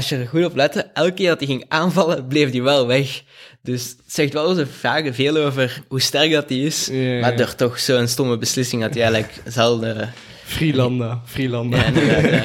als 0.00 0.08
je 0.08 0.16
er 0.16 0.28
goed 0.28 0.44
op 0.44 0.56
lette, 0.56 0.90
elke 0.94 1.12
keer 1.12 1.28
dat 1.28 1.38
hij 1.38 1.48
ging 1.48 1.64
aanvallen, 1.68 2.26
bleef 2.26 2.50
hij 2.50 2.62
wel 2.62 2.86
weg. 2.86 3.22
Dus 3.62 3.88
het 3.88 4.12
zegt 4.12 4.32
wel 4.32 4.54
zo 4.54 4.64
vaak 4.78 5.14
veel 5.14 5.36
over 5.36 5.82
hoe 5.88 6.00
sterk 6.00 6.30
dat 6.30 6.48
hij 6.48 6.58
is. 6.58 6.90
Maar 7.20 7.36
door 7.36 7.54
toch 7.54 7.78
zo'n 7.80 8.06
stomme 8.08 8.38
beslissing 8.38 8.82
dat 8.82 8.94
hij 8.94 9.02
eigenlijk 9.02 9.32
zelden... 9.58 10.12
Freelanda, 10.44 11.22
Freelanda. 11.24 11.90
Ja, 11.94 12.18
ja. 12.18 12.42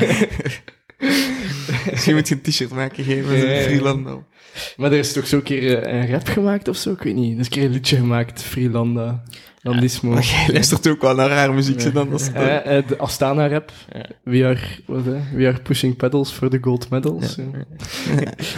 Misschien 1.91 2.15
moet 2.15 2.27
je 2.27 2.35
een 2.35 2.41
t-shirt 2.41 2.69
maken, 2.69 3.03
geven 3.03 3.31
met 3.31 3.39
Ja, 3.39 4.23
ja, 4.55 4.61
ja. 4.61 4.73
Maar 4.77 4.91
er 4.91 4.97
is 4.97 5.13
toch 5.13 5.27
zo 5.27 5.35
een 5.35 5.43
keer 5.43 5.83
eh, 5.83 5.99
een 5.99 6.11
rap 6.11 6.27
gemaakt 6.27 6.67
of 6.67 6.75
zo? 6.77 6.91
Ik 6.91 7.01
weet 7.01 7.15
niet. 7.15 7.33
Er 7.33 7.39
is 7.39 7.45
een 7.45 7.51
keer 7.51 7.63
een 7.63 7.71
liedje 7.71 7.95
gemaakt, 7.95 8.43
Freelanda. 8.43 9.23
Landismo. 9.65 10.11
Maar 10.11 10.23
jij 10.23 10.53
luistert 10.53 10.87
ook 10.87 11.01
wel 11.01 11.15
naar 11.15 11.29
rare 11.29 11.53
muziek, 11.53 11.81
zo 11.81 11.91
dan. 11.91 12.19
Eh, 12.33 12.77
eh, 12.77 12.87
de 12.87 12.97
Astana-rap. 12.97 13.71
Ja. 13.93 14.05
We, 14.23 14.45
are, 14.45 14.59
wat, 14.85 15.05
hè? 15.05 15.37
We 15.37 15.47
are 15.47 15.61
pushing 15.61 15.95
pedals 15.95 16.31
for 16.31 16.49
the 16.49 16.57
gold 16.61 16.89
medals. 16.89 17.35
Ja. 17.35 17.43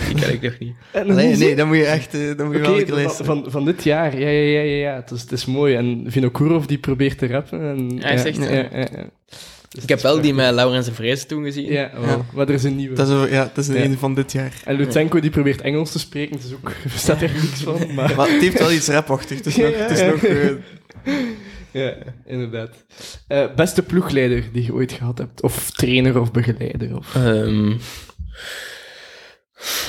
Die 0.07 0.15
ken 0.15 0.33
ik 0.33 0.41
nog 0.41 0.60
niet. 0.60 0.73
En 0.91 1.15
Nee, 1.15 1.29
dan 1.29 1.39
nee, 1.39 1.55
dan 1.55 1.67
moet 1.67 1.77
je 1.77 1.86
echt 1.86 2.12
dan 2.12 2.45
moet 2.45 2.55
je 2.55 2.62
wel 2.62 2.86
luisteren. 2.88 3.25
van, 3.25 3.45
van 3.47 3.65
dit 3.65 3.83
jaar. 3.83 4.19
Ja, 4.19 4.29
ja, 4.29 4.41
ja, 4.41 4.62
ja. 4.62 4.89
ja. 4.89 4.95
Het, 4.95 5.12
is, 5.12 5.21
het 5.21 5.31
is 5.31 5.45
mooi. 5.45 5.75
En 5.75 6.03
Vinokourov 6.07 6.65
die 6.65 6.77
probeert 6.77 7.17
te 7.17 7.27
rappen. 7.27 7.62
En, 7.62 7.97
Ja, 7.97 8.10
is 8.10 8.23
echt, 8.23 8.39
Dus 9.78 9.86
Ik 9.86 9.90
heb 9.92 10.02
wel 10.02 10.22
die 10.22 10.34
met 10.34 10.54
Laurens 10.54 10.88
en 10.88 10.94
Vrees 10.94 11.26
toen 11.26 11.44
gezien. 11.44 11.72
Ja, 11.72 11.90
wel. 11.94 12.04
Ja. 12.08 12.26
maar 12.34 12.48
er 12.48 12.54
is 12.54 12.63
een 12.63 12.76
nieuwe. 12.76 12.96
Dat 12.96 13.08
is, 13.08 13.13
een- 13.13 13.30
ja, 13.30 13.44
dat 13.54 13.58
is 13.58 13.68
een 13.68 13.92
Ja. 13.92 13.98
van 13.98 14.16
dit 14.16 14.32
jaar. 14.32 14.54
En 14.66 14.76
Lutsenko 14.76 15.20
die 15.20 15.30
probeert 15.30 15.62
Engels 15.62 15.92
te 15.92 16.00
spreken. 16.00 16.38
Is 16.38 16.54
ook, 16.54 16.70
er 16.84 16.90
staat 16.96 17.22
er 17.22 17.32
niks 17.34 17.62
van. 17.63 17.78
Maar, 17.96 18.16
Maar 18.16 18.30
het 18.32 18.42
heeft 18.42 18.60
wel 18.60 18.72
iets 18.72 18.88
rapachtig. 18.88 19.38
Het 19.38 19.46
is 19.46 19.56
Ja, 19.62 19.68
nog... 19.70 19.78
Het 19.78 19.92
is 19.92 20.00
ja. 20.00 20.08
nog 20.10 20.24
eh, 20.24 20.52
ja, 21.72 21.96
inderdaad. 22.26 22.86
Eh, 23.28 23.56
beste 23.56 23.84
ploegleider 23.84 24.44
die 24.54 24.63
je 24.63 24.74
ooit 24.74 24.92
gehad 24.92 25.18
hebt. 25.18 25.42
Of 25.42 25.72
trainer 25.72 26.20
of 26.20 26.32
begeleider. 26.32 26.98
Of... 26.98 27.16
Ehm, 27.16 27.72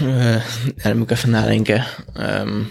eh, 0.01 0.35
ja, 0.77 0.83
dan 0.83 0.96
moet 0.98 1.11
ik 1.11 1.16
even 1.16 1.31
nadenken. 1.31 1.85
Ehm, 2.14 2.62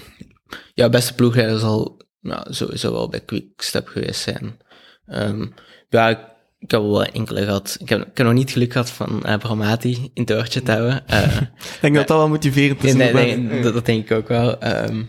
ja, 0.74 0.90
beste 0.90 1.14
ploegleider 1.14 1.60
zal 1.60 2.02
nou, 2.22 2.54
sowieso 2.54 2.92
wel 2.92 3.10
bij 3.10 3.20
Quickstep 3.22 3.88
geweest 3.88 4.22
zijn. 4.22 4.58
Ehm, 5.06 5.46
ja, 5.90 6.36
ik, 6.60 6.72
heb 6.72 6.82
wel 6.82 7.06
enkele 7.06 7.44
gehad. 7.44 7.78
Ik 7.80 7.90
heb, 7.90 8.00
ik 8.00 8.18
heb 8.18 8.26
nog 8.26 8.36
niet 8.36 8.52
geluk 8.52 8.72
gehad 8.72 8.90
van 8.90 9.24
uh, 9.26 9.38
Bramati 9.38 10.10
in 10.14 10.22
het 10.22 10.34
oortje 10.34 10.62
te 10.62 10.72
houden. 10.72 11.08
Eh, 11.08 11.42
ik 11.76 11.78
denk 11.82 11.96
dat 11.96 12.08
dat 12.08 12.18
wel 12.18 12.30
motiverend 12.30 12.84
is. 12.84 12.94
nee, 12.94 13.14
nee, 13.14 13.62
dat, 13.62 13.74
dat 13.74 13.86
denk 13.86 14.10
ik 14.10 14.18
ook 14.18 14.28
wel. 14.28 14.60
Ehm, 14.60 15.04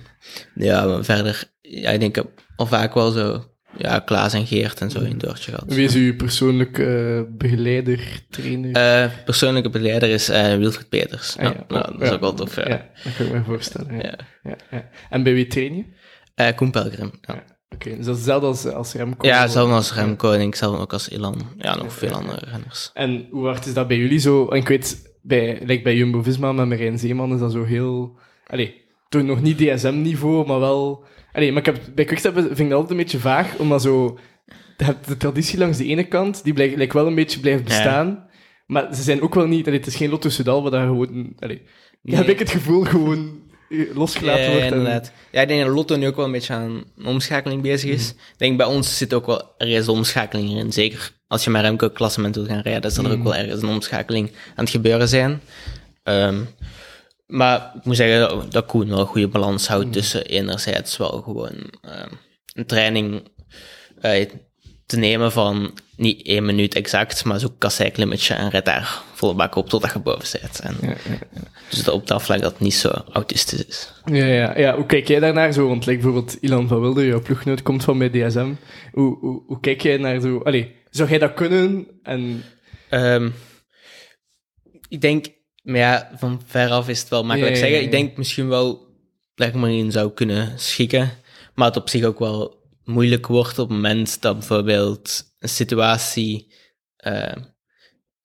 ja, 0.54 0.86
maar 0.86 1.04
verder, 1.04 1.44
ja, 1.60 1.90
ik 1.90 2.00
denk 2.00 2.16
ik 2.16 2.22
heb 2.24 2.42
al 2.56 2.66
vaak 2.66 2.94
wel 2.94 3.10
zo, 3.10 3.44
ja, 3.76 3.98
Klaas 3.98 4.32
en 4.32 4.46
Geert 4.46 4.80
en 4.80 4.90
zo 4.90 5.00
in 5.00 5.12
het 5.12 5.28
oortje 5.28 5.50
gehad. 5.50 5.74
Wie 5.74 5.84
is 5.84 5.94
uw 5.94 6.16
persoonlijke 6.16 6.84
eh, 7.26 7.36
begeleider, 7.36 8.22
trainer? 8.30 8.72
Eh, 8.72 9.10
persoonlijke 9.24 9.70
begeleider 9.70 10.08
is 10.08 10.28
eh, 10.28 10.56
Wilfried 10.56 10.88
Peters. 10.88 11.36
Ah, 11.36 11.44
ja, 11.44 11.50
ja. 11.50 11.64
nou, 11.68 11.92
dat 11.92 12.02
is 12.02 12.10
ook 12.10 12.20
wel 12.20 12.34
tof. 12.34 12.56
Ja. 12.56 12.68
Ja, 12.68 12.90
dat 13.04 13.16
kan 13.16 13.26
ik 13.26 13.32
me 13.32 13.42
voorstellen. 13.44 13.94
Ja. 13.94 14.02
Ja. 14.02 14.16
Ja, 14.42 14.56
ja. 14.70 14.88
En 15.10 15.22
bij 15.22 15.34
wie 15.34 15.46
train 15.46 15.76
je? 15.76 15.84
Eh, 16.34 16.56
Koen 16.56 16.70
Pelgrim. 16.70 17.10
Ja, 17.20 17.44
Oké, 17.74 17.96
dus 17.96 18.04
dat 18.06 18.14
is 18.16 18.20
hetzelfde 18.26 18.46
als, 18.46 18.66
als 18.66 18.92
Remco? 18.94 19.26
ja 19.26 19.46
zelfs 19.46 19.72
als 19.72 19.94
Remco 19.94 20.32
en 20.32 20.40
ik 20.40 20.54
zelf 20.54 20.78
ook 20.78 20.92
als 20.92 21.08
Ilan. 21.08 21.36
Ja, 21.56 21.76
nog 21.76 21.92
veel 21.92 22.12
andere 22.12 22.46
renners. 22.50 22.90
En 22.94 23.26
hoe 23.30 23.46
hard 23.46 23.66
is 23.66 23.74
dat 23.74 23.88
bij 23.88 23.96
jullie 23.96 24.18
zo? 24.18 24.48
En 24.48 24.56
ik 24.56 24.68
weet, 24.68 25.12
bij, 25.22 25.60
like 25.64 25.82
bij 25.82 25.96
Jumbo-Visma 25.96 26.52
met 26.52 26.68
Marijn 26.68 26.98
Zeeman 26.98 27.32
is 27.32 27.40
dat 27.40 27.52
zo 27.52 27.64
heel... 27.64 28.18
Allee, 28.46 28.84
toen 29.08 29.26
nog 29.26 29.42
niet 29.42 29.58
DSM-niveau, 29.58 30.46
maar 30.46 30.60
wel... 30.60 31.04
Allee, 31.32 31.52
maar 31.52 31.58
ik 31.58 31.66
heb, 31.66 31.80
bij 31.94 32.04
Quickstep 32.04 32.34
vind 32.34 32.50
ik 32.50 32.56
dat 32.58 32.72
altijd 32.72 32.90
een 32.90 32.96
beetje 32.96 33.18
vaag, 33.18 33.56
omdat 33.56 33.82
zo... 33.82 34.18
De 35.06 35.16
traditie 35.16 35.58
langs 35.58 35.78
de 35.78 35.84
ene 35.84 36.04
kant, 36.04 36.44
die 36.44 36.52
blijkt 36.52 36.76
like, 36.76 36.96
wel 36.96 37.06
een 37.06 37.14
beetje 37.14 37.40
blijft 37.40 37.64
bestaan. 37.64 38.26
Maar 38.66 38.94
ze 38.94 39.02
zijn 39.02 39.22
ook 39.22 39.34
wel 39.34 39.46
niet... 39.46 39.66
Allee, 39.66 39.78
het 39.78 39.88
is 39.88 39.96
geen 39.96 40.10
Lotto 40.10 40.28
Soudal, 40.28 40.62
waar 40.62 40.70
dat 40.70 40.80
gewoon... 40.80 41.32
Allee, 41.38 41.62
Nee. 42.02 42.16
heb 42.16 42.28
ik 42.28 42.38
het 42.38 42.50
gevoel 42.50 42.84
gewoon 42.84 43.37
losgelaten 43.94 44.42
Ja, 44.44 44.50
wordt. 44.50 44.64
en- 44.66 44.72
inderdaad. 44.72 45.12
Ja, 45.32 45.40
ik 45.40 45.48
denk 45.48 45.64
dat 45.64 45.74
Lotto 45.74 45.96
nu 45.96 46.06
ook 46.06 46.16
wel 46.16 46.24
een 46.24 46.32
beetje 46.32 46.52
aan 46.52 46.84
een 46.98 47.06
omschakeling 47.06 47.62
bezig 47.62 47.90
is. 47.90 48.08
Ik 48.10 48.16
denk 48.36 48.56
bij 48.56 48.66
ons 48.66 48.96
zit 48.96 49.14
ook 49.14 49.26
wel 49.26 49.42
ergens 49.58 49.86
een 49.86 49.92
omschakeling 49.94 50.50
in. 50.50 50.72
Zeker 50.72 51.10
als 51.26 51.44
je 51.44 51.50
met 51.50 51.62
Remco 51.62 51.90
klassement 51.90 52.34
wil 52.34 52.44
gaan 52.46 52.60
rijden, 52.60 52.90
zal 52.92 53.04
er 53.04 53.12
ook 53.12 53.22
wel 53.22 53.34
ergens 53.34 53.62
een 53.62 53.68
omschakeling 53.68 54.30
aan 54.30 54.64
het 54.64 54.70
gebeuren 54.70 55.08
zijn. 55.08 55.40
Ehm, 56.02 56.40
maar 57.26 57.72
ik 57.76 57.84
moet 57.84 57.96
zeggen 57.96 58.50
dat- 58.50 58.66
Koen 58.66 58.88
wel 58.88 58.98
een 59.00 59.06
goede 59.06 59.28
balans 59.28 59.66
houdt 59.68 59.92
tussen 59.92 60.24
enerzijds 60.26 60.96
wel 60.96 61.22
gewoon 61.24 61.70
ehm, 61.82 62.08
een 62.54 62.66
training, 62.66 63.28
eh, 64.00 64.28
te 64.86 64.96
nemen 64.96 65.32
van 65.32 65.74
niet 65.96 66.26
één 66.26 66.44
minuut 66.44 66.74
exact, 66.74 67.24
maar 67.24 67.40
zo'n 67.40 67.58
kasseiklimmetje 67.58 68.34
en 68.34 68.50
red 68.50 68.64
daar 68.64 69.02
volle 69.18 69.34
bak 69.34 69.54
op 69.54 69.68
totdat 69.68 69.92
je 69.92 69.98
boven 69.98 70.26
zit. 70.26 70.60
En 70.60 70.76
Dus 71.70 71.84
dat 71.84 71.94
op 71.94 72.06
dat 72.06 72.22
vlak 72.22 72.40
dat 72.40 72.60
niet 72.60 72.74
zo 72.74 72.90
autistisch 73.12 73.64
is. 73.64 73.92
Ja, 74.04 74.24
ja, 74.24 74.58
ja. 74.58 74.76
Hoe 74.76 74.86
kijk 74.86 75.08
jij 75.08 75.20
daarnaar 75.20 75.52
zo? 75.52 75.68
Want 75.68 75.86
like, 75.86 76.02
bijvoorbeeld 76.02 76.36
Ilan 76.40 76.68
van 76.68 76.80
Wilder, 76.80 77.06
jouw 77.06 77.22
ploeggenoot, 77.22 77.62
komt 77.62 77.84
van 77.84 77.98
bij 77.98 78.10
DSM. 78.10 78.52
Hoe, 78.92 79.18
hoe, 79.18 79.42
hoe 79.46 79.60
kijk 79.60 79.82
jij 79.82 79.96
naar 79.96 80.20
zo... 80.20 80.38
Allee, 80.38 80.74
zou 80.90 81.08
jij 81.08 81.18
dat 81.18 81.34
kunnen? 81.34 81.86
En... 82.02 82.42
Ehm, 82.88 83.30
ik 84.88 85.00
denk, 85.00 85.26
maar 85.62 85.76
ja, 85.76 86.10
van 86.16 86.42
veraf 86.46 86.88
is 86.88 87.00
het 87.00 87.08
wel 87.08 87.24
makkelijk 87.24 87.56
zeggen. 87.56 87.82
Ik 87.82 87.90
denk 87.90 88.16
misschien 88.16 88.48
wel 88.48 88.86
dat 89.34 89.48
ik 89.48 89.54
me 89.54 89.72
in 89.72 89.92
zou 89.92 90.12
kunnen 90.12 90.58
schikken, 90.58 91.10
maar 91.54 91.66
het 91.66 91.76
op 91.76 91.88
zich 91.88 92.04
ook 92.04 92.18
wel 92.18 92.58
moeilijk 92.84 93.26
wordt 93.26 93.58
op 93.58 93.68
het 93.68 93.76
moment 93.76 94.22
dat 94.22 94.38
bijvoorbeeld 94.38 95.24
een 95.38 95.48
situatie, 95.48 96.54
eh, 96.96 97.36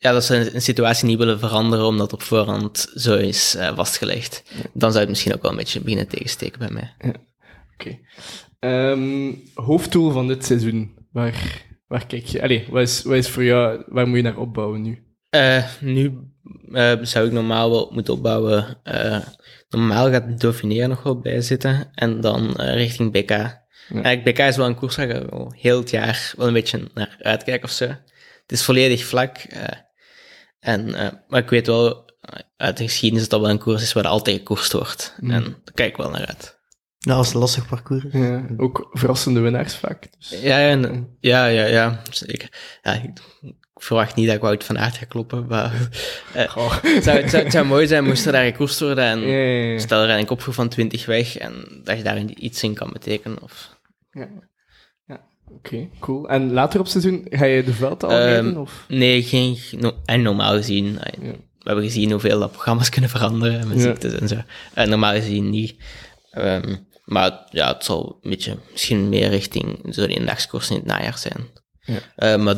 ja, 0.03 0.11
dat 0.11 0.23
ze 0.23 0.35
een, 0.35 0.55
een 0.55 0.61
situatie 0.61 1.07
niet 1.07 1.17
willen 1.17 1.39
veranderen 1.39 1.85
omdat 1.85 2.13
op 2.13 2.21
voorhand 2.21 2.91
zo 2.95 3.15
is 3.15 3.55
eh, 3.55 3.75
vastgelegd. 3.75 4.43
Dan 4.73 4.89
zou 4.89 4.99
het 5.01 5.09
misschien 5.09 5.33
ook 5.33 5.41
wel 5.41 5.51
een 5.51 5.57
beetje 5.57 5.81
beginnen 5.81 6.07
tegensteken 6.07 6.59
bij 6.59 6.69
mij. 6.69 6.95
Oké. 7.73 7.99
Ehm, 8.59 9.33
hoofddoel 9.53 10.11
van 10.11 10.27
dit 10.27 10.45
seizoen. 10.45 10.95
Waar, 11.11 11.63
waar 11.87 12.05
kijk 12.05 12.25
je... 12.25 12.41
Allee, 12.41 12.65
wat 12.69 12.81
is, 12.81 13.03
wat 13.03 13.15
is 13.15 13.29
voor 13.29 13.43
jou... 13.43 13.83
Waar 13.87 14.07
moet 14.07 14.17
je 14.17 14.23
naar 14.23 14.37
opbouwen 14.37 14.81
nu? 14.81 15.03
Eh, 15.29 15.63
nu 15.79 16.19
eh, 16.71 16.93
zou 17.01 17.25
ik 17.25 17.31
normaal 17.31 17.69
wel 17.69 17.89
moeten 17.93 18.13
opbouwen. 18.13 18.77
normaal 19.69 20.11
gaat 20.11 20.27
de 20.27 20.33
Dauphiné 20.33 20.87
nog 20.87 21.03
wel 21.03 21.19
bij 21.19 21.41
zitten. 21.41 21.91
En 21.93 22.21
dan 22.21 22.51
richting 22.55 23.11
BK. 23.11 23.31
Eigenlijk, 23.31 24.23
BK 24.23 24.39
is 24.39 24.57
wel 24.57 24.67
een 24.67 24.75
koers 24.75 24.95
waar 24.95 25.09
ik 25.09 25.29
heel 25.49 25.79
het 25.79 25.89
jaar 25.89 26.33
wel 26.37 26.47
een 26.47 26.53
beetje 26.53 26.89
naar 26.93 27.15
uitkijk 27.19 27.63
of 27.63 27.71
zo. 27.71 27.85
Het 27.85 28.51
is 28.51 28.63
volledig 28.63 29.05
vlak. 29.05 29.37
En, 30.63 30.95
eh, 30.95 31.09
maar 31.27 31.41
ik 31.41 31.49
weet 31.49 31.67
wel 31.67 32.11
uit 32.57 32.77
de 32.77 32.83
geschiedenis 32.83 33.21
dat 33.23 33.31
dat 33.31 33.41
wel 33.41 33.49
een 33.49 33.57
koers 33.63 33.81
is 33.81 33.93
waar 33.93 34.07
altijd 34.07 34.37
gekoerst 34.37 34.71
wordt. 34.71 35.15
En 35.21 35.27
daar 35.29 35.73
kijk 35.73 35.89
ik 35.89 35.97
wel 35.97 36.09
naar 36.09 36.25
uit. 36.25 36.61
Nou, 36.99 37.17
dat 37.17 37.27
is 37.27 37.33
een 37.33 37.39
lastig 37.39 37.67
parcours. 37.67 38.03
Ja, 38.11 38.45
ook 38.57 38.89
verrassende 38.91 39.39
winnaars 39.39 39.75
vaak. 39.75 40.07
Dus. 40.17 40.29
Ja, 40.41 40.57
ja, 40.59 40.69
en- 40.69 41.17
ja, 41.19 41.45
ja, 41.45 41.65
ja, 41.65 42.01
zeker. 42.09 42.77
Ja, 42.81 42.93
ik, 42.93 43.03
ik 43.41 43.55
verwacht 43.73 44.15
niet 44.15 44.25
dat 44.27 44.35
ik 44.35 44.41
Wout 44.41 44.63
van 44.63 44.79
Aert 44.79 44.97
ga 44.97 45.05
kloppen, 45.05 45.45
maar 45.47 45.89
eh, 46.33 46.57
Oh. 46.57 46.81
het, 46.81 47.03
zou, 47.03 47.17
het, 47.17 47.29
zou, 47.29 47.43
het 47.43 47.51
zou 47.51 47.65
mooi 47.65 47.87
zijn 47.87 48.03
moest 48.03 48.25
er 48.25 48.31
daar 48.31 48.45
gekoerst 48.45 48.79
worden 48.79 49.03
en 49.03 49.19
Ja, 49.19 49.37
ja, 49.37 49.71
ja. 49.71 49.79
stel 49.79 50.03
er 50.03 50.17
een 50.19 50.25
kopgroep 50.25 50.53
van 50.53 50.69
20 50.69 51.05
weg 51.05 51.37
en 51.37 51.81
dat 51.83 51.97
je 51.97 52.03
daar 52.03 52.17
iets 52.17 52.63
in 52.63 52.73
kan 52.73 52.89
betekenen. 52.93 53.41
Of, 53.41 53.69
Oké, 55.57 55.87
cool. 55.99 56.29
En 56.29 56.51
later 56.51 56.79
op 56.79 56.87
seizoen 56.87 57.25
ga 57.29 57.45
je 57.45 57.63
de 57.63 57.73
Vuelta 57.73 58.07
al 58.07 58.13
Ehm? 58.13 58.55
Of? 58.57 58.85
nee, 58.87 59.23
geen, 59.23 59.57
no- 59.79 59.95
en 60.05 60.21
normaal 60.21 60.53
gezien, 60.55 60.99
eh, 60.99 61.23
Ja. 61.23 61.31
we 61.31 61.63
hebben 61.69 61.83
gezien 61.83 62.11
hoeveel 62.11 62.39
dat 62.39 62.51
programma's 62.51 62.89
kunnen 62.95 63.09
veranderen 63.09 63.67
met 63.67 63.77
Ja. 63.77 63.83
ziektes 63.83 64.13
en 64.13 64.27
zo. 64.27 64.35
En 64.73 64.89
normaal 64.89 65.13
gezien 65.13 65.49
niet. 65.49 65.75
Ehm, 66.31 66.75
maar 67.05 67.45
ja, 67.49 67.73
het 67.73 67.83
zal 67.83 68.19
een 68.21 68.29
beetje, 68.29 68.57
misschien 68.71 69.09
meer 69.09 69.29
richting 69.29 69.79
zo 69.91 70.07
de 70.07 70.23
dagskoers 70.23 70.69
in 70.69 70.75
het 70.75 70.85
najaar 70.85 71.17
zijn. 71.17 71.47
Ja. 71.81 71.97
Eh, 72.15 72.39
maar 72.43 72.55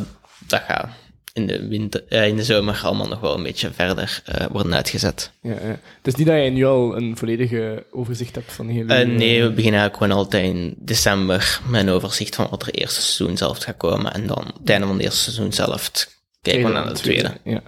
dat 0.47 0.61
gaat 0.67 0.89
in 1.35 1.47
de, 1.47 1.67
winter, 1.67 2.03
eh, 2.09 2.27
in 2.27 2.35
de 2.35 2.43
zomer 2.43 2.81
allemaal 2.83 3.07
nog 3.07 3.19
wel 3.19 3.35
een 3.35 3.43
beetje 3.43 3.71
verder 3.71 4.21
eh, 4.25 4.45
worden 4.51 4.73
uitgezet. 4.73 5.31
Ja, 5.41 5.51
ja. 5.51 5.79
Het 5.97 6.07
is 6.07 6.15
niet 6.15 6.27
dat 6.27 6.43
je 6.43 6.49
nu 6.49 6.65
al 6.65 6.97
een 6.97 7.17
volledige 7.17 7.85
overzicht 7.91 8.35
hebt 8.35 8.53
van 8.53 8.67
de 8.67 8.73
hele... 8.73 8.93
Eh, 8.93 9.07
nee, 9.07 9.41
we 9.41 9.49
beginnen 9.49 9.79
eigenlijk 9.79 9.97
gewoon 9.97 10.11
altijd 10.11 10.43
in 10.43 10.75
december 10.77 11.61
met 11.67 11.81
een 11.81 11.89
overzicht 11.89 12.35
van 12.35 12.47
wat 12.49 12.65
er 12.65 12.73
eerste 12.73 13.01
seizoen 13.01 13.37
zelf 13.37 13.57
gaat 13.57 13.77
komen. 13.77 14.13
En 14.13 14.27
dan, 14.27 14.53
het 14.59 14.69
einde 14.69 14.85
van 14.85 14.95
het 14.95 15.05
eerste 15.05 15.19
seizoen 15.19 15.53
zelf, 15.53 15.91
kijken 16.41 16.63
we 16.63 16.71
naar 16.71 16.87
het 16.87 16.95
tweede. 16.95 17.31
Ja. 17.43 17.61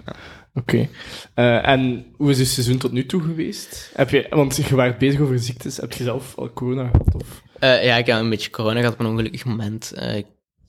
Oké. 0.54 0.88
Eh, 1.34 1.68
en 1.68 2.06
hoe 2.16 2.30
is 2.30 2.38
het 2.38 2.48
seizoen 2.48 2.78
tot 2.78 2.92
nu 2.92 3.06
toe 3.06 3.22
geweest? 3.22 3.90
Heb 3.94 4.10
je, 4.10 4.26
want 4.30 4.56
je 4.56 4.74
waart 4.74 4.98
bezig 4.98 5.20
over 5.20 5.38
ziektes. 5.38 5.76
Heb 5.76 5.92
je 5.92 6.04
zelf 6.04 6.32
al 6.36 6.52
corona 6.52 6.88
gehad? 6.90 7.14
Of? 7.14 7.42
Ja, 7.60 7.96
ik 7.96 8.06
heb 8.06 8.18
een 8.18 8.30
beetje 8.30 8.50
corona 8.50 8.78
gehad 8.78 8.92
op 8.92 9.00
een 9.00 9.06
ongelukkig 9.06 9.44
moment. 9.44 9.92
Ik 10.14 10.26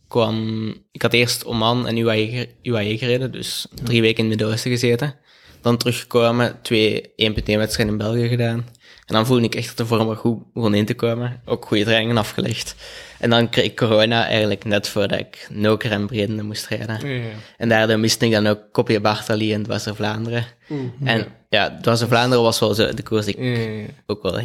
kwam... 0.09 0.67
Ik 0.91 1.01
had 1.01 1.13
eerst 1.13 1.45
Oman 1.45 1.87
en 1.87 1.97
UAE, 1.97 2.27
ge- 2.27 2.49
UAE 2.63 2.97
gereden, 2.97 3.31
dus 3.31 3.67
drie 3.83 4.01
weken 4.01 4.17
in 4.23 4.29
het 4.29 4.37
Midden-Oosten 4.39 4.71
gezeten. 4.71 5.15
Dan 5.61 5.77
teruggekomen, 5.77 6.59
twee 6.61 7.01
1.1-wedstrijden 7.01 7.87
in 7.87 7.97
België 7.97 8.27
gedaan. 8.27 8.65
En 9.05 9.15
dan 9.15 9.25
voelde 9.25 9.43
ik 9.43 9.55
echt 9.55 9.67
dat 9.67 9.77
de 9.77 9.85
vorm 9.85 10.07
wat 10.07 10.17
goed 10.17 10.53
begon 10.53 10.73
in 10.73 10.85
te 10.85 10.93
komen. 10.93 11.41
Ook 11.45 11.65
goede 11.65 11.83
trainingen 11.83 12.17
afgelegd. 12.17 12.75
En 13.19 13.29
dan 13.29 13.49
kreeg 13.49 13.65
ik 13.65 13.75
corona 13.75 14.25
eigenlijk 14.27 14.65
net 14.65 14.87
voordat 14.89 15.19
ik 15.19 15.47
Noker 15.51 15.91
en 15.91 16.07
Bredene 16.07 16.43
moest 16.43 16.67
rijden. 16.67 17.07
Ja, 17.07 17.23
ja. 17.23 17.29
En 17.57 17.69
daardoor 17.69 17.99
miste 17.99 18.25
ik 18.25 18.31
dan 18.31 18.47
ook 18.47 18.59
Kopje 18.71 18.99
Bartali 19.01 19.53
en 19.53 19.63
Dwars 19.63 19.83
door 19.83 19.95
Vlaanderen. 19.95 20.45
En 21.03 21.27
ja, 21.49 21.77
Dwars 21.81 21.99
door 21.99 22.07
Vlaanderen 22.09 22.43
was 22.43 22.59
wel 22.59 22.73
zo 22.73 22.93
de 22.93 23.03
koers 23.03 23.25
die 23.25 23.35
ik 23.35 23.43
Ja, 23.57 23.61
ja, 23.63 23.69
ja. 23.79 23.85
ook 24.05 24.23
wel 24.23 24.39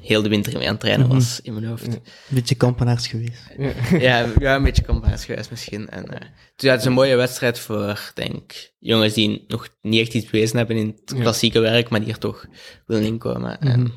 heel 0.00 0.22
de 0.22 0.28
winter 0.28 0.52
mee 0.52 0.66
aan 0.66 0.72
het 0.72 0.80
trainen 0.80 1.08
was 1.08 1.40
in 1.40 1.52
mijn 1.54 1.66
hoofd. 1.66 1.86
Een 1.86 2.02
beetje 2.28 2.54
kampenaars 2.54 3.06
geweest. 3.06 3.42
Ja, 4.06 4.26
ja, 4.38 4.56
een 4.56 4.62
beetje 4.62 4.84
compaars 4.84 5.24
geweest 5.24 5.50
misschien. 5.50 5.88
En, 5.88 6.06
eh, 6.06 6.20
dus 6.56 6.66
ja, 6.66 6.70
het 6.70 6.80
is 6.80 6.86
een 6.86 6.92
mooie 6.92 7.16
wedstrijd 7.16 7.58
voor, 7.58 8.12
denk 8.14 8.70
jongens 8.78 9.14
die 9.14 9.44
nog 9.48 9.68
niet 9.82 10.00
echt 10.00 10.14
iets 10.14 10.30
bewezen 10.30 10.56
hebben 10.56 10.76
in 10.76 10.86
het 10.86 11.20
klassieke 11.20 11.60
werk, 11.60 11.88
maar 11.88 12.00
die 12.00 12.08
er 12.12 12.18
toch 12.18 12.46
willen 12.86 13.04
inkomen. 13.04 13.60
En 13.60 13.92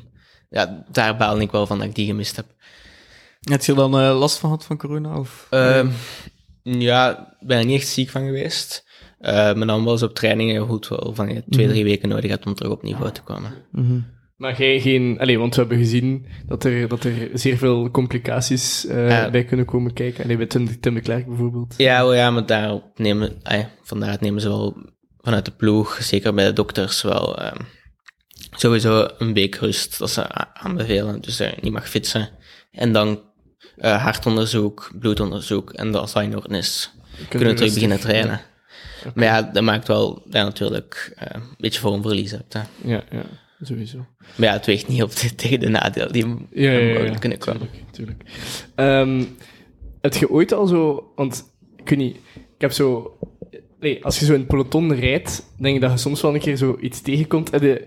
ja, 0.50 0.84
daar 0.92 1.16
baal 1.16 1.40
ik 1.40 1.50
wel 1.50 1.66
van 1.66 1.78
dat 1.78 1.86
ik 1.86 1.94
die 1.94 2.06
gemist 2.06 2.36
heb. 2.36 2.46
Heb 3.40 3.62
je 3.62 3.72
er 3.72 3.78
dan 3.78 3.98
eh, 3.98 4.18
last 4.18 4.38
van 4.38 4.50
gehad 4.50 4.64
van 4.64 4.76
corona? 4.76 5.18
Of? 5.18 5.46
Ehm, 5.50 5.88
ja, 6.62 7.18
ik 7.40 7.46
ben 7.46 7.58
er 7.58 7.64
niet 7.64 7.80
echt 7.80 7.88
ziek 7.88 8.10
van 8.10 8.24
geweest. 8.24 8.84
Eh, 9.18 9.32
maar 9.32 9.66
dan 9.66 9.84
wel 9.84 9.92
eens 9.92 10.02
op 10.02 10.14
trainingen 10.14 10.66
goed 10.66 10.88
wel 10.88 11.14
van 11.14 11.28
je 11.28 11.42
twee, 11.48 11.68
drie 11.68 11.84
weken 11.84 12.08
nodig 12.08 12.30
hebt 12.30 12.46
om 12.46 12.54
terug 12.54 12.72
op 12.72 12.82
niveau 12.82 13.12
te 13.12 13.22
komen. 13.22 13.54
Mhm. 13.70 14.00
Maar 14.36 14.58
jij 14.58 14.80
geen... 14.80 15.18
Allee, 15.20 15.38
want 15.38 15.54
we 15.54 15.60
hebben 15.60 15.78
gezien 15.78 16.26
dat 16.46 16.64
er, 16.64 16.88
dat 16.88 17.04
er 17.04 17.28
zeer 17.32 17.56
veel 17.56 17.90
complicaties 17.90 18.86
eh, 18.86 19.08
Ja. 19.08 19.30
bij 19.30 19.44
kunnen 19.44 19.66
komen 19.66 19.92
kijken. 19.92 20.24
Allee, 20.24 20.36
bij 20.36 20.46
Tim, 20.46 20.80
Tim 20.80 20.94
de 20.94 21.00
Klerk 21.00 21.26
bijvoorbeeld. 21.26 21.74
Ja, 21.76 22.12
ja 22.12 22.30
maar 22.30 22.46
daarop 22.46 22.98
nemen, 22.98 23.38
ah, 23.42 23.64
vandaar 23.82 24.16
nemen 24.20 24.40
ze 24.40 24.48
wel 24.48 24.76
vanuit 25.20 25.44
de 25.44 25.50
ploeg, 25.50 25.98
zeker 26.02 26.34
bij 26.34 26.44
de 26.44 26.52
dokters, 26.52 27.02
wel 27.02 27.38
ehm, 27.38 27.60
sowieso 28.50 29.08
een 29.18 29.34
week 29.34 29.54
rust 29.54 29.98
dat 29.98 30.10
ze 30.10 30.28
aanbevelen. 30.54 31.20
Dus 31.20 31.36
dat 31.36 31.50
je 31.50 31.56
niet 31.60 31.72
mag 31.72 31.88
fietsen. 31.88 32.28
En 32.70 32.92
dan 32.92 33.22
eh, 33.76 34.02
hartonderzoek, 34.02 34.92
bloedonderzoek. 34.98 35.72
En 35.72 35.94
als 35.94 36.12
dat 36.12 36.22
in 36.22 36.36
orde 36.36 36.56
is, 36.56 36.90
kunnen 37.28 37.56
terug 37.56 37.74
beginnen 37.74 38.00
trainen. 38.00 38.40
Maar 39.14 39.24
ja, 39.24 39.42
dat 39.42 39.62
maakt 39.62 39.88
wel 39.88 40.14
dat 40.14 40.32
je 40.32 40.38
natuurlijk 40.38 41.12
eh, 41.16 41.26
een 41.32 41.42
beetje 41.58 41.80
vormverlies 41.80 42.30
hebt. 42.30 42.52
Hè. 42.52 42.60
Ja, 42.82 43.04
ja, 43.10 43.22
sowieso. 43.66 43.98
Maar 44.36 44.48
ja, 44.48 44.52
het 44.52 44.66
weegt 44.66 44.88
niet 44.88 45.02
op 45.02 45.10
te- 45.10 45.34
tegen 45.34 45.60
de 45.60 45.68
nadelen 45.68 46.12
die 46.12 46.26
Ja, 46.26 46.70
ja, 46.70 46.70
ja, 46.78 46.86
mogelijk 46.88 47.12
ja, 47.12 47.18
kunnen 47.18 47.38
komen. 47.38 47.68
Tuurlijk, 47.70 47.92
tuurlijk. 47.92 48.22
Ehm, 48.74 49.24
heb 50.00 50.14
je 50.14 50.30
ooit 50.30 50.52
al 50.52 50.66
zo... 50.66 51.12
Want, 51.16 51.54
ik 51.76 51.88
weet 51.88 51.98
niet, 51.98 52.16
ik 52.34 52.60
heb 52.60 52.72
zo... 52.72 53.18
Nee, 53.80 54.04
als 54.04 54.18
je 54.18 54.24
zo 54.24 54.32
in 54.32 54.38
het 54.38 54.48
peloton 54.48 54.94
rijdt, 54.94 55.44
denk 55.58 55.74
ik 55.74 55.80
dat 55.80 55.90
je 55.90 55.96
soms 55.98 56.20
wel 56.20 56.34
een 56.34 56.40
keer 56.40 56.56
zo 56.56 56.76
iets 56.80 57.00
tegenkomt. 57.00 57.50
Heb 57.50 57.62
je 57.62 57.86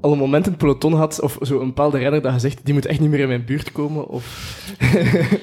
al 0.00 0.12
een 0.12 0.18
moment 0.18 0.44
in 0.44 0.50
het 0.50 0.60
peloton 0.60 0.92
had, 0.92 1.20
of 1.20 1.38
zo 1.42 1.60
een 1.60 1.66
bepaalde 1.66 1.98
renner 1.98 2.22
dat 2.22 2.32
je 2.32 2.38
zegt, 2.38 2.64
die 2.64 2.74
moet 2.74 2.86
echt 2.86 3.00
niet 3.00 3.10
meer 3.10 3.20
in 3.20 3.28
mijn 3.28 3.44
buurt 3.44 3.72
komen, 3.72 4.06
of... 4.08 4.24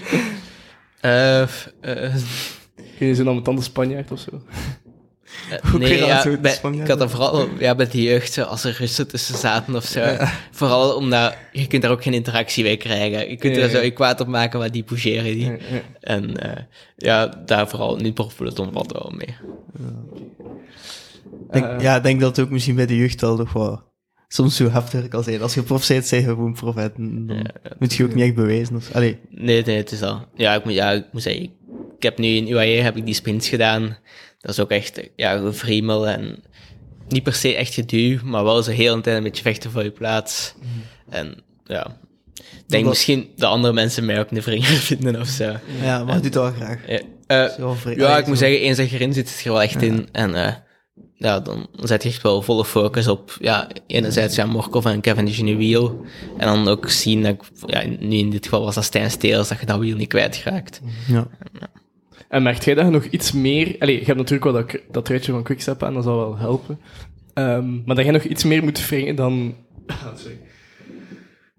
Eh, 1.00 1.42
eh, 1.42 2.16
Kun 2.98 3.08
je 3.08 3.16
zo'n 3.16 3.28
ambetante 3.28 3.62
Spanjaard 3.62 4.12
of 4.12 4.20
zo? 4.20 4.42
Eh, 5.50 5.60
Hoe 5.62 5.80
kun 5.80 5.82
je 5.82 5.88
nee, 5.88 6.00
dat 6.00 6.08
ja, 6.24 6.38
bij- 6.38 6.60
ik 6.82 6.88
had 6.88 7.00
dat 7.00 7.12
vooral 7.12 7.48
ja, 7.60 7.76
bij 7.76 7.88
de 7.90 8.02
jeugd, 8.02 8.34
zo, 8.34 8.42
als 8.44 8.64
er 8.64 8.76
rusten 8.80 9.08
tussen 9.08 9.38
zaten 9.38 9.76
of 9.76 9.86
zo. 9.86 10.16
Vooral 10.52 10.96
omdat 10.96 11.36
je 11.52 11.68
kunt 11.68 11.82
daar 11.82 11.92
ook 11.92 12.04
geen 12.04 12.14
interactie 12.14 12.64
mee 12.64 12.78
krijgen. 12.78 13.30
Je 13.30 13.36
kunt 13.36 13.58
er 13.58 13.70
zo 13.70 13.80
je 13.82 13.92
kwaad 13.92 14.20
op 14.22 14.28
maken, 14.28 14.60
maar 14.60 14.72
die 14.72 14.84
bougeren 14.84 15.24
die. 15.34 15.52
En 16.00 16.38
eh, 16.38 16.64
ja, 16.96 17.28
daar 17.46 17.70
vooral 17.70 17.96
niet 17.96 18.14
profpeloton 18.14 18.72
valt 18.74 18.92
wel 18.92 19.14
mee. 19.16 19.36
Denk, 21.52 21.82
ja, 21.82 21.96
ik 21.96 22.04
denk 22.04 22.20
dat 22.20 22.36
het 22.36 22.46
ook 22.46 22.52
misschien 22.52 22.76
bij 22.76 22.86
de 22.86 22.96
jeugd 22.98 23.22
wel 23.22 23.36
nog 23.36 23.54
wel 23.54 23.82
soms 24.28 24.56
zo 24.56 24.70
heftig 24.70 25.08
kan 25.08 25.24
zijn. 25.24 25.42
Als 25.42 25.54
je 25.54 25.62
prof 25.64 25.88
bent, 25.88 26.06
zeg 26.06 26.20
je 26.20 26.26
gewoon 26.26 26.54
prof. 26.54 26.76
Dan 26.76 27.30
moet 27.80 27.94
je 27.94 28.04
ook 28.04 28.14
niet 28.14 28.24
echt 28.24 28.36
bewijzen. 28.36 28.76
Of, 28.76 28.92
allee, 28.96 29.20
Nee, 29.30 29.64
nee, 29.64 29.78
het 29.78 29.92
is 29.92 30.02
al. 30.02 30.26
Ja, 30.36 30.54
ik 30.56 30.64
moet, 30.64 30.74
ja, 30.74 30.92
ik 30.92 31.06
moet 31.12 31.22
zeggen, 31.22 31.44
ik, 31.44 31.52
ik 31.98 32.04
heb 32.04 32.18
nu 32.18 32.28
in 32.28 32.48
UAE 32.50 32.82
heb 32.82 32.98
ik 32.98 33.06
die 33.06 33.14
sprints 33.14 33.50
gedaan. 33.50 33.98
Dat 34.44 34.52
is 34.52 34.60
ook 34.60 34.70
echt, 34.70 35.02
ja, 35.16 35.38
gevriemel 35.38 36.08
en 36.08 36.44
niet 37.08 37.24
per 37.24 37.34
se 37.34 37.56
echt 37.56 37.74
geduw, 37.74 38.20
maar 38.24 38.44
wel 38.44 38.64
zo 38.64 38.72
heel 38.72 38.94
een 38.94 39.02
tijd 39.02 39.18
een 39.18 39.24
beetje 39.24 39.42
vechten 39.44 39.72
voor 39.72 39.84
je 39.84 39.92
plaats. 39.92 40.54
En 41.10 41.44
ja, 41.66 41.86
ik 42.34 42.44
denk 42.68 42.84
Dat- 42.84 42.94
misschien 42.94 43.30
dat 43.36 43.50
andere 43.50 43.74
mensen 43.74 44.06
mij 44.06 44.20
ook 44.20 44.32
een 44.32 44.44
vringer 44.44 44.66
vinden 44.68 45.20
of 45.22 45.28
zo. 45.28 45.56
ja, 45.82 46.04
maar 46.04 46.16
ik 46.16 46.32
doe 46.34 46.44
het 46.44 46.58
wel 46.58 46.68
graag. 46.68 46.80
Ja, 46.88 47.00
eh, 47.28 47.58
ja 47.98 48.06
allee, 48.06 48.22
ik 48.22 48.28
moet 48.28 48.38
zeggen, 48.38 48.60
eens 48.62 48.78
dat 48.78 48.90
je 48.90 48.96
erin 48.96 49.14
zit, 49.14 49.30
zit 49.30 49.40
je 49.40 49.46
er 49.46 49.52
wel 49.52 49.62
echt 49.64 49.82
in. 49.82 50.08
En 50.12 50.36
eh, 50.36 50.54
ja, 51.16 51.40
dan 51.40 51.68
zet 51.80 52.04
je 52.04 52.10
echt 52.10 52.22
wel 52.22 52.42
volle 52.42 52.66
focus 52.66 53.08
op, 53.08 53.38
ja, 53.40 53.68
enerzijds 53.88 54.36
ja, 54.36 54.46
Morkov 54.46 54.86
en 54.86 55.02
Cavendish 55.02 55.40
in 55.40 55.48
je 55.48 55.56
wiel. 55.56 56.06
En 56.38 56.48
dan 56.48 56.68
ook 56.68 56.90
zien 56.90 57.24
dat, 57.24 57.32
ik, 57.34 57.42
ja, 57.66 57.84
nu 58.00 58.16
in 58.18 58.30
dit 58.30 58.44
geval 58.44 58.64
was 58.64 58.76
dat 58.76 58.84
Stijn 58.84 59.12
Steels, 59.12 59.48
dat 59.48 59.60
je 59.60 59.66
dat 59.66 59.80
wiel 59.80 59.96
niet 59.96 60.08
kwijtraakt. 60.08 60.82
Ja. 61.08 61.28
En 62.30 62.44
merkt 62.44 62.64
jij 62.64 62.74
dat 62.74 62.86
je 62.86 62.92
nog 62.92 63.06
iets 63.06 63.32
meer... 63.32 63.76
Allee, 63.80 64.00
je 64.00 64.06
hebt 64.06 64.18
natuurlijk 64.18 64.44
wel 64.44 64.54
dat, 64.54 64.80
dat 64.92 65.06
truitje 65.06 65.32
van 65.32 65.44
Quickstep 65.44 65.84
aan, 65.84 65.94
dat 65.94 66.04
zal 66.04 66.18
wel 66.18 66.38
helpen. 66.38 66.80
Ehm, 67.34 67.74
maar 67.86 67.96
dat 67.96 68.04
jij 68.04 68.14
nog 68.14 68.24
iets 68.24 68.44
meer 68.44 68.64
moet 68.64 68.88
wringen 68.90 69.16
dan... 69.16 69.56
Ah, 69.88 70.06
sorry. 70.16 70.40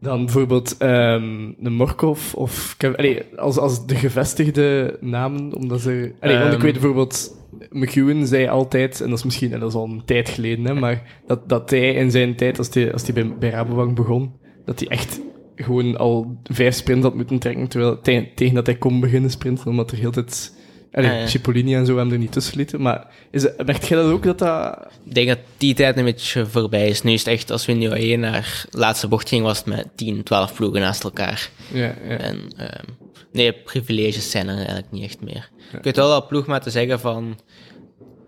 Dan 0.01 0.25
bijvoorbeeld 0.25 0.77
ehm 0.77 1.53
de 1.59 1.71
Morkov 1.71 2.35
of... 2.35 2.77
Allee, 2.97 3.23
als, 3.37 3.59
als 3.59 3.87
de 3.87 3.95
gevestigde 3.95 4.97
namen, 5.01 5.55
omdat 5.55 5.81
ze... 5.81 6.13
Allee, 6.21 6.39
want 6.39 6.49
ik 6.49 6.55
Ehm. 6.55 6.63
weet 6.63 6.73
bijvoorbeeld... 6.73 7.43
McEwen 7.71 8.27
zei 8.27 8.47
altijd, 8.49 9.01
en 9.01 9.09
dat 9.09 9.19
is 9.19 9.25
misschien 9.25 9.53
en 9.53 9.61
dat 9.61 9.69
is 9.69 9.75
al 9.75 9.85
een 9.85 10.03
tijd 10.05 10.29
geleden, 10.29 10.65
hè, 10.65 10.75
maar 10.75 11.21
dat, 11.27 11.49
dat 11.49 11.71
hij 11.71 11.95
in 11.95 12.11
zijn 12.11 12.37
tijd, 12.37 12.59
als 12.59 12.75
hij, 12.75 12.93
als 12.93 13.03
hij 13.03 13.13
bij, 13.13 13.39
bij 13.39 13.51
Rabobank 13.51 13.95
begon, 13.95 14.33
dat 14.65 14.81
hij 14.81 14.89
echt 14.89 15.21
gewoon 15.57 15.97
al 15.97 16.37
vijf 16.45 16.75
sprints 16.75 17.03
had 17.05 17.15
moeten 17.15 17.39
trekken, 17.39 17.69
terwijl 17.69 18.01
te- 18.01 18.29
tegen 18.35 18.55
dat 18.55 18.67
hij 18.67 18.77
kon 18.77 19.01
beginnen 19.01 19.31
sprinten, 19.31 19.67
omdat 19.67 19.91
er 19.91 19.99
heel 19.99 20.11
tijd... 20.11 20.53
Allee, 20.93 21.11
Ah, 21.11 21.19
ja. 21.21 21.27
Cipollini 21.27 21.75
en 21.75 21.87
zo 21.87 21.97
hem 21.97 22.13
er 22.13 22.19
niet 22.19 22.33
tussen 22.33 22.57
lieten. 22.57 22.81
Maar 22.81 23.07
is, 23.31 23.47
merkt 23.65 23.87
jij 23.89 23.99
dat 23.99 24.11
ook, 24.11 24.23
dat 24.23 24.39
dat... 24.39 24.79
Ik 25.05 25.15
denk 25.15 25.29
dat 25.29 25.39
die 25.57 25.75
tijd 25.75 25.97
een 25.97 26.05
beetje 26.05 26.47
voorbij 26.47 26.89
is. 26.89 27.03
Nu 27.03 27.13
is 27.13 27.19
het 27.25 27.29
echt, 27.29 27.51
als 27.51 27.67
we 27.67 27.73
in 27.73 27.83
UAE 27.83 28.17
naar 28.17 28.67
de 28.71 28.79
laatste 28.79 29.09
bocht 29.09 29.29
gingen, 29.29 29.45
was 29.45 29.57
het 29.59 29.67
met 29.67 29.87
10, 29.95 30.23
12 30.23 30.55
ploegen 30.55 30.81
naast 30.81 31.05
elkaar. 31.05 31.51
Ja, 31.73 31.95
ja. 32.09 32.17
En 32.17 32.39
ehm, 32.57 32.85
nee, 33.33 33.53
privileges 33.53 34.31
zijn 34.31 34.49
er 34.49 34.57
eigenlijk 34.57 34.91
niet 34.91 35.05
echt 35.05 35.21
meer. 35.21 35.51
Ik 35.73 35.83
weet 35.85 35.97
wel 35.97 36.09
dat 36.09 36.29
ploegmaten 36.29 36.71
zeggen 36.73 37.01
van, 37.01 37.39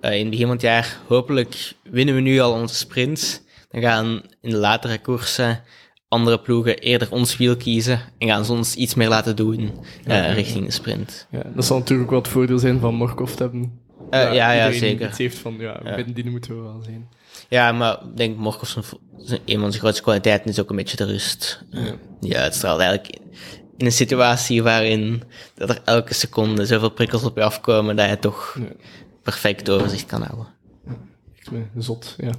eh, 0.01 0.13
in 0.13 0.21
het 0.21 0.31
begin 0.31 0.45
van 0.47 0.55
het 0.55 0.63
jaar, 0.65 0.97
hopelijk 1.07 1.73
winnen 1.91 2.15
we 2.15 2.21
nu 2.21 2.39
al 2.41 2.53
onze 2.53 2.75
sprints. 2.75 3.41
Dan 3.71 3.81
gaan 3.83 4.23
in 4.41 4.51
de 4.51 4.57
latere 4.57 4.99
koersen 4.99 5.61
andere 6.09 6.39
ploegen 6.41 6.79
eerder 6.79 7.11
ons 7.13 7.37
wiel 7.37 7.57
kiezen 7.57 8.01
en 8.19 8.29
gaan 8.29 8.45
ze 8.45 8.53
ons 8.53 8.75
iets 8.75 8.95
meer 8.95 9.09
laten 9.09 9.37
doen 9.37 9.73
eh, 10.05 10.35
richting 10.35 10.65
de 10.67 10.71
sprint. 10.73 11.27
ja. 11.31 11.43
Dat 11.55 11.65
zal 11.65 11.79
natuurlijk 11.79 12.13
ook 12.13 12.25
het 12.25 12.33
voordeel 12.33 12.59
zijn 12.59 12.81
van 12.81 12.95
Morkov 12.95 13.33
te 13.35 13.43
hebben. 13.43 13.81
Eh, 14.11 14.35
ja, 14.35 14.53
ja, 14.53 14.73
zeker. 14.73 15.09
iets 15.09 15.19
heeft 15.19 15.39
van, 15.39 15.55
ja, 15.59 15.81
Ja. 15.85 15.95
binnen 15.95 16.15
die 16.15 16.31
moeten 16.31 16.57
we 16.57 16.63
wel 16.63 16.81
zijn. 16.85 17.09
Ja, 17.49 17.73
maar 17.73 17.93
ik 17.93 18.17
denk 18.17 18.37
Morkov 18.37 18.69
zijn, 18.69 18.85
zijn- 19.17 19.41
een 19.45 19.59
van 19.61 19.69
zijn 19.71 19.83
grootste 19.83 20.03
kwaliteiten 20.03 20.51
is 20.51 20.61
ook 20.61 20.71
een 20.71 20.77
beetje 20.77 20.97
de 20.97 21.05
rust. 21.05 21.63
Eh, 21.73 21.83
Die 22.21 22.39
uitstraalt 22.39 22.81
eigenlijk 22.81 23.19
in, 23.77 23.87
een 23.87 23.93
situatie 23.93 24.63
waarin 24.63 25.23
dat 25.55 25.69
er 25.71 25.81
elke 25.85 26.15
seconde 26.15 26.67
zoveel 26.67 26.91
prikkels 26.91 27.25
op 27.25 27.37
je 27.37 27.43
afkomen 27.43 27.97
dat 27.97 28.09
je 28.09 28.19
toch 28.19 28.57
Ja. 28.59 28.65
perfect 29.23 29.71
overzicht 29.71 30.07
kan 30.07 30.23
houden. 30.23 30.47
Ik 31.53 31.73
ben 31.73 31.83
zot, 31.83 32.17
ja. 32.19 32.31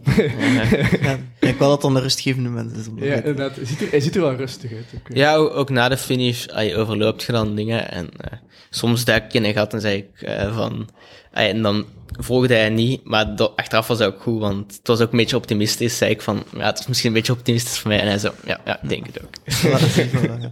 Ja, 1.01 1.17
ik 1.39 1.57
wel 1.57 1.69
dat 1.69 1.71
het 1.71 1.81
dan 1.81 1.95
een 1.95 2.01
rustgevende 2.01 2.49
mens 2.49 2.73
is. 2.73 2.83
Dat 2.85 2.93
ja, 2.95 3.15
inderdaad. 3.15 3.55
Hij 3.55 3.65
ziet, 3.65 3.81
er, 3.81 3.89
hij 3.89 3.99
ziet 3.99 4.15
er 4.15 4.21
wel 4.21 4.35
rustig 4.35 4.71
uit. 4.71 4.85
Ook, 4.95 5.15
Ja, 5.17 5.35
ook, 5.35 5.69
na 5.69 5.89
de 5.89 5.97
finish, 5.97 6.47
ah, 6.47 6.65
je 6.65 6.75
overloopt 6.75 7.23
je 7.23 7.31
dan 7.31 7.55
dingen 7.55 7.91
en 7.91 8.09
eh, 8.17 8.37
soms 8.69 9.05
duik 9.05 9.31
je 9.31 9.37
in 9.39 9.45
een 9.45 9.53
gat 9.53 9.73
en 9.73 9.81
zei 9.81 9.97
ik 9.97 10.21
eh, 10.21 10.55
van... 10.55 10.89
ah, 11.33 11.43
en 11.43 11.61
dan 11.61 11.85
volgde 12.19 12.53
hij 12.53 12.69
niet, 12.69 13.03
maar 13.03 13.35
dat- 13.35 13.55
achteraf 13.55 13.87
was 13.87 13.97
hij 13.97 14.07
ook 14.07 14.21
goed, 14.21 14.39
want 14.39 14.73
het 14.77 14.87
was 14.87 15.01
ook 15.01 15.11
een 15.11 15.17
beetje 15.17 15.35
optimistisch. 15.35 15.97
Zei 15.97 16.11
ik 16.11 16.21
van, 16.21 16.43
ja, 16.57 16.65
het 16.65 16.79
is 16.79 16.87
misschien 16.87 17.09
een 17.09 17.15
beetje 17.15 17.33
optimistisch 17.33 17.79
voor 17.79 17.89
mij. 17.89 17.99
En 17.99 18.07
hij 18.07 18.17
zo, 18.17 18.31
ja, 18.45 18.59
ja 18.65 18.81
ik 18.81 18.89
denk 18.89 19.05
het 19.05 19.19
ook. 19.21 19.29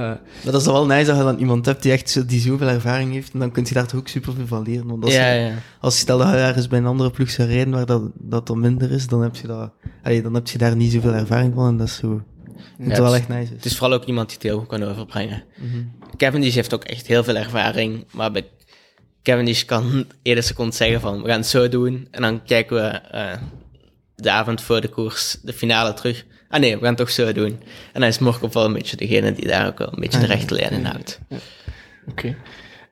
Wel. 0.00 0.04
Eh, 0.12 0.18
Maar 0.42 0.52
dat 0.52 0.60
is 0.60 0.66
wel 0.66 0.86
nice 0.86 1.04
dat 1.06 1.16
je 1.16 1.22
dan 1.22 1.38
iemand 1.38 1.66
hebt 1.66 1.82
die 1.82 1.92
echt 1.92 2.10
zo, 2.10 2.24
die 2.26 2.40
zoveel 2.40 2.68
ervaring 2.68 3.12
heeft. 3.12 3.32
En 3.32 3.38
dan 3.38 3.50
kun 3.52 3.64
je 3.68 3.74
daar 3.74 3.86
toch 3.86 4.00
ook 4.00 4.08
super 4.08 4.32
veel 4.34 4.46
van 4.46 4.62
leren. 4.62 4.86
Want 4.86 5.04
als, 5.04 5.12
Ja, 5.14 5.32
je, 5.32 5.40
ja. 5.40 5.54
als 5.80 5.94
je 5.94 6.00
stel 6.00 6.18
dat 6.18 6.28
je 6.28 6.34
ergens 6.36 6.68
bij 6.68 6.78
een 6.78 6.86
andere 6.86 7.10
ploeg 7.10 7.30
zou 7.30 7.48
rijden 7.48 7.72
waar 7.72 7.86
dat, 7.86 8.02
dat 8.14 8.46
dan 8.46 8.60
minder 8.60 8.90
is, 8.90 9.06
dan 9.06 9.22
heb 9.22 9.36
je, 9.36 9.46
dat, 9.46 9.70
allee, 10.02 10.22
dan 10.22 10.34
heb 10.34 10.48
je 10.48 10.58
daar 10.58 10.76
niet 10.76 10.92
zoveel 10.92 11.12
ervaring 11.14 11.54
van. 11.54 11.68
En 11.68 11.76
dat 11.76 11.86
is 11.86 11.96
zo... 11.96 12.22
Het 12.82 12.98
wel 12.98 13.12
is- 13.14 13.18
echt 13.20 13.28
nice 13.28 13.42
is. 13.42 13.48
Het 13.50 13.64
is 13.64 13.76
vooral 13.78 13.98
ook 13.98 14.04
iemand 14.04 14.26
die 14.28 14.36
het 14.36 14.46
heel 14.46 14.58
goed 14.58 14.68
kan 14.68 14.82
overbrengen. 14.82 15.44
Mhm. 15.56 15.82
Cavendish 16.16 16.54
heeft 16.54 16.74
ook 16.74 16.84
echt 16.84 17.06
heel 17.06 17.24
veel 17.24 17.36
ervaring, 17.36 18.04
maar 18.12 18.32
bij 18.32 18.48
Cavendish 19.22 19.62
kan 19.64 20.04
iedere 20.22 20.46
seconde 20.46 20.74
zeggen 20.74 21.00
van, 21.00 21.22
we 21.22 21.28
gaan 21.28 21.38
het 21.38 21.46
zo 21.46 21.68
doen, 21.68 22.08
en 22.10 22.22
dan 22.22 22.42
kijken 22.44 22.76
we 22.76 22.82
eh, 22.88 23.32
de 24.16 24.30
avond 24.30 24.60
voor 24.60 24.80
de 24.80 24.88
koers, 24.88 25.36
de 25.42 25.52
finale 25.52 25.94
terug. 25.94 26.24
Ah 26.48 26.60
nee, 26.60 26.72
we 26.74 26.78
gaan 26.78 26.88
het 26.88 26.96
toch 26.96 27.10
zo 27.10 27.32
doen. 27.32 27.58
En 27.92 28.00
dan 28.00 28.08
is 28.08 28.18
Morkov 28.18 28.54
wel 28.54 28.64
een 28.64 28.72
beetje 28.72 28.96
degene 28.96 29.32
die 29.32 29.46
daar 29.46 29.66
ook 29.66 29.78
wel 29.78 29.92
een 29.92 30.00
beetje 30.00 30.18
de 30.18 30.26
rechte 30.26 30.54
lijn 30.54 30.72
in 30.72 30.84
houdt. 30.84 31.20
Oké. 32.08 32.36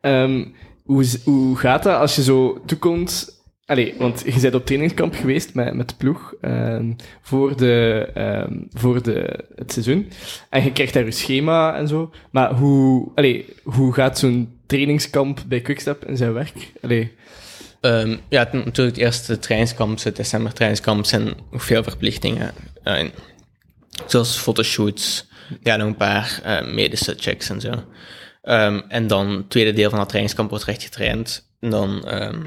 Ehm, 0.01 0.45
hoe, 0.83 1.05
hoe 1.25 1.57
gaat 1.57 1.83
dat 1.83 2.01
als 2.01 2.17
je 2.17 2.23
zo 2.23 2.63
toekomt... 2.67 3.43
Allee, 3.67 3.95
want 3.99 4.23
je 4.27 4.41
bent 4.41 4.55
op 4.55 4.67
trainingskamp 4.67 5.15
geweest 5.15 5.55
met, 5.55 5.75
met 5.75 5.89
de 5.89 5.95
ploeg 5.95 6.35
ehm, 6.41 6.93
voor, 7.23 7.57
de, 7.57 8.09
ehm, 8.15 8.53
voor 8.73 9.03
de, 9.03 9.45
het 9.55 9.73
seizoen. 9.73 10.11
En 10.51 10.65
je 10.65 10.73
krijgt 10.73 10.95
daar 10.95 11.05
je 11.05 11.11
schema 11.11 11.77
en 11.77 11.89
zo. 11.89 12.11
Maar 12.31 12.53
hoe, 12.53 13.11
allee, 13.15 13.47
hoe 13.63 13.93
gaat 13.93 14.19
zo'n 14.19 14.59
trainingskamp 14.67 15.43
bij 15.47 15.61
Quickstep 15.61 16.05
in 16.05 16.17
zijn 16.17 16.33
werk? 16.33 16.73
Allee, 16.83 17.13
ja, 18.29 18.49
natuurlijk 18.53 18.77
het 18.77 18.97
eerste 18.97 19.39
trainingskamp, 19.39 20.03
het 20.03 20.17
december 20.17 20.53
trainingskamp, 20.53 21.05
zijn 21.05 21.35
veel 21.53 21.83
verplichtingen. 21.83 22.53
Eh, 22.83 23.05
zoals 24.07 24.37
fotoshoots, 24.37 25.27
ja, 25.63 25.77
nog 25.77 25.87
een 25.87 25.97
paar 25.97 26.41
eh, 26.43 26.67
medische 26.67 27.15
checks 27.19 27.49
en 27.49 27.61
zo. 27.61 27.85
Ehm, 28.43 28.81
en 28.89 29.07
dan 29.07 29.31
het 29.31 29.51
tweede 29.51 29.73
deel 29.73 29.89
van 29.91 29.99
dat 29.99 30.09
trainingskamp 30.09 30.51
wordt 30.51 30.65
recht 30.65 30.83
getraind. 30.83 31.49
En 31.61 31.71
dan 31.71 32.09
ehm, 32.09 32.43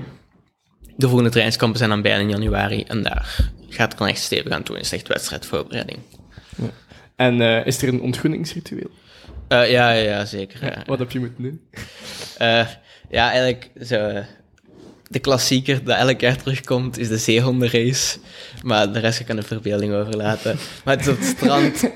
de 0.96 1.06
volgende 1.06 1.30
trainingskampen 1.30 1.78
zijn 1.78 1.90
dan 1.90 2.02
bijna 2.02 2.20
in 2.20 2.30
januari. 2.30 2.84
En 2.84 3.04
daar 3.04 3.52
gaat 3.70 3.90
het 3.90 3.98
dan 3.98 4.08
echt 4.08 4.22
stevig 4.22 4.52
aan 4.52 4.64
toe. 4.64 4.80
Is 4.80 4.92
het 4.92 5.00
echt 5.00 5.08
wedstrijdvoorbereiding. 5.08 6.00
en 7.16 7.42
eh, 7.42 7.66
is 7.66 7.82
er 7.82 7.88
een 7.88 8.02
ontgroeningsritueel? 8.02 8.90
Eh, 9.48 9.72
ja, 9.72 9.92
ja, 9.92 10.26
zeker. 10.26 10.66
ja. 10.66 10.84
Wat 10.86 11.00
heb 11.00 11.12
je 11.12 11.20
moeten 11.20 11.44
doen? 11.44 11.62
Ja, 13.10 13.30
eigenlijk 13.30 13.72
zo, 13.86 14.24
de 15.10 15.20
klassieker 15.20 15.84
dat 15.84 15.98
elk 15.98 16.20
jaar 16.22 16.38
terugkomt 16.38 16.98
is 16.98 17.08
de 17.08 17.18
zeehondenrace. 17.18 18.18
Maar 18.64 18.94
de 18.94 19.00
rest 19.00 19.18
kan 19.18 19.26
ik 19.26 19.32
aan 19.32 19.38
de 19.38 19.44
verbeelding 19.44 19.94
overlaten. 19.94 20.58
Maar 20.84 20.98
het 20.98 21.06
is 21.06 21.12
op 21.14 21.20
het 21.20 21.28
strand. 21.28 21.84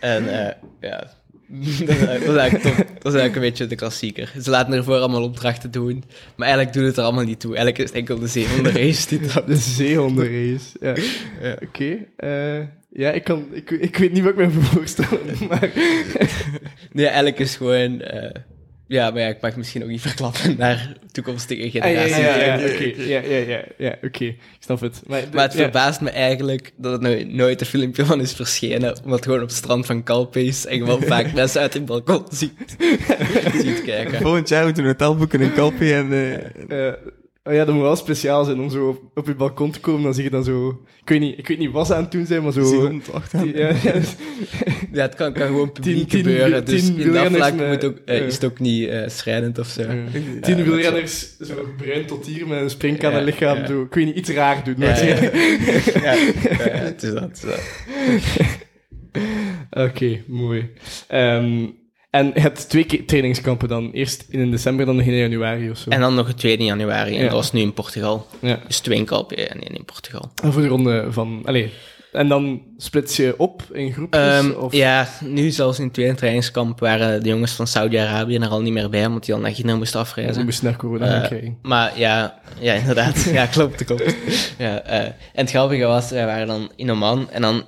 En 0.00 0.46
eh, 0.46 0.54
ja, 0.80 0.98
dat 1.50 1.66
is, 1.68 1.80
eigenlijk- 1.86 2.24
dat, 2.26 2.34
is 2.34 2.36
eigenlijk 2.40 2.62
top. 2.62 2.76
dat 2.76 3.12
is 3.12 3.18
eigenlijk 3.20 3.34
een 3.34 3.40
beetje 3.40 3.66
de 3.66 3.74
klassieker. 3.74 4.32
Ze 4.42 4.50
laten 4.50 4.72
ervoor 4.72 4.96
allemaal 4.98 5.22
opdrachten 5.22 5.70
doen. 5.70 6.04
Maar 6.36 6.46
eigenlijk 6.46 6.76
doet 6.76 6.86
het 6.86 6.96
er 6.96 7.02
allemaal 7.04 7.24
niet 7.24 7.40
toe. 7.40 7.50
Eigenlijk 7.56 7.78
is 7.78 7.84
het 7.88 7.94
enkel 7.94 8.18
de 8.18 8.26
zeehondenrace 8.26 9.08
die 9.08 9.20
dat... 9.34 9.46
De 9.46 9.56
zeehondenrace. 9.56 10.76
Ja. 10.80 10.94
Oké. 11.62 11.96
eh, 12.16 12.58
ja, 12.92 13.10
ik, 13.10 13.24
kan, 13.24 13.46
ik, 13.52 13.70
ik 13.70 13.96
weet 13.96 14.12
niet 14.12 14.22
wat 14.22 14.32
ik 14.32 14.38
me 14.38 14.46
moet 14.48 14.64
voorstellen. 14.64 15.20
Maar 15.48 15.70
Nee, 16.92 17.06
eigenlijk 17.06 17.38
is 17.38 17.56
gewoon... 17.56 18.00
eh, 18.00 18.30
ja, 18.90 19.10
maar 19.10 19.20
ja, 19.20 19.28
ik 19.28 19.40
mag 19.40 19.56
misschien 19.56 19.82
ook 19.82 19.88
niet 19.88 20.00
verklappen 20.10 20.56
naar 20.58 20.92
toekomstige 21.12 21.62
Ah, 21.62 21.72
ja, 21.72 21.80
generaties. 21.80 22.16
ja, 22.16 22.36
ja, 22.36 22.44
ja, 22.44 22.54
oké, 22.54 22.64
oké. 22.74 23.02
Ja, 23.02 23.20
ja, 23.20 23.36
ja, 23.36 23.62
ja, 23.78 23.94
oké. 24.02 24.24
Ik 24.24 24.36
snap 24.58 24.80
het. 24.80 25.02
Maar, 25.06 25.22
Maar 25.32 25.44
het 25.44 25.52
ja. 25.52 25.58
verbaast 25.58 26.00
me 26.00 26.10
eigenlijk 26.10 26.72
dat 26.76 26.92
het 26.92 27.00
nou 27.00 27.24
nooit 27.24 27.60
een 27.60 27.66
filmpje 27.66 28.04
van 28.04 28.20
is 28.20 28.32
verschenen, 28.32 28.96
omdat 29.04 29.18
het 29.18 29.24
gewoon 29.24 29.42
op 29.42 29.48
het 29.48 29.56
strand 29.56 29.86
van 29.86 30.02
Calpe 30.02 30.44
is 30.44 30.66
en 30.66 30.76
je 30.76 30.84
wel 30.84 31.02
vaak 31.02 31.32
mensen 31.34 31.60
uit 31.60 31.74
het 31.74 31.84
balkon 31.84 32.24
ziet, 32.30 32.52
ziet 33.62 33.82
kijken. 33.82 34.20
Volgend 34.20 34.48
jaar 34.48 34.64
moeten 34.64 34.82
we 34.82 34.88
een 34.88 34.94
hotel 34.98 35.16
boeken 35.16 35.40
in 35.40 35.52
Calpe 35.52 35.94
en... 35.94 36.12
Eh, 36.68 36.92
oh 37.44 37.52
ja, 37.54 37.64
dat 37.64 37.74
moet 37.74 37.82
wel 37.82 37.96
speciaal 37.96 38.44
zijn 38.44 38.60
om 38.60 38.70
zo 38.70 38.88
op, 38.88 39.02
op 39.14 39.26
je 39.26 39.34
balkon 39.34 39.70
te 39.70 39.80
komen. 39.80 40.02
Dan 40.02 40.14
zie 40.14 40.24
je 40.24 40.30
dan 40.30 40.44
zo... 40.44 40.80
Ik 41.02 41.08
weet 41.08 41.20
niet, 41.20 41.38
ik 41.38 41.48
weet 41.48 41.58
niet 41.58 41.70
wat 41.70 41.86
ze 41.86 41.94
aan 41.94 42.02
het 42.02 42.12
doen 42.12 42.26
zijn, 42.26 42.42
maar 42.42 42.52
zo... 42.52 42.64
zeehond 42.64 43.12
achter. 43.12 43.58
Ja, 43.58 43.68
ja, 43.82 43.92
Ja, 44.92 45.02
het 45.02 45.14
kan, 45.14 45.32
kan 45.32 45.46
gewoon 45.46 45.72
publiek 45.72 45.96
Tien- 45.96 46.06
tien- 46.08 46.18
gebeuren, 46.32 46.64
dus 46.64 46.84
tien 46.86 46.98
in 46.98 47.12
dat 47.12 47.26
vlak 47.32 47.54
met- 47.54 47.68
moet 47.68 47.84
ook, 47.84 47.96
eh. 48.04 48.26
is 48.26 48.34
het 48.34 48.44
ook 48.44 48.58
niet 48.58 48.88
eh, 48.88 49.08
schrijnend 49.08 49.58
of 49.58 49.66
zo. 49.66 49.82
Tien 50.40 50.56
Ja, 50.56 50.62
wielrenners, 50.64 51.36
zo 51.38 51.54
bruin 51.76 52.06
tot 52.06 52.26
hier 52.26 52.46
met 52.48 52.60
een 52.60 52.70
springkaan 52.70 53.12
Ja, 53.12 53.18
en 53.18 53.24
lichaam. 53.24 53.66
Zo, 53.66 53.82
ik 53.82 53.94
weet 53.94 54.04
niet, 54.06 54.16
iets 54.16 54.30
raar 54.30 54.64
doen. 54.64 54.74
Ja, 54.78 54.86
maar- 54.86 55.04
ja. 56.02 56.14
het 56.90 57.02
is 57.02 57.12
dat. 57.12 57.20
het 57.22 57.42
dat. 59.72 59.88
Oké, 59.88 60.20
mooi. 60.26 60.70
Ehm, 61.08 61.66
en 62.10 62.30
je 62.34 62.40
hebt 62.40 62.68
twee 62.68 62.84
keer 62.84 63.06
trainingskampen 63.06 63.68
dan. 63.68 63.90
Eerst 63.92 64.24
in 64.28 64.50
december, 64.50 64.86
dan 64.86 65.00
in 65.00 65.14
januari 65.16 65.70
of 65.70 65.78
zo. 65.78 65.90
En 65.90 66.00
dan 66.00 66.14
nog 66.14 66.26
het 66.26 66.38
tweede 66.38 66.64
januari, 66.64 67.10
en 67.10 67.16
Ja. 67.18 67.22
dat 67.24 67.32
was 67.32 67.52
nu 67.52 67.60
in 67.60 67.72
Portugal. 67.72 68.26
ja. 68.40 68.58
Dus 68.66 68.78
twee 68.78 68.98
in 68.98 69.04
Calpe 69.04 69.34
en 69.48 69.60
één 69.60 69.76
in 69.76 69.84
Portugal. 69.84 70.30
En 70.42 70.52
voor 70.52 70.62
de 70.62 70.68
ronde 70.68 71.06
van... 71.10 71.42
Allee. 71.44 71.72
En 72.12 72.28
dan 72.28 72.62
splits 72.76 73.16
je 73.16 73.34
op 73.36 73.62
in 73.72 73.92
groepjes? 73.92 74.22
Ehm, 74.22 74.50
of... 74.50 74.72
Ja, 74.72 75.08
nu 75.24 75.50
zelfs 75.50 75.78
in 75.78 75.84
het 75.84 75.94
tweede 75.94 76.14
trainingskamp 76.14 76.80
waren 76.80 77.22
de 77.22 77.28
jongens 77.28 77.52
van 77.52 77.66
Saudi-Arabië 77.66 78.36
er 78.36 78.48
al 78.48 78.62
niet 78.62 78.72
meer 78.72 78.90
bij, 78.90 79.06
omdat 79.06 79.24
die 79.24 79.34
al 79.34 79.40
naar 79.40 79.52
China 79.52 79.76
moesten 79.76 79.98
Ze 80.00 80.06
afreizen. 80.06 80.44
moesten 80.44 80.64
naar 80.64 80.76
corona 80.76 81.20
Eh, 81.22 81.26
krijgen. 81.26 81.58
Maar 81.62 81.98
ja, 81.98 82.40
ja 82.60 82.72
inderdaad. 82.74 83.22
ja, 83.32 83.46
klopt, 83.46 83.84
klopt. 83.84 84.16
Ja, 84.58 84.80
eh, 84.82 84.98
en 85.04 85.14
het 85.32 85.50
grappige 85.50 85.84
was, 85.84 86.10
wij 86.10 86.26
waren 86.26 86.46
dan 86.46 86.70
in 86.76 86.90
Oman 86.90 87.30
en 87.30 87.42
dan 87.42 87.62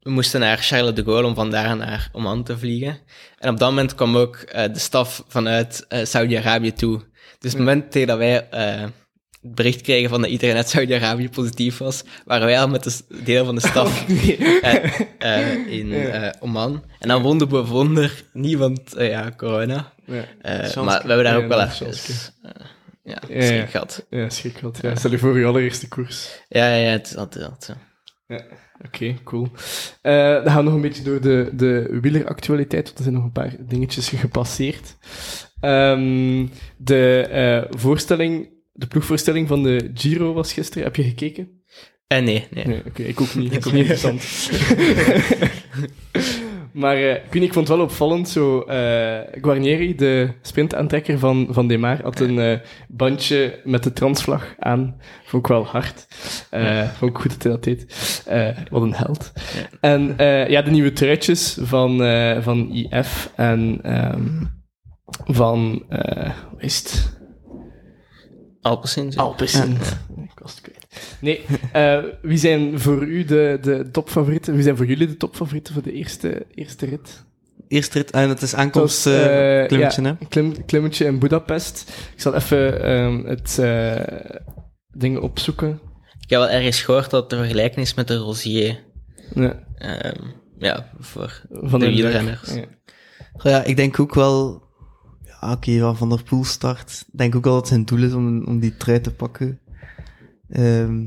we 0.00 0.10
moesten 0.10 0.40
naar 0.40 0.58
Charles 0.58 0.94
de 0.94 1.02
Gaulle 1.02 1.26
om 1.26 1.34
vandaar 1.34 1.76
naar 1.76 2.08
Oman 2.12 2.44
te 2.44 2.58
vliegen. 2.58 2.98
En 3.38 3.50
op 3.50 3.58
dat 3.58 3.68
moment 3.68 3.94
kwam 3.94 4.16
ook 4.16 4.36
eh, 4.36 4.72
de 4.72 4.78
staf 4.78 5.24
vanuit 5.28 5.84
eh, 5.88 6.04
Saudi-Arabië 6.04 6.72
toe. 6.72 7.00
Dus 7.38 7.50
het 7.50 7.58
moment 7.58 7.90
tegen 7.90 8.08
dat 8.08 8.18
wij 8.18 8.48
eh, 8.48 8.80
het 9.40 9.54
bericht 9.54 9.80
kregen 9.80 10.10
van 10.10 10.20
dat 10.20 10.30
iedereen 10.30 10.56
uit 10.56 10.68
Saudi-Arabië 10.68 11.28
positief 11.28 11.78
was, 11.78 12.02
waren 12.24 12.46
wij 12.46 12.60
al 12.60 12.68
met 12.68 12.84
de 12.84 13.22
deel 13.24 13.44
van 13.44 13.54
de 13.54 13.60
staf 13.70 14.08
eh, 15.18 15.66
in 15.66 15.94
Oman. 16.40 16.84
En 16.98 17.08
dan 17.08 17.22
wonder 17.22 17.48
we 17.48 17.64
wonder 17.64 18.24
niemand 18.32 18.94
eh, 18.94 19.08
ja, 19.08 19.32
corona. 19.36 19.92
Ja, 20.04 20.24
maar 20.82 21.02
we 21.02 21.08
hebben 21.08 21.24
daar 21.24 21.36
ook 21.36 21.48
wel 21.48 21.58
nog 21.58 21.80
even 21.80 22.34
ja, 23.02 23.18
schrik 23.26 23.70
gehad. 23.70 24.06
ja 24.10 24.30
schrik 24.30 24.60
wat. 24.60 24.78
Ja. 24.82 24.94
Stel 24.94 25.10
je 25.10 25.18
voor 25.18 25.38
je 25.38 25.46
allereerste 25.46 25.88
koers. 25.88 26.28
Ja, 26.48 26.68
ja, 26.68 26.74
ja, 26.74 26.90
het 26.90 27.06
is 27.06 27.16
altijd 27.16 27.44
altijd 27.44 27.78
zo. 28.30 28.36
Oké, 28.84 29.14
cool. 29.24 29.48
Eh, 30.02 30.12
dan 30.12 30.46
gaan 30.46 30.56
we 30.56 30.62
nog 30.62 30.74
een 30.74 30.80
beetje 30.80 31.02
door 31.02 31.20
de, 31.20 31.50
de 31.52 31.98
wieleractualiteit, 32.00 32.84
want 32.84 32.96
er 32.96 33.02
zijn 33.02 33.14
nog 33.14 33.24
een 33.24 33.32
paar 33.32 33.56
dingetjes 33.58 34.08
gepasseerd. 34.08 34.96
Ehm, 35.60 36.46
de 36.76 37.26
eh, 37.30 37.78
voorstelling, 37.78 38.48
de 38.72 38.86
ploegvoorstelling 38.86 39.48
van 39.48 39.62
de 39.62 39.90
Giro 39.94 40.32
was 40.32 40.52
gisteren. 40.52 40.84
Heb 40.84 40.96
je 40.96 41.02
gekeken? 41.02 41.62
Eh, 42.06 42.22
nee, 42.22 42.46
nee. 42.50 42.66
Nee, 42.66 42.82
oké, 42.86 43.02
ik 43.02 43.20
ook 43.20 43.34
niet. 43.34 43.52
Ik 43.56 43.66
ook 43.66 43.72
niet 43.72 43.90
interessant. 43.90 44.22
maar 46.72 46.96
eh, 46.96 47.14
ik, 47.14 47.32
weet 47.32 47.42
ik 47.42 47.52
vond 47.52 47.68
het 47.68 47.76
wel 47.76 47.86
opvallend, 47.86 48.28
zo, 48.28 48.60
eh, 48.60 49.18
Guarnieri, 49.42 49.94
de 49.94 50.30
sprintaantrekker 50.42 51.18
van, 51.18 51.46
van 51.50 51.66
Demar, 51.68 52.02
had 52.02 52.20
een 52.20 52.38
eh, 52.38 52.58
bandje 52.88 53.60
met 53.64 53.82
de 53.82 53.92
transvlag 53.92 54.54
aan. 54.58 55.00
Vond 55.24 55.42
ik 55.42 55.48
wel 55.48 55.66
hard. 55.66 56.06
Eh, 56.50 56.88
Vond 56.88 57.10
ik 57.10 57.18
goed 57.18 57.30
dat 57.30 57.42
hij 57.42 57.52
dat 57.52 57.64
deed. 57.64 57.84
Wat 58.70 58.82
een 58.82 58.94
held. 58.94 59.32
En 59.80 60.14
ja, 60.48 60.62
de 60.62 60.70
nieuwe 60.70 60.92
truitjes 60.92 61.58
van, 61.60 61.96
van 62.42 62.70
IF 62.72 63.32
en 63.36 63.78
ehm, 63.82 64.26
van, 65.24 65.82
hoe 66.50 66.60
is 66.60 66.76
het? 66.78 67.18
Alpecin. 68.60 69.16
Alpecin. 69.16 69.76
Nee, 71.20 71.44
eh, 71.72 71.98
wie 72.22 72.38
zijn 72.38 72.80
voor 72.80 73.02
u 73.02 73.24
de, 73.24 73.58
de 73.62 73.88
topfavorieten? 73.92 74.54
Wie 74.54 74.62
zijn 74.62 74.76
voor 74.76 74.86
jullie 74.86 75.06
de 75.06 75.16
topfavorieten 75.16 75.74
voor 75.74 75.82
de 75.82 75.92
eerste, 75.92 76.46
eerste 76.54 76.86
rit? 76.86 77.24
Eerste 77.68 77.98
rit, 77.98 78.10
en 78.10 78.28
het 78.28 78.42
is 78.42 78.54
aankomst 78.54 79.04
was, 79.04 79.14
eh 79.14 79.60
eh, 79.60 79.68
klimmetje, 79.68 80.02
ja, 80.02 80.16
hè? 80.18 80.26
Klim, 80.28 80.64
klimmetje 80.64 81.04
in 81.04 81.18
Budapest. 81.18 81.92
Ik 82.14 82.20
zal 82.20 82.34
even 82.34 82.82
ehm, 82.82 83.24
het 83.24 83.58
eh 83.58 84.40
ding 84.92 85.18
opzoeken. 85.18 85.80
Ik 86.20 86.30
heb 86.30 86.38
wel 86.38 86.50
ergens 86.50 86.82
gehoord 86.82 87.10
dat 87.10 87.30
de 87.30 87.36
vergelijking 87.36 87.86
is 87.86 87.94
met 87.94 88.08
de 88.08 88.16
Rosier. 88.16 88.78
Ja, 89.34 89.68
Ehm, 89.80 90.22
ja, 90.58 90.90
voor 90.98 91.42
van 91.50 91.80
de 91.80 91.86
de 91.86 91.92
wielrenners. 91.92 92.54
Ja. 92.54 92.64
Ja, 93.42 93.64
ik 93.64 93.76
denk 93.76 94.00
ook 94.00 94.14
wel... 94.14 94.62
Ja, 95.24 95.52
oké, 95.52 95.94
Van 95.94 96.08
der 96.08 96.22
Poel 96.22 96.44
start. 96.44 97.04
Ik 97.12 97.18
denk 97.18 97.34
ook 97.36 97.44
wel 97.44 97.52
dat 97.52 97.62
het 97.62 97.70
zijn 97.70 97.84
doel 97.84 98.02
is 98.02 98.12
om, 98.12 98.44
om 98.44 98.60
die 98.60 98.76
trui 98.76 99.00
te 99.00 99.14
pakken. 99.14 99.60
Ehm, 100.50 101.04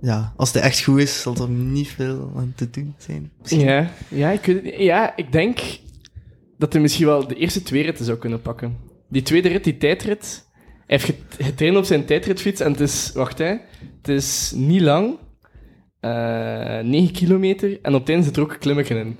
ja, 0.00 0.32
als 0.36 0.52
het 0.52 0.62
echt 0.62 0.84
goed 0.84 0.98
is, 1.00 1.20
zal 1.22 1.34
er 1.36 1.48
niet 1.48 1.88
veel 1.88 2.32
aan 2.36 2.52
te 2.56 2.70
doen 2.70 2.94
zijn. 2.98 3.32
Ja, 3.44 3.90
ja, 4.08 4.30
ik 4.30 4.76
ja, 4.78 5.16
ik 5.16 5.32
denk 5.32 5.60
dat 6.58 6.72
hij 6.72 6.82
misschien 6.82 7.06
wel 7.06 7.26
de 7.26 7.34
eerste 7.34 7.62
twee 7.62 7.82
ritten 7.82 8.04
zou 8.04 8.18
kunnen 8.18 8.42
pakken. 8.42 8.76
Die 9.08 9.22
tweede 9.22 9.48
rit, 9.48 9.64
die 9.64 9.76
tijdrit, 9.76 10.48
hij 10.54 10.82
heeft 10.86 11.04
get- 11.04 11.46
getraind 11.46 11.76
op 11.76 11.84
zijn 11.84 12.04
tijdritfiets 12.04 12.60
en 12.60 12.70
het 12.70 12.80
is, 12.80 13.10
wacht 13.14 13.38
hè, 13.38 13.56
het 14.00 14.08
is 14.08 14.52
niet 14.54 14.80
lang, 14.80 15.18
eh 16.00 16.80
9 16.80 17.12
kilometer, 17.12 17.78
en 17.82 17.94
op 17.94 18.00
het 18.00 18.08
einde 18.08 18.24
zit 18.24 18.36
er 18.36 18.42
ook 18.42 18.52
een 18.52 18.58
klimmetje 18.58 18.94
in. 18.98 19.16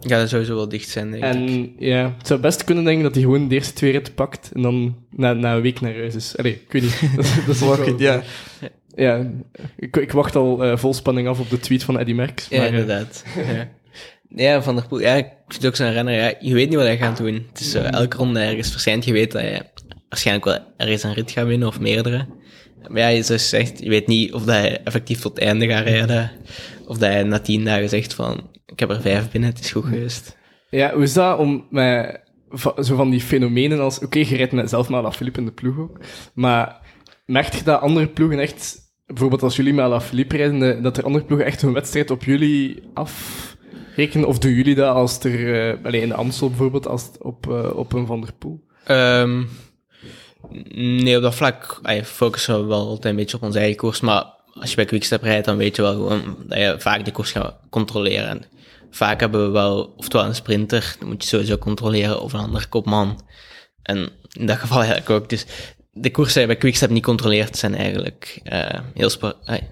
Ja, 0.00 0.18
dat 0.18 0.28
zou 0.28 0.44
zo 0.44 0.54
wel 0.54 0.68
dicht 0.68 0.88
zijn, 0.88 1.10
denk 1.10 1.24
ik. 1.24 1.30
En 1.30 1.72
ja, 1.78 2.14
het 2.18 2.26
zou 2.26 2.40
best 2.40 2.64
kunnen 2.64 2.84
denken 2.84 3.02
dat 3.02 3.14
hij 3.14 3.22
gewoon 3.22 3.48
de 3.48 3.54
eerste 3.54 3.72
twee 3.72 3.92
ritten 3.92 4.14
pakt 4.14 4.50
en 4.54 4.62
dan 4.62 4.96
na, 5.10 5.32
na 5.32 5.54
een 5.54 5.60
week 5.62 5.80
naar 5.80 5.94
huis 5.94 6.14
is. 6.14 6.36
Allee, 6.36 6.52
ik 6.52 6.72
weet 6.72 6.82
niet. 6.82 7.00
Dat, 7.16 7.24
is- 7.24 7.44
dat 7.46 7.54
is 7.54 7.60
wel- 7.60 7.98
ja. 7.98 8.22
ja 8.94 9.30
ik, 9.76 9.96
ik 9.96 10.12
wacht 10.12 10.36
al 10.36 10.64
eh, 10.64 10.76
vol 10.76 10.94
spanning 10.94 11.28
af 11.28 11.40
op 11.40 11.50
de 11.50 11.60
tweet 11.60 11.84
van 11.84 11.98
Eddie 11.98 12.14
Merckx. 12.14 12.48
Ja, 12.48 12.56
maar, 12.58 12.66
eh, 12.66 12.72
inderdaad. 12.72 13.24
ja. 13.52 13.68
ja, 14.28 14.62
Van 14.62 14.74
der 14.76 14.86
Poel. 14.86 15.00
Ja, 15.00 15.14
ik 15.14 15.26
vind 15.48 15.66
ook 15.66 15.76
zo'n 15.76 15.92
renner. 15.92 16.14
Ja, 16.14 16.32
je 16.40 16.54
weet 16.54 16.68
niet 16.68 16.76
wat 16.78 16.86
hij 16.86 16.98
gaat 16.98 17.16
doen. 17.16 17.46
Het 17.48 17.60
is 17.60 17.70
zo, 17.70 17.78
elke 17.82 18.16
ronde 18.16 18.40
ergens 18.40 18.70
verschijnt. 18.70 19.04
Je 19.04 19.12
weet 19.12 19.32
dat 19.32 19.40
hij 19.42 19.62
waarschijnlijk 20.08 20.46
wel 20.46 20.58
ergens 20.76 21.02
een 21.02 21.14
rit 21.14 21.30
gaat 21.30 21.46
winnen, 21.46 21.68
of 21.68 21.80
meerdere. 21.80 22.26
Maar 22.88 23.12
ja, 23.12 23.22
zoals 23.22 23.50
je 23.50 23.56
zegt, 23.56 23.78
je 23.78 23.88
weet 23.88 24.06
niet 24.06 24.32
of 24.32 24.44
dat 24.44 24.54
hij 24.54 24.80
effectief 24.84 25.20
tot 25.20 25.34
het 25.34 25.44
einde 25.44 25.66
gaat 25.66 25.84
rijden. 25.84 26.30
Of 26.86 26.98
dat 26.98 27.08
hij 27.08 27.22
na 27.22 27.38
tien 27.38 27.64
dagen 27.64 27.88
zegt 27.88 28.14
van, 28.14 28.50
ik 28.66 28.80
heb 28.80 28.90
er 28.90 29.00
vijf 29.00 29.30
binnen, 29.30 29.50
het 29.50 29.60
is 29.60 29.72
goed 29.72 29.84
geweest. 29.84 30.36
Ja, 30.70 30.92
hoe 30.92 31.02
is 31.02 31.12
dat 31.12 31.38
om 31.38 31.66
met 31.70 32.20
zo 32.56 32.96
van 32.96 33.10
die 33.10 33.20
fenomenen 33.20 33.80
als... 33.80 33.98
Oké, 33.98 34.18
je 34.18 34.36
rijdt 34.36 34.52
met 34.52 34.70
zelf 34.70 34.88
met 34.88 34.98
Alaphilippe 34.98 35.38
in 35.38 35.46
de 35.46 35.52
ploeg 35.52 35.78
ook. 35.78 35.98
Maar 36.34 36.80
merk 37.26 37.54
je 37.54 37.64
dat 37.64 37.80
andere 37.80 38.06
ploegen 38.06 38.38
echt... 38.38 38.86
Bijvoorbeeld 39.06 39.42
als 39.42 39.56
jullie 39.56 39.74
met 39.74 39.84
Alaphilippe 39.84 40.36
rijden, 40.36 40.76
eh, 40.76 40.82
dat 40.82 40.96
er 40.96 41.04
andere 41.04 41.24
ploegen 41.24 41.46
echt 41.46 41.60
hun 41.60 41.72
wedstrijd 41.72 42.10
op 42.10 42.24
jullie 42.24 42.82
afrekenen? 42.94 44.28
Of 44.28 44.38
doen 44.38 44.52
jullie 44.52 44.74
dat 44.74 44.94
als 44.94 45.24
er... 45.24 45.78
allee, 45.82 46.00
in 46.00 46.08
de 46.08 46.14
Amstel 46.14 46.48
bijvoorbeeld, 46.48 46.86
als 46.86 47.10
op, 47.18 47.50
eh, 47.50 47.76
op 47.76 47.92
een 47.92 48.06
Van 48.06 48.20
der 48.20 48.32
Poel? 48.32 48.64
Ehm, 48.84 49.42
nee, 50.74 51.16
op 51.16 51.22
dat 51.22 51.34
vlak 51.34 51.80
ey, 51.82 52.04
focussen 52.04 52.60
we 52.60 52.66
wel 52.66 52.86
altijd 52.86 53.04
een 53.04 53.16
beetje 53.16 53.36
op 53.36 53.42
onze 53.42 53.58
eigen 53.58 53.76
koers. 53.76 54.00
Maar 54.00 54.24
als 54.52 54.70
je 54.70 54.76
bij 54.76 54.84
Quickstep 54.84 55.22
rijdt, 55.22 55.46
dan 55.46 55.56
weet 55.56 55.76
je 55.76 55.82
wel 55.82 55.92
gewoon 55.92 56.36
dat 56.46 56.58
je 56.58 56.74
vaak 56.78 57.04
de 57.04 57.10
koers 57.12 57.32
gaat 57.32 57.56
controleren. 57.70 58.28
En 58.28 58.44
vaak 58.90 59.20
hebben 59.20 59.46
we 59.46 59.50
wel, 59.50 59.94
oftewel 59.96 60.26
een 60.26 60.34
sprinter, 60.34 60.96
dan 60.98 61.08
moet 61.08 61.22
je 61.22 61.28
sowieso 61.28 61.56
controleren, 61.58 62.20
of 62.20 62.32
een 62.32 62.40
andere 62.40 62.66
kopman. 62.66 63.20
En 63.82 64.10
in 64.32 64.46
dat 64.46 64.58
geval 64.58 64.78
eigenlijk 64.78 65.10
ook. 65.10 65.28
Dus 65.28 65.46
de 65.92 66.10
koersen 66.10 66.32
die 66.32 66.42
je 66.42 66.48
bij 66.48 66.56
Quickstep 66.56 66.90
niet 66.90 67.02
controleert, 67.02 67.56
zijn 67.56 67.74
eigenlijk 67.74 68.40
eh, 68.44 68.80
heel 68.94 69.10
spo- 69.10 69.38
ey, 69.44 69.70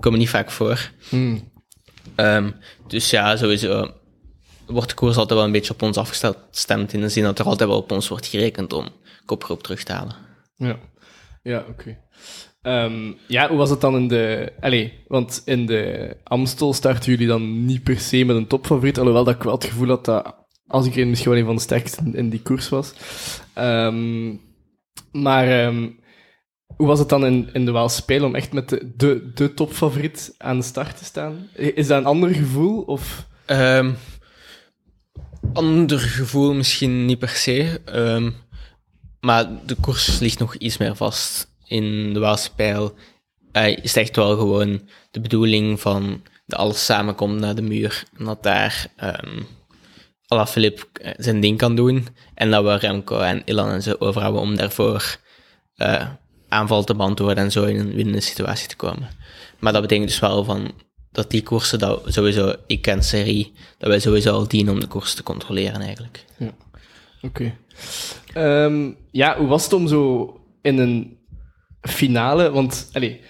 komen 0.00 0.18
niet 0.18 0.28
vaak 0.28 0.50
voor. 0.50 0.90
Ehm, 2.14 2.50
dus 2.88 3.10
ja, 3.10 3.36
sowieso 3.36 3.90
wordt 4.66 4.88
de 4.88 4.94
koers 4.94 5.16
altijd 5.16 5.38
wel 5.38 5.46
een 5.46 5.52
beetje 5.52 5.72
op 5.72 5.82
ons 5.82 5.96
afgestemd 5.96 6.92
in 6.92 7.00
de 7.00 7.08
zin 7.08 7.22
dat 7.22 7.38
er 7.38 7.44
altijd 7.44 7.68
wel 7.68 7.78
op 7.78 7.92
ons 7.92 8.08
wordt 8.08 8.26
gerekend 8.26 8.72
om 8.72 8.88
kopgroep 9.24 9.62
terug 9.62 9.82
te 9.82 9.92
halen. 9.92 10.14
Ja, 10.56 10.78
ja 11.42 11.64
oké. 11.68 11.98
Ehm, 12.62 13.12
ja, 13.26 13.48
hoe 13.48 13.58
was 13.58 13.70
het 13.70 13.80
dan 13.80 13.96
in 13.96 14.08
de... 14.08 14.52
Allee, 14.60 15.04
want 15.08 15.42
in 15.44 15.66
de 15.66 16.16
Amstel 16.24 16.72
starten 16.72 17.10
jullie 17.10 17.26
dan 17.26 17.64
niet 17.64 17.82
per 17.82 18.00
se 18.00 18.24
met 18.24 18.36
een 18.36 18.46
topfavoriet, 18.46 18.98
alhoewel 18.98 19.24
dat 19.24 19.34
ik 19.34 19.42
wel 19.42 19.54
het 19.54 19.64
gevoel 19.64 19.88
had 19.88 20.04
dat 20.04 20.34
als 20.66 20.86
ik 20.86 21.06
misschien 21.06 21.30
wel 21.30 21.40
een 21.40 21.46
van 21.46 21.54
de 21.54 21.62
sterkste 21.62 22.02
in, 22.12 22.30
die 22.30 22.42
koers 22.42 22.68
was. 22.68 22.92
Ehm, 23.54 24.34
maar 25.12 25.48
ehm, 25.48 25.88
hoe 26.76 26.86
was 26.86 26.98
het 26.98 27.08
dan 27.08 27.26
in, 27.26 27.48
in 27.52 27.64
de 27.64 27.70
Waalspijl 27.70 28.24
om 28.24 28.34
echt 28.34 28.52
met 28.52 28.68
de, 28.68 28.92
de, 28.96 29.30
de 29.34 29.54
topfavoriet 29.54 30.34
aan 30.38 30.58
de 30.58 30.64
start 30.64 30.98
te 30.98 31.04
staan? 31.04 31.48
Is 31.54 31.86
dat 31.86 31.98
een 31.98 32.06
ander 32.06 32.34
gevoel? 32.34 32.82
Of... 32.82 33.28
Ander 35.52 35.98
gevoel 35.98 36.54
misschien 36.54 37.04
niet 37.04 37.18
per 37.18 37.28
se, 37.28 37.80
ehm, 37.84 38.30
maar 39.20 39.48
de 39.66 39.74
koers 39.74 40.18
ligt 40.18 40.38
nog 40.38 40.54
iets 40.54 40.76
meer 40.76 40.96
vast. 40.96 41.48
In 41.64 42.12
de 42.12 42.20
Waalspijl 42.20 42.94
eh, 43.52 43.68
is 43.68 43.94
het 43.94 43.96
echt 43.96 44.16
wel 44.16 44.36
gewoon 44.36 44.88
de 45.10 45.20
bedoeling 45.20 45.80
van 45.80 46.22
dat 46.46 46.58
alles 46.58 46.84
samenkomt 46.84 47.38
naar 47.38 47.54
de 47.54 47.62
muur. 47.62 48.04
En 48.16 48.24
dat 48.24 48.42
daar 48.42 48.86
um, 49.02 49.46
zijn 51.16 51.40
ding 51.40 51.58
kan 51.58 51.76
doen. 51.76 52.06
En 52.34 52.50
dat 52.50 52.64
we 52.64 52.74
Remco 52.74 53.18
en 53.18 53.42
Ilan 53.44 53.70
en 53.70 53.82
zo 53.82 53.94
overhouden 53.98 54.42
om 54.42 54.56
daarvoor 54.56 55.16
eh, 55.74 56.08
aanval 56.48 56.84
te 56.84 56.94
beantwoorden 56.94 57.44
en 57.44 57.52
zo 57.52 57.64
in 57.64 57.78
een 57.78 57.94
winnende 57.94 58.20
situatie 58.20 58.68
te 58.68 58.76
komen. 58.76 59.08
Maar 59.58 59.72
dat 59.72 59.82
betekent 59.82 60.08
dus 60.08 60.18
wel 60.18 60.44
van 60.44 60.72
dat 61.12 61.30
die 61.30 61.42
koersen, 61.42 61.78
dat 61.78 62.02
sowieso, 62.06 62.54
ik 62.66 62.82
ken 62.82 63.02
serie, 63.02 63.52
dat 63.78 63.88
wij 63.88 64.00
sowieso 64.00 64.32
al 64.32 64.48
dienen 64.48 64.72
om 64.72 64.80
de 64.80 64.86
koers 64.86 65.14
te 65.14 65.22
controleren 65.22 65.80
eigenlijk. 65.80 66.24
Oké. 67.22 67.54
Ehm, 68.32 68.90
ja, 69.10 69.36
hoe 69.38 69.46
was 69.46 69.64
het 69.64 69.72
om 69.72 69.88
zo 69.88 70.34
in 70.62 70.78
een 70.78 71.18
finale... 71.80 72.50
Want, 72.50 72.90
allee, 72.92 73.20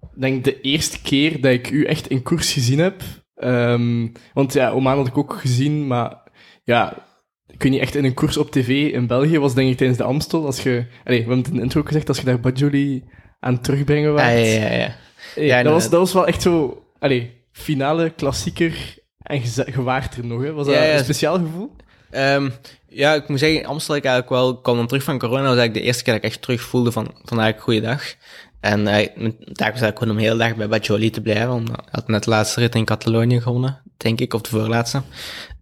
ik 0.00 0.20
denk 0.20 0.44
de 0.44 0.60
eerste 0.60 1.02
keer 1.02 1.40
dat 1.40 1.52
ik 1.52 1.70
u 1.70 1.84
echt 1.84 2.08
in 2.08 2.22
koers 2.22 2.52
gezien 2.52 2.78
heb... 2.78 3.02
ehm, 3.34 4.08
want 4.34 4.52
ja, 4.52 4.70
Oman 4.70 4.96
had 4.96 5.06
ik 5.06 5.18
ook 5.18 5.34
gezien, 5.40 5.86
maar 5.86 6.16
ja... 6.64 7.06
Ik 7.50 7.62
weet 7.62 7.72
niet, 7.72 7.80
echt 7.80 7.94
in 7.94 8.04
een 8.04 8.14
koers 8.14 8.36
op 8.36 8.50
tv 8.50 8.92
in 8.92 9.06
België 9.06 9.38
was 9.38 9.54
denk 9.54 9.70
ik 9.70 9.76
tijdens 9.76 9.98
de 9.98 10.04
Amstel. 10.04 10.46
Als 10.46 10.62
je, 10.62 10.86
allee, 11.04 11.18
we 11.18 11.24
hebben 11.24 11.36
het 11.36 11.48
in 11.48 11.54
de 11.54 11.62
intro 11.62 11.80
ook 11.80 11.86
gezegd, 11.86 12.08
als 12.08 12.18
je 12.18 12.24
daar 12.24 12.40
Bajoli 12.40 13.04
aan 13.40 13.60
terugbrengen 13.60 14.12
was. 14.12 14.22
Ja, 14.22 14.28
ja, 14.28 14.44
ja. 14.44 14.72
ja. 14.72 14.94
Hey, 15.34 15.46
Ja, 15.46 15.62
dat, 15.62 15.72
was, 15.72 15.90
dat 15.90 16.00
was 16.00 16.12
wel 16.12 16.26
echt 16.26 16.42
zo... 16.42 16.84
Allee, 16.98 17.44
finale, 17.52 18.10
klassieker... 18.10 18.96
En 19.18 19.42
waart 19.84 20.16
er 20.16 20.26
nog, 20.26 20.42
hè. 20.42 20.52
Was 20.52 20.66
dat 20.66 20.74
Ja, 20.74 20.82
ja. 20.82 20.92
een 20.92 21.04
speciaal 21.04 21.38
gevoel? 21.38 21.76
Ehm, 22.10 22.50
ja, 22.88 23.14
ik 23.14 23.28
moet 23.28 23.38
zeggen, 23.38 23.64
Amstel 23.64 23.96
ik 23.96 24.04
eigenlijk 24.04 24.34
wel, 24.34 24.50
ik 24.50 24.62
kwam 24.62 24.76
dan 24.76 24.86
terug 24.86 25.02
van 25.02 25.18
corona, 25.18 25.48
was 25.48 25.56
eigenlijk 25.56 25.74
de 25.74 25.82
eerste 25.82 26.02
keer 26.02 26.12
dat 26.12 26.22
ik 26.22 26.30
echt 26.30 26.42
terug 26.42 26.60
voelde 26.60 26.92
van, 26.92 27.04
van 27.04 27.40
eigenlijk 27.40 27.60
goeiedag. 27.60 28.14
En 28.60 28.86
eh, 28.86 29.08
mijn 29.16 29.36
taak 29.38 29.72
was 29.72 29.80
eigenlijk 29.80 29.98
gewoon 29.98 30.12
om 30.12 30.20
de 30.20 30.26
hele 30.26 30.38
dag 30.38 30.56
bij 30.56 30.68
Bajoli 30.68 31.10
te 31.10 31.20
blijven, 31.20 31.50
omdat 31.50 31.76
hij 31.76 31.88
had 31.90 32.08
net 32.08 32.24
de 32.24 32.30
laatste 32.30 32.60
rit 32.60 32.74
in 32.74 32.84
Catalonië 32.84 33.40
gewonnen, 33.40 33.82
denk 33.96 34.20
ik, 34.20 34.34
of 34.34 34.40
de 34.40 34.48
voorlaatste. 34.48 35.02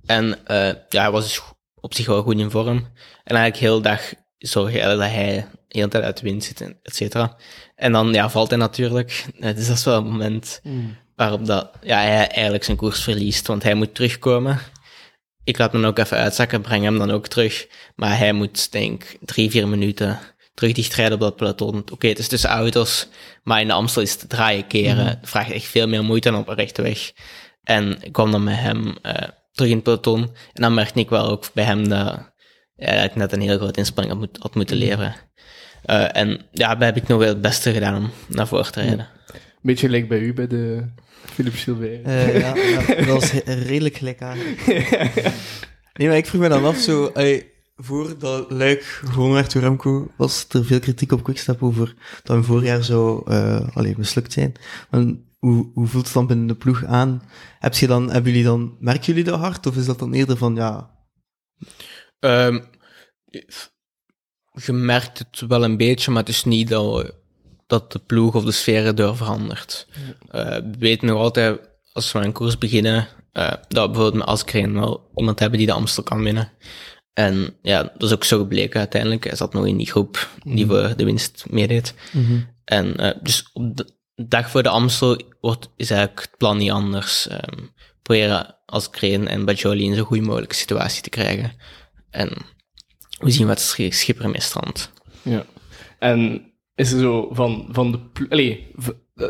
En 0.07 0.47
eh, 0.47 0.73
ja, 0.89 1.03
hij 1.03 1.11
was 1.11 1.25
dus 1.25 1.43
op 1.75 1.95
zich 1.95 2.07
wel 2.07 2.23
goed 2.23 2.39
in 2.39 2.51
vorm. 2.51 2.77
En 3.25 3.37
eigenlijk 3.37 3.57
heel 3.57 3.77
de 3.77 3.89
dag 3.89 4.13
zorg 4.39 4.73
je 4.73 4.81
dat 4.81 4.99
hij 4.99 5.49
de 5.69 5.79
hele 5.79 5.89
tijd 5.89 6.05
uit 6.05 6.17
de 6.17 6.23
wind 6.23 6.45
zit, 6.45 6.61
et 6.83 6.97
cetera. 6.97 7.37
En 7.75 7.93
dan 7.93 8.13
ja, 8.13 8.31
valt 8.31 8.51
hij 8.51 8.59
natuurlijk. 8.59 9.27
Eh, 9.41 9.55
dus 9.55 9.67
dat 9.67 9.77
is 9.77 9.85
wel 9.85 9.97
een 9.97 10.05
moment 10.11 10.61
waarop 11.17 11.47
dat, 11.47 11.71
ja, 11.83 11.99
hij 11.99 12.29
eigenlijk 12.29 12.65
zijn 12.65 12.77
koers 12.77 13.03
verliest, 13.03 13.47
want 13.47 13.63
hij 13.63 13.75
moet 13.75 13.95
terugkomen. 13.95 14.59
Ik 15.47 15.59
laat 15.59 15.73
hem 15.73 15.81
dan 15.81 15.91
ook 15.91 15.99
even 15.99 16.17
uitzakken, 16.17 16.61
breng 16.61 16.85
hem 16.85 16.99
dan 16.99 17.11
ook 17.11 17.27
terug. 17.27 17.67
Maar 17.95 18.19
hij 18.19 18.33
moet, 18.33 18.73
denk 18.73 19.05
ik, 19.05 19.19
drie, 19.21 19.51
vier 19.51 19.69
minuten 19.69 20.19
terug 20.55 20.73
dichtrijden 20.73 21.15
op 21.15 21.21
dat 21.21 21.37
peloton. 21.37 21.85
Oké, 21.93 22.09
het 22.09 22.19
is 22.19 22.29
tussen 22.29 22.51
auto's, 22.51 23.09
maar 23.43 23.61
in 23.61 23.67
de 23.67 23.73
Amstel 23.73 24.03
is 24.03 24.13
het 24.13 24.29
draaien 24.29 24.67
keren. 24.67 25.07
Het 25.07 25.19
vraagt 25.23 25.51
echt 25.51 25.65
veel 25.65 25.89
meer 25.89 26.05
moeite 26.05 26.31
dan 26.31 26.41
op 26.41 26.49
een 26.49 26.55
rechte 26.55 26.83
weg. 26.83 27.13
En 27.63 27.97
ik 28.03 28.13
kwam 28.13 28.31
dan 28.31 28.45
met 28.45 28.57
hem 28.57 28.97
eh, 29.03 29.29
terug 29.53 29.71
in 29.71 29.75
het 29.77 29.85
peloton. 29.85 30.23
En 30.53 30.63
dan 30.63 30.75
merkte 30.75 31.01
ik 31.01 31.09
wel 31.09 31.29
ook 31.31 31.45
bij 31.53 31.65
hem 31.65 31.89
dat 31.89 32.19
ik 32.77 33.15
net 33.15 33.33
een 33.33 33.41
hele 33.41 33.57
grote 33.59 33.79
inspanning 33.79 34.19
had, 34.19 34.27
moet- 34.27 34.43
had 34.43 34.55
moeten 34.55 34.77
leveren. 34.77 35.15
Eh, 35.85 36.17
en 36.17 36.47
ja, 36.53 36.75
daar 36.75 36.95
heb 36.95 36.97
ik 37.03 37.09
nog 37.09 37.19
wel 37.19 37.29
het 37.29 37.41
beste 37.41 37.73
gedaan 37.73 37.97
om 37.97 38.11
naar 38.29 38.47
voren 38.47 38.73
te 38.73 38.81
rijden. 38.81 39.09
Beetje 39.63 39.89
lijkt 39.89 40.09
bij 40.09 40.19
u 40.19 40.35
bij 40.35 40.47
de 40.47 40.85
Philippe 41.33 41.59
Gilbert. 41.59 42.05
Eh, 42.05 42.41
ja, 42.41 42.57
ja, 42.57 42.95
dat 42.95 43.07
was 43.07 43.33
redelijk 43.45 43.97
gelijkaardig. 43.97 44.67
Nee, 45.99 46.09
maar 46.09 46.17
ik 46.17 46.27
vroeg 46.27 46.41
me 46.41 46.49
dan 46.49 46.65
af, 46.65 46.77
zo, 46.79 47.13
voor 47.77 48.19
dat 48.19 48.51
Luik 48.51 48.83
gewoon 48.83 49.33
werd 49.33 49.53
door 49.53 49.63
Remco, 49.63 50.11
was 50.17 50.47
er 50.49 50.65
veel 50.65 50.79
kritiek 50.81 51.13
op 51.13 51.23
Quickstep 51.23 51.63
over 51.63 51.95
dat 52.23 52.37
hun 52.37 52.45
voorjaar 52.45 52.85
zou 52.85 53.31
uh, 53.33 53.69
allee, 53.75 53.95
mislukt 53.97 54.33
zijn. 54.33 54.53
En 54.91 55.31
hoe, 55.39 55.71
hoe 55.75 55.87
voelt 55.87 56.05
het 56.05 56.15
dan 56.15 56.27
binnen 56.27 56.47
de 56.47 56.55
ploeg 56.55 56.85
aan? 56.85 57.23
Heb 57.59 57.75
je 57.75 57.87
dan, 57.87 58.11
hebben 58.11 58.31
jullie 58.31 58.47
dan, 58.47 58.77
merken 58.81 59.05
jullie 59.05 59.25
dat 59.25 59.39
hard? 59.39 59.67
Of 59.67 59.77
is 59.77 59.87
dat 59.87 59.99
dan 59.99 60.13
eerder 60.13 60.37
van, 60.37 60.55
ja, 60.55 60.91
Ehm, 62.19 62.61
je 64.65 64.73
merkt 64.73 65.19
het 65.19 65.41
wel 65.49 65.65
een 65.65 65.77
beetje, 65.77 66.11
maar 66.11 66.21
het 66.21 66.29
is 66.31 66.45
niet 66.45 66.69
dat, 66.69 66.95
we- 67.03 67.15
dat 67.67 67.93
de 67.93 67.99
ploeg 67.99 68.35
of 68.35 68.45
de 68.45 68.53
sfeer 68.53 68.85
erdoor 68.87 69.17
verandert. 69.17 69.87
Eh, 70.31 70.45
we 70.45 70.75
weten 70.79 71.07
nog 71.07 71.19
altijd, 71.19 71.61
als 71.93 72.13
we 72.13 72.19
een 72.19 72.33
koers 72.33 72.59
beginnen, 72.59 73.09
eh, 73.33 73.49
dat 73.49 73.61
we 73.69 73.91
bijvoorbeeld 73.91 74.15
met 74.15 74.27
Askreen 74.27 74.75
wel 74.75 75.11
iemand 75.17 75.39
hebben 75.39 75.59
die 75.59 75.67
de 75.67 75.73
Amstel 75.73 76.03
kan 76.03 76.23
winnen. 76.23 76.53
En 77.13 77.57
ja, 77.63 77.83
dat 77.83 78.03
is 78.03 78.13
ook 78.13 78.25
zo 78.25 78.39
gebleken 78.39 78.79
uiteindelijk. 78.79 79.25
Hij 79.25 79.37
zat 79.37 79.53
nog 79.53 79.67
in 79.67 79.77
die 79.77 79.91
groep 79.91 80.29
die 80.45 80.67
voor 80.67 80.97
de 80.97 81.05
winst 81.05 81.45
meedeed. 81.51 81.95
En 82.65 82.97
eh, 82.97 83.19
dus 83.23 83.51
op 83.53 83.77
de 83.77 83.95
dag 84.15 84.51
voor 84.51 84.63
de 84.63 84.69
Amstel 84.69 85.21
wordt, 85.41 85.69
is 85.77 85.91
eigenlijk 85.91 86.21
het 86.21 86.37
plan 86.37 86.57
niet 86.57 86.71
anders. 86.71 87.29
Ehm 87.29 87.65
proberen 88.07 88.57
als 88.67 88.91
Kreen 88.91 89.29
en 89.29 89.45
Bajoli 89.45 89.85
in 89.85 89.95
zo'n 89.95 90.05
goede 90.05 90.23
mogelijke 90.27 90.55
situatie 90.55 91.03
te 91.03 91.11
krijgen. 91.11 91.53
En 92.11 92.33
we 93.19 93.31
zien 93.31 93.47
wat 93.47 93.61
Sch- 93.61 93.81
Schipper 93.89 94.25
ermee 94.25 94.41
strandt. 94.41 94.93
Ja. 95.23 95.45
En 95.99 96.51
is 96.77 96.93
er 96.93 96.99
zo 96.99 97.29
van, 97.33 97.69
van 97.71 97.93
de. 97.93 98.27
Allee, 98.29 98.67
eh, 99.17 99.27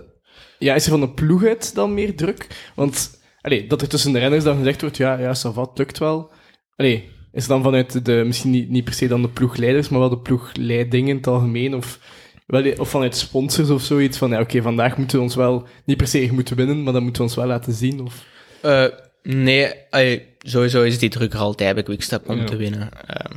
ja, 0.59 0.75
is 0.75 0.85
er 0.85 0.91
van 0.91 1.01
de 1.01 1.11
ploeg 1.11 1.45
uit 1.45 1.75
dan 1.75 1.95
meer 1.95 2.17
druk? 2.17 2.71
Want, 2.75 3.21
allee, 3.41 3.67
dat 3.67 3.83
er 3.83 3.89
tussen 3.89 4.13
de 4.13 4.19
renners 4.19 4.45
dan 4.45 4.57
gezegd 4.57 4.81
wordt, 4.81 4.97
ja, 4.97 5.19
ja, 5.19 5.35
Savat 5.35 5.79
lukt 5.79 5.99
wel. 5.99 6.31
Allee, 6.77 7.09
is 7.33 7.43
er 7.43 7.49
dan 7.49 7.63
vanuit 7.63 8.05
de, 8.05 8.23
misschien 8.27 8.51
niet, 8.51 8.69
niet 8.69 8.85
per 8.85 8.93
se 8.95 9.09
dan 9.09 9.23
de 9.23 9.29
ploegleiders, 9.29 9.89
maar 9.89 10.01
wel 10.01 10.09
de 10.09 10.19
ploegleidingen 10.19 11.09
in 11.09 11.17
het 11.17 11.27
algemeen, 11.27 11.75
of, 11.75 11.99
wel, 12.47 12.73
of 12.77 12.89
vanuit 12.91 13.17
sponsors 13.17 13.71
of 13.71 13.83
zoiets, 13.83 14.19
van, 14.19 14.31
ja, 14.31 14.41
oké, 14.41 14.63
vandaag 14.63 14.97
moeten 14.97 15.17
we 15.17 15.23
ons 15.23 15.35
wel, 15.35 15.67
niet 15.85 15.97
per 15.97 16.07
se 16.07 16.29
moeten 16.33 16.57
winnen, 16.57 16.83
maar 16.83 16.93
dan 16.93 17.03
moeten 17.03 17.23
we 17.23 17.29
ons 17.29 17.37
wel 17.37 17.47
laten 17.47 17.73
zien, 17.73 18.01
of... 18.01 18.25
Eh, 18.63 18.85
nee, 19.23 19.73
allee, 19.91 20.35
sowieso 20.39 20.83
is 20.83 20.99
die 20.99 21.09
druk 21.11 21.33
er 21.33 21.39
altijd 21.39 21.75
bij 21.75 21.83
Quickstep 21.83 22.29
om 22.29 22.39
Ja. 22.39 22.45
te 22.45 22.57
winnen. 22.57 22.91
Ehm, 23.07 23.37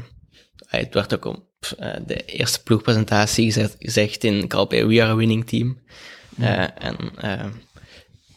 het 0.65 0.93
werd 0.93 1.13
ook 1.13 1.25
eh, 1.25 1.41
de 2.05 2.25
eerste 2.25 2.63
ploegpresentatie 2.63 3.45
gezegd, 3.45 3.75
gezegd 3.79 4.23
in 4.23 4.47
Calpe, 4.47 4.85
we 4.87 5.01
are 5.01 5.11
a 5.11 5.15
winning 5.15 5.47
team. 5.47 5.77
Eh, 6.39 6.59
en 6.59 6.95
ehm, 7.17 7.49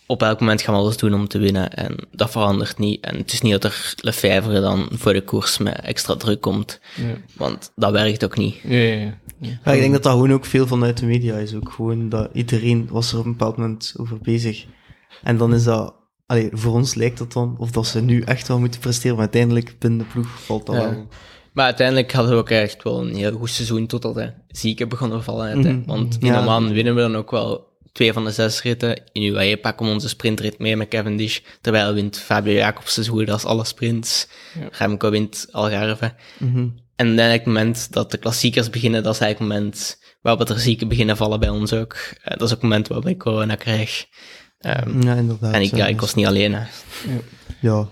op 0.06 0.22
elk 0.22 0.40
moment 0.40 0.62
gaan 0.62 0.74
we 0.74 0.80
alles 0.80 0.96
doen 0.96 1.14
om 1.14 1.28
te 1.28 1.38
winnen. 1.38 1.74
En 1.74 1.96
dat 2.12 2.30
verandert 2.30 2.78
niet. 2.78 3.04
En 3.04 3.16
het 3.16 3.32
is 3.32 3.40
niet 3.40 3.52
dat 3.52 3.64
er 3.64 3.94
Lefebvre 3.96 4.60
dan 4.60 4.88
voor 4.92 5.12
de 5.12 5.22
koers 5.22 5.58
met 5.58 5.80
extra 5.80 6.16
druk 6.16 6.40
komt. 6.40 6.80
Ja, 6.96 7.14
Want 7.36 7.72
dat 7.76 7.92
werkt 7.92 8.24
ook 8.24 8.36
niet. 8.36 8.54
ja, 8.62 8.76
ja. 8.78 8.94
ja. 9.38 9.58
Ja, 9.64 9.72
ik 9.72 9.80
denk 9.80 9.92
dat 9.92 10.02
dat 10.02 10.12
gewoon 10.12 10.32
ook 10.32 10.44
veel 10.44 10.66
vanuit 10.66 10.98
de 10.98 11.06
media 11.06 11.34
is. 11.36 11.54
Ook 11.54 11.72
gewoon 11.72 12.08
dat 12.08 12.30
iedereen 12.32 12.88
was 12.90 13.12
er 13.12 13.18
op 13.18 13.24
een 13.24 13.30
bepaald 13.30 13.56
moment 13.56 13.94
over 13.96 14.18
bezig. 14.18 14.64
En 15.22 15.36
dan 15.36 15.54
is 15.54 15.64
dat, 15.64 15.94
allee, 16.26 16.48
voor 16.52 16.72
ons 16.72 16.94
lijkt 16.94 17.18
dat 17.18 17.32
dan, 17.32 17.54
of 17.58 17.70
dat 17.70 17.86
ze 17.86 18.00
nu 18.00 18.20
echt 18.20 18.48
wel 18.48 18.58
moeten 18.58 18.80
presteren, 18.80 19.12
maar 19.16 19.24
uiteindelijk 19.24 19.74
binnen 19.78 19.98
de 19.98 20.04
ploeg 20.04 20.42
valt 20.44 20.66
dat 20.66 20.74
Ja. 20.76 20.90
wel. 20.90 21.08
Maar 21.52 21.64
uiteindelijk 21.64 22.12
hadden 22.12 22.32
we 22.32 22.38
ook 22.38 22.50
echt 22.50 22.82
wel 22.82 23.00
een 23.00 23.14
heel 23.14 23.32
goed 23.32 23.50
seizoen 23.50 23.86
totdat 23.86 24.14
de 24.14 24.32
zieken 24.48 24.88
begonnen 24.88 25.22
vallen. 25.22 25.58
Mhm. 25.58 25.82
Want 25.86 26.16
in 26.20 26.26
Ja. 26.26 26.38
de 26.38 26.44
man 26.44 26.72
winnen 26.72 26.94
we 26.94 27.00
dan 27.00 27.16
ook 27.16 27.30
wel 27.30 27.70
twee 27.92 28.12
van 28.12 28.24
de 28.24 28.30
zes 28.30 28.62
ritten. 28.62 29.02
In 29.12 29.22
UAE 29.22 29.56
pakken 29.56 29.86
we 29.86 29.92
onze 29.92 30.08
sprintrit 30.08 30.58
mee 30.58 30.76
met 30.76 30.88
Cavendish. 30.88 31.38
Terwijl 31.60 31.94
wint 31.94 32.18
Fabio 32.18 32.52
Jacobsen 32.52 33.04
zo 33.04 33.12
goed 33.12 33.30
als 33.30 33.44
alle 33.44 33.64
sprints. 33.64 34.28
Ja. 34.60 34.68
Remco 34.70 35.10
wint 35.10 35.46
Algarve. 35.50 36.14
Mhm. 36.38 36.66
En 36.96 37.06
eigenlijk 37.08 37.34
het 37.44 37.46
moment 37.54 37.92
dat 37.92 38.10
de 38.10 38.18
klassiekers 38.18 38.70
beginnen, 38.70 39.02
dat 39.02 39.14
is 39.14 39.20
eigenlijk 39.20 39.52
het 39.52 39.60
moment 39.62 39.98
waarop 40.22 40.48
er 40.48 40.58
zieken 40.58 40.88
beginnen 40.88 41.16
vallen 41.16 41.40
bij 41.40 41.48
ons 41.48 41.72
ook. 41.72 41.92
Eh, 41.92 42.30
dat 42.30 42.40
is 42.40 42.44
ook 42.46 42.50
het 42.50 42.62
moment 42.62 42.88
waarop 42.88 43.06
ik 43.08 43.18
corona 43.18 43.54
krijg. 43.54 44.04
Ehm, 44.58 45.02
Ja, 45.02 45.14
inderdaad. 45.14 45.54
en 45.54 45.60
ik, 45.62 45.76
ja, 45.76 45.86
ik 45.86 46.00
was 46.00 46.14
niet 46.14 46.26
alleen. 46.26 46.54
Hè. 46.54 46.64
Ja. 47.60 47.88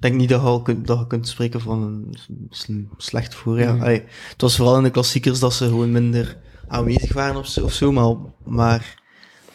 Ik 0.00 0.06
denk 0.06 0.14
niet 0.20 0.28
dat 0.28 0.40
je, 0.40 0.46
al 0.46 0.62
kunt, 0.62 0.86
dat 0.86 0.98
je 0.98 1.06
kunt 1.06 1.28
spreken 1.28 1.60
van 1.60 1.82
een 1.82 2.88
slecht 2.96 3.34
voorjaar. 3.34 3.80
Allee, 3.80 4.02
het 4.30 4.40
was 4.40 4.56
vooral 4.56 4.76
in 4.76 4.82
de 4.82 4.90
klassiekers 4.90 5.38
dat 5.38 5.54
ze 5.54 5.64
gewoon 5.64 5.92
minder 5.92 6.36
aanwezig 6.68 7.12
waren 7.12 7.36
of 7.36 7.46
zo, 7.46 7.64
of 7.64 7.72
zo 7.72 7.92
maar, 7.92 8.14
maar 8.44 9.02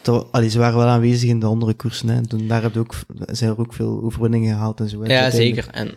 dat- 0.01 0.27
allee, 0.31 0.49
ze 0.49 0.57
waren 0.59 0.77
wel 0.77 0.87
aanwezig 0.87 1.29
in 1.29 1.39
de 1.39 1.45
andere 1.45 1.73
koersen. 1.73 2.07
Hè. 2.09 2.15
En 2.15 2.27
toen, 2.27 2.47
daar 2.47 2.61
heb 2.61 2.73
je 2.73 2.79
ook, 2.79 2.93
zijn 3.25 3.49
er 3.51 3.59
ook 3.59 3.73
veel 3.73 4.01
overwinningen 4.03 4.53
gehaald 4.53 4.79
en 4.79 4.89
zo. 4.89 5.01
hè, 5.01 5.13
Ja, 5.13 5.29
zeker. 5.29 5.67
En 5.71 5.91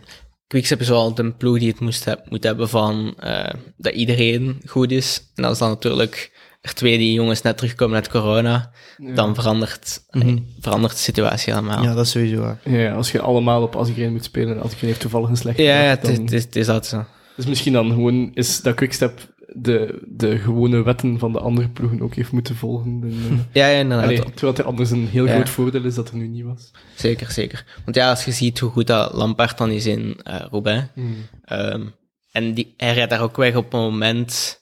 Quickstep 0.46 0.80
is 0.80 0.88
wel 0.88 1.01
altijd 1.01 1.26
een 1.28 1.36
ploeg 1.36 1.59
die 1.59 1.68
het 1.68 1.80
moest 1.80 2.05
heb, 2.05 2.30
moet 2.30 2.44
hebben 2.44 2.68
van 2.68 3.14
eh, 3.18 3.55
dat 3.76 3.94
iedereen 3.94 4.61
goed 4.66 4.90
is. 4.90 5.30
En 5.34 5.44
als 5.44 5.59
dan 5.59 5.68
natuurlijk 5.68 6.38
er 6.61 6.74
twee 6.74 6.98
die 6.98 7.12
jongens 7.12 7.42
net 7.42 7.56
terugkomen 7.56 7.96
uit 7.96 8.09
corona, 8.09 8.70
dan 9.14 9.34
verandert, 9.34 10.04
Mhm. 10.11 10.38
verandert 10.61 10.92
de 10.92 10.98
situatie 10.98 11.52
helemaal. 11.54 11.82
Ja, 11.82 11.94
dat 11.94 12.04
is 12.04 12.11
sowieso 12.11 12.40
waar. 12.40 12.59
Ja, 12.64 12.92
als 12.94 13.12
je 13.12 13.20
allemaal 13.20 13.62
op 13.62 13.76
Asgreen 13.76 14.12
moet 14.12 14.24
spelen 14.24 14.56
en 14.56 14.62
Asgreen 14.62 14.88
heeft 14.88 15.00
toevallig 15.00 15.28
een 15.28 15.36
slechte 15.36 15.62
ja, 15.62 15.74
het, 15.74 16.02
is- 16.09 16.14
dan- 16.14 16.24
het, 16.24 16.32
is, 16.32 16.42
het 16.44 16.56
is 16.56 16.68
altijd 16.68 16.86
zo. 16.86 17.04
Dus 17.36 17.46
misschien 17.46 17.72
dan 17.72 17.88
gewoon 17.90 18.30
is 18.34 18.61
dat 18.61 18.74
Quickstep 18.74 19.36
de, 19.52 20.02
de 20.09 20.38
gewone 20.38 20.82
wetten 20.82 21.18
van 21.18 21.32
de 21.32 21.40
andere 21.40 21.68
ploegen 21.68 22.00
ook 22.02 22.14
heeft 22.14 22.32
moeten 22.32 22.56
volgen. 22.56 23.00
En, 23.02 23.09
eh, 23.30 23.38
Ja, 23.62 23.66
ja 23.68 23.78
inderdaad. 23.78 24.04
allee, 24.06 24.18
terwijl 24.22 24.52
het 24.52 24.64
anders 24.64 24.90
een 24.90 25.06
heel 25.09 25.26
Ja. 25.26 25.32
groot 25.34 25.48
voordeel 25.48 25.84
is 25.84 25.94
dat 25.94 26.09
er 26.09 26.16
nu 26.16 26.28
niet 26.28 26.44
was. 26.44 26.70
Zeker, 26.94 27.30
zeker. 27.30 27.64
Want 27.84 27.96
ja, 27.96 28.11
als 28.11 28.24
je 28.24 28.32
ziet 28.32 28.59
hoe 28.59 28.70
goed 28.70 28.86
dat 28.86 29.12
Lampaard 29.12 29.59
dan 29.59 29.70
is 29.70 29.86
in 29.86 30.20
eh 30.22 30.40
Roubaix, 30.50 30.84
Ehm, 31.44 31.86
en 32.32 32.54
die, 32.54 32.74
hij 32.76 32.94
rijdt 32.94 33.11
daar 33.11 33.22
ook 33.22 33.36
weg 33.36 33.54
op 33.56 33.72
een 33.72 33.80
moment 33.80 34.61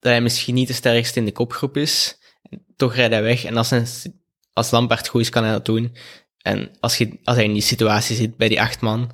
dat 0.00 0.12
hij 0.12 0.20
misschien 0.20 0.54
niet 0.54 0.68
de 0.68 0.74
sterkste 0.74 1.18
in 1.18 1.24
de 1.24 1.32
kopgroep 1.32 1.76
is. 1.76 2.18
Toch 2.76 2.94
rijdt 2.94 3.12
hij 3.12 3.22
weg. 3.22 3.44
En 3.44 3.56
als, 3.56 3.70
een, 3.70 3.86
als 4.52 4.70
Lampaard 4.70 5.08
goed 5.08 5.20
is, 5.20 5.28
kan 5.28 5.42
hij 5.42 5.52
dat 5.52 5.64
doen. 5.64 5.96
En 6.38 6.70
als, 6.80 6.98
je, 6.98 7.18
als 7.24 7.36
hij 7.36 7.44
in 7.44 7.52
die 7.52 7.62
situatie 7.62 8.16
zit 8.16 8.36
bij 8.36 8.48
die 8.48 8.60
acht 8.60 8.80
man. 8.80 9.10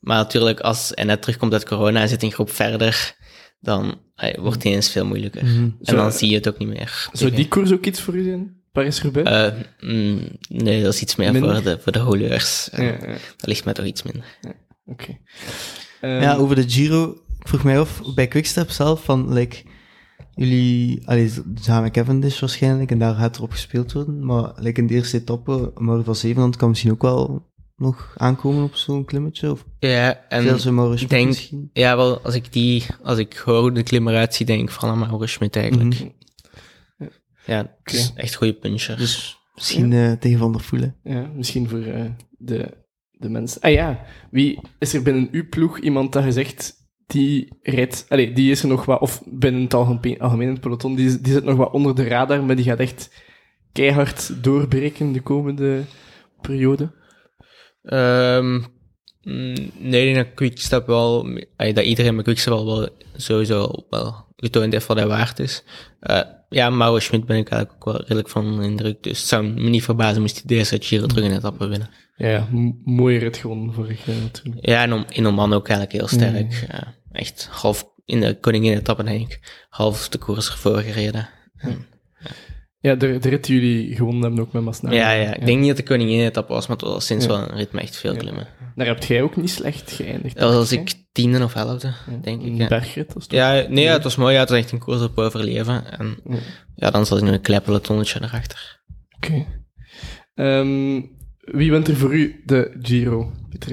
Maar 0.00 0.16
natuurlijk, 0.16 0.60
als 0.60 0.92
hij 0.94 1.04
net 1.04 1.22
terugkomt 1.22 1.52
uit 1.52 1.64
corona 1.64 2.00
en 2.00 2.08
zit 2.08 2.22
een 2.22 2.32
groep 2.32 2.50
verder, 2.50 3.16
dan 3.60 4.00
eh, 4.14 4.38
wordt 4.38 4.54
het 4.54 4.64
ineens 4.64 4.90
veel 4.90 5.06
moeilijker. 5.06 5.44
Mhm. 5.44 5.70
En 5.82 5.96
dan 5.96 6.12
zie 6.12 6.28
je 6.28 6.34
het 6.34 6.48
ook 6.48 6.58
niet 6.58 6.68
meer. 6.68 7.08
Zou 7.12 7.30
die 7.30 7.48
koers 7.48 7.72
ook 7.72 7.86
iets 7.86 8.00
voor 8.00 8.14
u 8.14 8.24
zijn? 8.24 8.60
Paris-Roubaix? 8.72 9.30
Eh, 9.30 9.88
mm, 9.88 10.28
nee, 10.48 10.82
dat 10.82 10.94
is 10.94 11.00
iets 11.00 11.16
meer 11.16 11.32
Minder? 11.32 11.54
voor 11.54 11.64
de, 11.64 11.78
voor 11.80 12.18
de 12.18 12.18
ja, 12.18 12.82
ja, 12.82 12.98
Dat 13.36 13.46
ligt 13.46 13.64
mij 13.64 13.74
toch 13.74 13.84
iets 13.84 14.02
minder. 14.02 14.24
oké. 14.86 15.18
Ehm, 16.00 16.20
Ja, 16.20 16.34
over 16.36 16.56
de 16.56 16.70
Giro, 16.70 17.10
ik 17.40 17.48
vroeg 17.48 17.64
mij 17.64 17.78
af, 17.78 18.14
bij 18.14 18.28
Quickstep 18.28 18.70
zelf, 18.70 19.04
van, 19.04 19.32
like, 19.32 19.62
jullie, 20.34 21.08
allee, 21.08 21.30
samen 21.54 21.82
met 21.82 21.92
Cavendish 21.92 22.40
waarschijnlijk, 22.40 22.90
en 22.90 22.98
daar 22.98 23.14
gaat 23.14 23.36
erop 23.36 23.50
gespeeld 23.50 23.92
worden, 23.92 24.24
maar, 24.24 24.52
like, 24.56 24.80
in 24.80 24.86
de 24.86 24.94
eerste 24.94 25.16
etappe, 25.18 25.72
Mauro 25.74 26.02
van 26.02 26.14
Zevenland 26.16 26.56
kan 26.56 26.68
misschien 26.68 26.90
ook 26.90 27.02
wel 27.02 27.50
nog 27.76 28.14
aankomen 28.16 28.62
op 28.64 28.74
zo'n 28.74 29.04
klimmetje, 29.04 29.50
of 29.50 29.64
Ja, 29.78 30.26
en... 30.28 30.60
Schmid 30.60 31.08
denk- 31.08 31.26
misschien. 31.26 31.70
Ja, 31.72 31.96
wel, 31.96 32.20
als 32.20 32.34
ik 32.34 32.52
die, 32.52 32.84
als 33.02 33.18
ik 33.18 33.34
hoor 33.36 33.74
de 33.74 33.82
klim 33.82 34.08
eruit 34.08 34.34
ziet, 34.34 34.46
denk 34.46 34.62
ik 34.62 34.70
vooral 34.70 34.90
aan 34.90 34.98
Mauro 34.98 35.26
Schmidt 35.26 35.56
eigenlijk. 35.56 35.98
Mhm. 36.00 36.08
Ja, 37.46 37.76
het 37.82 37.94
is 37.94 38.12
echt 38.14 38.32
een 38.32 38.38
goede 38.38 38.54
puncher. 38.54 38.96
Dus 38.96 39.38
misschien 39.54 39.92
eh, 39.92 40.12
tegen 40.12 40.38
Van 40.38 40.52
der 40.52 40.60
Voelen. 40.60 40.96
Ja, 41.02 41.30
misschien 41.34 41.68
voor 41.68 41.82
eh, 41.82 42.04
de, 42.38 42.76
de 43.10 43.28
mensen. 43.28 43.60
Ah 43.60 43.72
ja, 43.72 44.04
wie 44.30 44.60
is 44.78 44.94
er 44.94 45.02
binnen 45.02 45.28
uw 45.32 45.48
ploeg 45.48 45.78
iemand 45.78 46.12
dat 46.12 46.24
je 46.24 46.32
zegt, 46.32 46.74
die 47.12 47.48
rijdt, 47.62 48.06
allee, 48.08 48.32
die 48.32 48.50
is 48.50 48.62
er 48.62 48.68
nog 48.68 48.84
wat, 48.84 49.00
of 49.00 49.22
binnen 49.26 49.62
het 49.62 49.74
algemeen, 49.74 50.20
algemeen 50.20 50.46
in 50.46 50.52
het 50.52 50.62
peloton, 50.62 50.94
die, 50.94 51.20
die 51.20 51.32
zit 51.32 51.44
nog 51.44 51.56
wat 51.56 51.72
onder 51.72 51.94
de 51.94 52.04
radar, 52.04 52.44
maar 52.44 52.56
die 52.56 52.64
gaat 52.64 52.78
echt 52.78 53.10
keihard 53.72 54.42
doorbreken 54.42 55.12
de 55.12 55.20
komende 55.20 55.82
periode? 56.40 56.90
Ehm, 57.82 58.54
mm, 59.22 59.54
nee, 59.78 60.08
ik 60.08 60.14
denk 60.14 60.16
dat 60.16 60.34
Quickstep 60.34 60.86
wel, 60.86 61.38
ay, 61.56 61.72
dat 61.72 61.84
iedereen 61.84 62.14
met 62.14 62.24
Quickstep 62.24 62.52
wel, 62.52 62.66
wel 62.66 62.88
sowieso 63.16 63.86
wel 63.90 64.14
getoond 64.36 64.72
heeft 64.72 64.86
wat 64.86 64.96
hij 64.96 65.06
waard 65.06 65.38
is. 65.38 65.64
Eh, 66.00 66.20
ja, 66.48 66.70
Mauro 66.70 66.98
Schmid 66.98 67.26
ben 67.26 67.36
ik 67.36 67.48
eigenlijk 67.48 67.86
ook 67.86 67.92
wel 67.92 68.02
redelijk 68.02 68.28
van 68.28 68.62
indruk. 68.62 69.02
Dus 69.02 69.18
het 69.18 69.28
zou 69.28 69.46
me 69.46 69.68
niet 69.68 69.84
verbazen 69.84 70.20
moest 70.20 70.34
hij 70.34 70.56
deze 70.56 70.78
Giro 70.80 71.06
terug 71.06 71.24
in 71.24 71.36
etappe 71.36 71.66
winnen. 71.66 71.88
Ja, 72.16 72.48
mooie 72.84 73.18
rit 73.18 73.36
gewonnen 73.36 73.74
vorig 73.74 74.06
jaar 74.06 74.16
natuurlijk. 74.16 74.66
Ja, 74.66 74.82
en 74.82 74.92
om, 74.92 75.04
in 75.08 75.26
Oman 75.26 75.52
ook 75.52 75.68
eigenlijk 75.68 75.98
heel 75.98 76.08
sterk. 76.18 76.66
Ja, 76.68 76.94
echt 77.12 77.48
half 77.50 77.90
in 78.04 78.20
de 78.20 78.38
koningin-etappe, 78.40 79.02
denk 79.04 79.20
ik. 79.32 79.66
Half 79.68 80.08
de 80.08 80.18
koers 80.18 80.50
ervoor 80.50 80.78
gereden. 80.80 81.28
Ja, 82.80 82.94
de, 82.94 83.18
de 83.18 83.28
rit 83.28 83.44
die 83.44 83.60
jullie 83.60 83.96
gewonnen 83.96 84.22
hebben 84.22 84.40
ook 84.40 84.52
met 84.52 84.62
Masnada. 84.62 84.96
Ja, 84.96 85.10
ja, 85.10 85.34
ik 85.34 85.46
denk 85.46 85.58
niet 85.58 85.68
dat 85.68 85.76
de 85.76 85.82
koningin-etappe 85.82 86.52
was, 86.52 86.66
maar 86.66 86.76
het 86.76 86.86
was 86.86 87.06
sinds 87.06 87.24
Ja. 87.24 87.30
wel 87.30 87.40
een 87.40 87.56
ritme 87.56 87.80
echt 87.80 87.96
veel 87.96 88.16
klimmen. 88.16 88.46
Daar 88.74 88.86
heb 88.86 89.02
jij 89.04 89.22
ook 89.22 89.36
niet 89.36 89.50
slecht 89.50 89.92
geëindigd. 89.92 90.38
Dat 90.38 90.54
was 90.54 90.72
ik 90.72 90.94
tiende 91.12 91.44
of 91.44 91.54
elfde, 91.54 91.94
denk 92.22 92.40
ik. 92.40 92.46
Een 92.46 92.56
Ja. 92.56 92.68
bergrit 92.68 93.12
was 93.14 93.24
Ja, 93.28 93.66
nee, 93.68 93.84
ja, 93.84 93.92
het 93.92 94.02
was 94.02 94.16
mooi. 94.16 94.34
Ja, 94.34 94.40
het 94.40 94.48
was 94.48 94.58
echt 94.58 94.72
een 94.72 94.78
koers 94.78 95.00
op 95.02 95.18
overleven. 95.18 95.98
En 95.98 96.16
Ja. 96.28 96.36
ja, 96.74 96.90
dan 96.90 97.06
zat 97.06 97.18
ik 97.18 97.24
nu 97.24 97.30
een 97.30 97.40
klein 97.40 97.62
pelotonnetje 97.62 98.20
erachter. 98.22 98.80
Oké. 99.16 99.46
Ehm, 100.34 101.00
wie 101.38 101.70
wint 101.70 101.88
er 101.88 101.96
voor 101.96 102.14
u 102.14 102.42
de 102.46 102.76
Giro, 102.82 103.32
Pieter 103.50 103.70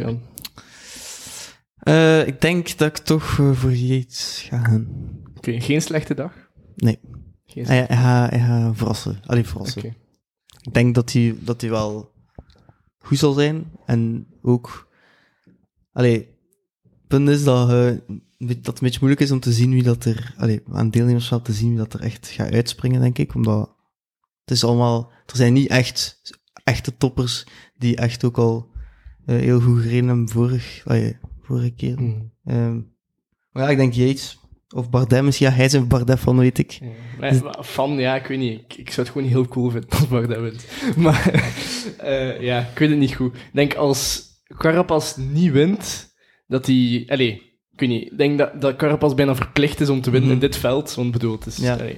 Eh, 1.80 2.27
ik 2.27 2.41
denk 2.41 2.77
dat 2.77 2.88
ik 2.88 2.97
toch 2.97 3.39
eh, 3.39 3.51
voor 3.51 3.73
Yates 3.73 4.45
ga 4.49 4.63
gaan. 4.63 4.88
Oké, 5.36 5.59
geen 5.59 5.82
slechte 5.82 6.13
dag? 6.13 6.34
Nee. 6.75 6.99
Geen 7.45 7.65
Hij, 7.65 7.86
hij, 7.88 7.97
gaat, 7.97 8.30
hij 8.30 8.39
gaat 8.39 8.77
verrassen. 8.77 9.19
Allee, 9.25 9.43
verrassen. 9.43 9.84
Ik 10.61 10.73
denk 10.73 10.95
dat 10.95 11.11
hij, 11.11 11.36
dat 11.39 11.61
hij 11.61 11.69
wel 11.69 12.11
goed 12.97 13.17
zal 13.17 13.34
zijn. 13.34 13.71
En 13.86 14.27
ook... 14.41 14.88
Allee, 15.91 16.17
het 16.84 17.07
punt 17.07 17.30
is 17.30 17.43
dat, 17.43 17.69
eh, 17.69 17.97
dat 18.38 18.57
het 18.65 18.67
een 18.67 18.73
beetje 18.80 18.99
moeilijk 18.99 19.21
is 19.21 19.32
om 19.32 19.39
te 19.39 19.53
zien 19.53 19.71
wie 19.71 19.84
dat 19.84 20.05
er... 20.05 20.34
Allee, 20.38 20.61
aan 20.71 20.89
deelnemersveld 20.89 21.45
te 21.45 21.53
zien 21.53 21.69
wie 21.69 21.77
dat 21.77 21.93
er 21.93 22.01
echt 22.01 22.27
gaat 22.27 22.51
uitspringen, 22.51 23.01
denk 23.01 23.17
ik. 23.17 23.36
Omdat 23.36 23.75
het 24.43 24.57
is 24.57 24.63
allemaal... 24.63 25.11
Er 25.25 25.36
zijn 25.36 25.53
niet 25.53 25.69
echt 25.69 26.19
echte 26.63 26.97
toppers 26.97 27.45
die 27.77 27.95
echt 27.95 28.23
ook 28.23 28.38
al 28.38 28.71
heel 29.25 29.61
goed 29.61 29.82
gereden 29.82 30.07
hebben 30.07 30.30
vorig, 30.30 30.82
allee, 30.86 31.17
vorige 31.49 31.71
keer. 31.71 31.95
Hmm. 31.97 32.31
Ehm, 32.45 32.75
maar 33.51 33.63
ja, 33.63 33.69
ik 33.69 33.77
denk 33.77 33.93
Yates. 33.93 34.37
Of 34.75 34.89
Bardem 34.89 35.27
is, 35.27 35.37
ja, 35.37 35.49
hij 35.49 35.65
is 35.65 35.73
een 35.73 35.87
Bardem 35.87 36.17
van, 36.17 36.37
weet 36.37 36.57
ik. 36.57 36.71
Ja. 36.71 36.87
Maar, 37.19 37.43
maar 37.43 37.57
van, 37.59 37.91
ja, 37.97 38.15
ik 38.15 38.25
weet 38.25 38.37
niet. 38.37 38.59
Ik, 38.59 38.73
ik 38.77 38.87
zou 38.91 38.97
het 38.99 39.07
gewoon 39.07 39.23
niet 39.23 39.31
heel 39.35 39.47
cool 39.47 39.69
vinden 39.69 39.89
als 39.89 40.07
Bardet 40.07 40.39
wint. 40.39 40.65
Maar 41.05 41.51
eh, 41.97 42.41
ja, 42.41 42.59
ik 42.71 42.77
weet 42.79 42.89
het 42.89 42.97
niet 42.99 43.15
goed. 43.15 43.33
Ik 43.35 43.41
denk 43.53 43.73
als 43.75 44.27
Carapaz 44.57 45.15
niet 45.15 45.51
wint, 45.51 46.13
dat 46.47 46.65
hij... 46.65 47.05
Allee, 47.07 47.31
ik 47.71 47.79
weet 47.79 47.89
niet. 47.89 48.11
Ik 48.11 48.17
denk 48.17 48.37
dat, 48.37 48.61
dat 48.61 48.75
Carapaz 48.75 49.13
bijna 49.13 49.35
verplicht 49.35 49.79
is 49.81 49.89
om 49.89 50.01
te 50.01 50.09
winnen 50.09 50.29
Mhm. 50.29 50.39
in 50.41 50.47
dit 50.47 50.57
veld. 50.57 50.93
Want 50.95 51.11
bedoel, 51.11 51.31
het 51.31 51.45
is, 51.45 51.57
Ja. 51.57 51.73
allee, 51.73 51.97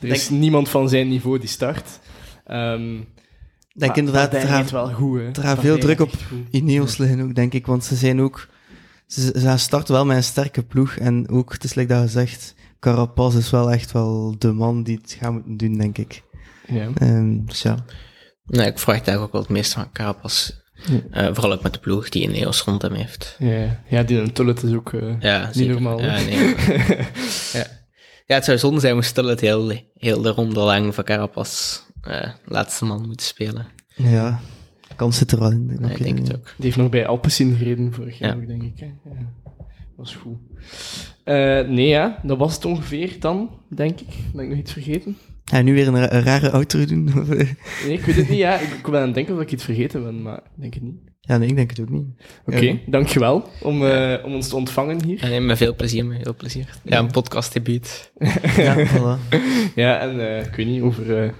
er 0.00 0.08
is 0.08 0.28
niemand 0.30 0.68
van 0.68 0.88
zijn 0.88 1.08
niveau 1.08 1.38
die 1.38 1.48
start. 1.48 1.98
Ehm 2.44 2.96
Ik 2.96 3.06
denk 3.72 3.90
maar 3.90 3.98
inderdaad, 3.98 4.34
er 4.34 4.40
gaat, 4.40 4.70
wel 4.70 4.92
goed, 4.92 5.18
hè. 5.18 5.26
er 5.26 5.42
gaat 5.42 5.60
veel 5.60 5.78
druk 5.78 6.00
op. 6.00 6.10
Ineos 6.50 6.96
liggen 6.96 7.20
ook, 7.20 7.34
denk 7.34 7.52
ik. 7.52 7.66
Want 7.66 7.84
ze 7.84 7.94
zijn 7.96 8.20
ook... 8.20 8.48
Ze, 9.12 9.20
ze 9.40 9.54
starten 9.56 9.94
wel 9.94 10.04
met 10.04 10.16
een 10.16 10.22
sterke 10.22 10.62
ploeg. 10.62 10.96
En 10.96 11.28
ook, 11.28 11.52
het 11.52 11.64
is 11.64 11.74
like 11.74 11.92
dat 11.92 12.02
gezegd, 12.02 12.54
Carapaz 12.80 13.34
is 13.34 13.50
wel 13.50 13.70
echt 13.70 13.92
wel 13.92 14.34
de 14.38 14.52
man 14.52 14.82
die 14.82 14.98
het 15.02 15.16
gaat 15.20 15.32
moeten 15.32 15.56
doen, 15.56 15.78
denk 15.78 15.98
ik. 15.98 16.22
Ja. 16.66 16.88
Ehm, 16.94 17.44
dus 17.44 17.62
ja. 17.62 17.84
Nee, 18.44 18.66
ik 18.66 18.78
verwacht 18.78 19.06
eigenlijk 19.06 19.22
ook 19.22 19.32
wel 19.32 19.40
het 19.40 19.50
meeste 19.50 19.74
van 19.74 19.92
Carapaz. 19.92 20.50
Ja. 20.72 21.00
Eh, 21.10 21.34
vooral 21.34 21.52
ook 21.52 21.62
met 21.62 21.72
de 21.72 21.78
ploeg 21.78 22.08
die 22.08 22.28
een 22.28 22.34
Eos 22.34 22.60
rond 22.60 22.82
hem 22.82 22.92
heeft. 22.94 23.36
Ja, 23.38 23.80
ja, 23.88 24.02
die 24.02 24.18
een 24.20 24.32
Tullet 24.32 24.62
is 24.62 24.72
ook... 24.74 24.92
eh, 24.92 25.20
Ja, 25.20 25.46
Niet 25.46 25.54
zeker. 25.56 25.72
normaal, 25.72 26.00
Ja, 26.00 26.14
nee. 26.20 26.46
ja. 27.58 27.66
ja, 28.26 28.34
het 28.34 28.44
zou 28.44 28.58
zonde 28.58 28.80
zijn 28.80 28.94
moest 28.94 29.16
het 29.16 29.40
heel, 29.40 29.72
heel 29.94 30.22
de 30.22 30.28
ronde 30.30 30.60
lang 30.60 30.94
voor 30.94 31.04
Carapaz 31.04 31.80
eh, 32.02 32.30
laatste 32.44 32.84
man 32.84 33.06
moeten 33.06 33.26
spelen. 33.26 33.66
Ja, 33.94 34.40
kans 34.96 35.18
zit 35.18 35.32
er 35.32 35.38
wel 35.38 35.50
in. 35.50 35.66
Nee, 35.80 35.90
ik 35.90 36.02
denk 36.02 36.18
het 36.18 36.34
ook. 36.36 36.44
Die 36.44 36.64
heeft 36.64 36.76
nog 36.76 36.88
bij 36.88 37.06
Alpecin 37.06 37.54
gereden 37.56 37.92
vorig 37.92 38.18
jaar 38.18 38.36
Ja. 38.36 38.42
ook, 38.42 38.46
denk 38.46 38.62
ik. 38.62 38.72
Hè? 38.80 38.86
Ja. 38.86 39.14
Dat 39.96 39.96
was 39.96 40.14
goed. 40.14 40.36
Eh, 41.24 41.34
nee, 41.68 41.88
ja, 41.88 42.18
dat 42.22 42.38
was 42.38 42.54
het 42.54 42.64
ongeveer 42.64 43.16
dan, 43.20 43.50
denk 43.68 44.00
ik. 44.00 44.08
Ben 44.34 44.44
ik 44.44 44.50
nog 44.50 44.58
iets 44.58 44.72
vergeten? 44.72 45.16
Ga 45.44 45.56
je 45.56 45.62
nu 45.62 45.72
weer 45.74 45.88
een, 45.88 45.98
ra- 45.98 46.12
een 46.12 46.22
rare 46.22 46.50
outro 46.50 46.84
doen? 46.84 47.04
Nee, 47.86 47.92
ik 47.98 48.00
weet 48.00 48.16
het 48.16 48.28
niet. 48.28 48.38
Ja, 48.38 48.58
ik, 48.58 48.68
ik 48.68 48.82
ben 48.90 49.00
aan 49.00 49.06
het 49.06 49.14
denken 49.14 49.34
of 49.34 49.40
ik 49.40 49.52
iets 49.52 49.64
vergeten 49.64 50.02
ben, 50.02 50.22
maar 50.22 50.36
ik 50.36 50.60
denk 50.60 50.74
het 50.74 50.82
niet. 50.82 50.94
ja, 51.20 51.36
nee, 51.38 51.48
ik 51.48 51.56
denk 51.56 51.70
het 51.70 51.80
ook 51.80 51.88
niet. 51.90 52.06
Oké, 52.46 52.58
Ja. 52.58 52.74
dankjewel 52.86 53.48
om, 53.62 53.86
eh, 53.86 54.24
om 54.24 54.34
ons 54.34 54.48
te 54.48 54.56
ontvangen 54.56 55.04
hier. 55.04 55.18
Ja, 55.20 55.28
nee, 55.28 55.40
met 55.40 55.56
veel 55.56 55.74
plezier, 55.74 56.06
met 56.06 56.22
veel 56.22 56.34
plezier. 56.36 56.78
Ja, 56.84 56.98
een 56.98 57.10
podcastdebuut. 57.10 58.12
Ja, 58.56 58.86
voilà. 58.86 59.38
Ja, 59.74 59.98
en 60.00 60.20
eh, 60.36 60.46
ik 60.46 60.54
weet 60.54 60.66
niet, 60.66 60.82
over 60.82 61.22
eh, 61.22 61.30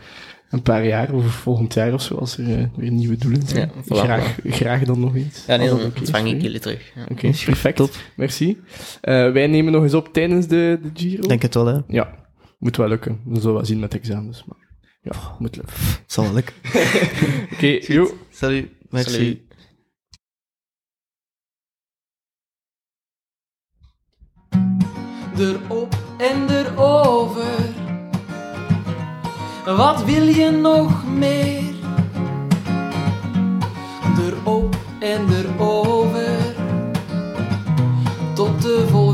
een 0.52 0.62
paar 0.62 0.86
jaar, 0.86 1.12
over 1.12 1.30
volgend 1.30 1.74
jaar 1.74 1.92
of 1.92 2.02
zo, 2.02 2.14
als 2.14 2.38
er 2.38 2.58
eh, 2.58 2.64
weer 2.76 2.90
nieuwe 2.90 3.16
doelen 3.16 3.46
zijn. 3.46 3.70
Ja, 3.74 3.82
voilà, 3.82 4.04
graag, 4.04 4.36
graag 4.44 4.84
dan 4.84 5.00
nog 5.00 5.16
iets. 5.16 5.46
Ja, 5.46 5.56
nee, 5.56 5.68
dan 5.68 5.80
ontvang 5.98 6.28
ik 6.28 6.42
jullie 6.42 6.60
terug. 6.60 6.92
Ja. 6.94 7.02
Oké, 7.08 7.30
perfect. 7.44 7.98
Merci. 8.16 8.60
Eh, 9.00 9.32
wij 9.32 9.46
nemen 9.46 9.72
nog 9.72 9.82
eens 9.82 9.94
op 9.94 10.12
tijdens 10.12 10.46
de, 10.46 10.78
de 10.82 10.90
Giro. 10.94 11.22
Ik 11.22 11.28
denk 11.28 11.42
het 11.42 11.54
wel, 11.54 11.66
hè. 11.66 11.78
Ja, 11.88 12.14
moet 12.58 12.76
wel 12.76 12.88
lukken. 12.88 13.20
We 13.24 13.40
zullen 13.40 13.54
wel 13.54 13.64
zien 13.64 13.78
met 13.78 13.94
examens. 13.94 14.44
Maar 14.44 14.58
ja, 15.02 15.36
moet 15.38 15.56
lukken. 15.56 15.74
Het 15.76 16.12
zal 16.12 16.24
wel 16.24 16.32
lukken. 16.32 16.54
Oké, 17.52 17.78
jo. 17.92 18.16
Salut. 18.30 18.68
Merci. 18.90 19.12
Salut. 19.12 19.50
erop 25.38 25.96
en 26.18 26.48
erover. 26.50 27.61
Wat 29.64 30.04
wil 30.04 30.26
je 30.26 30.50
nog 30.50 31.06
meer? 31.06 31.74
Erop 34.18 34.76
en 34.98 35.26
erover. 35.30 36.54
Tot 38.34 38.62
de 38.62 38.86
volgende. 38.90 39.11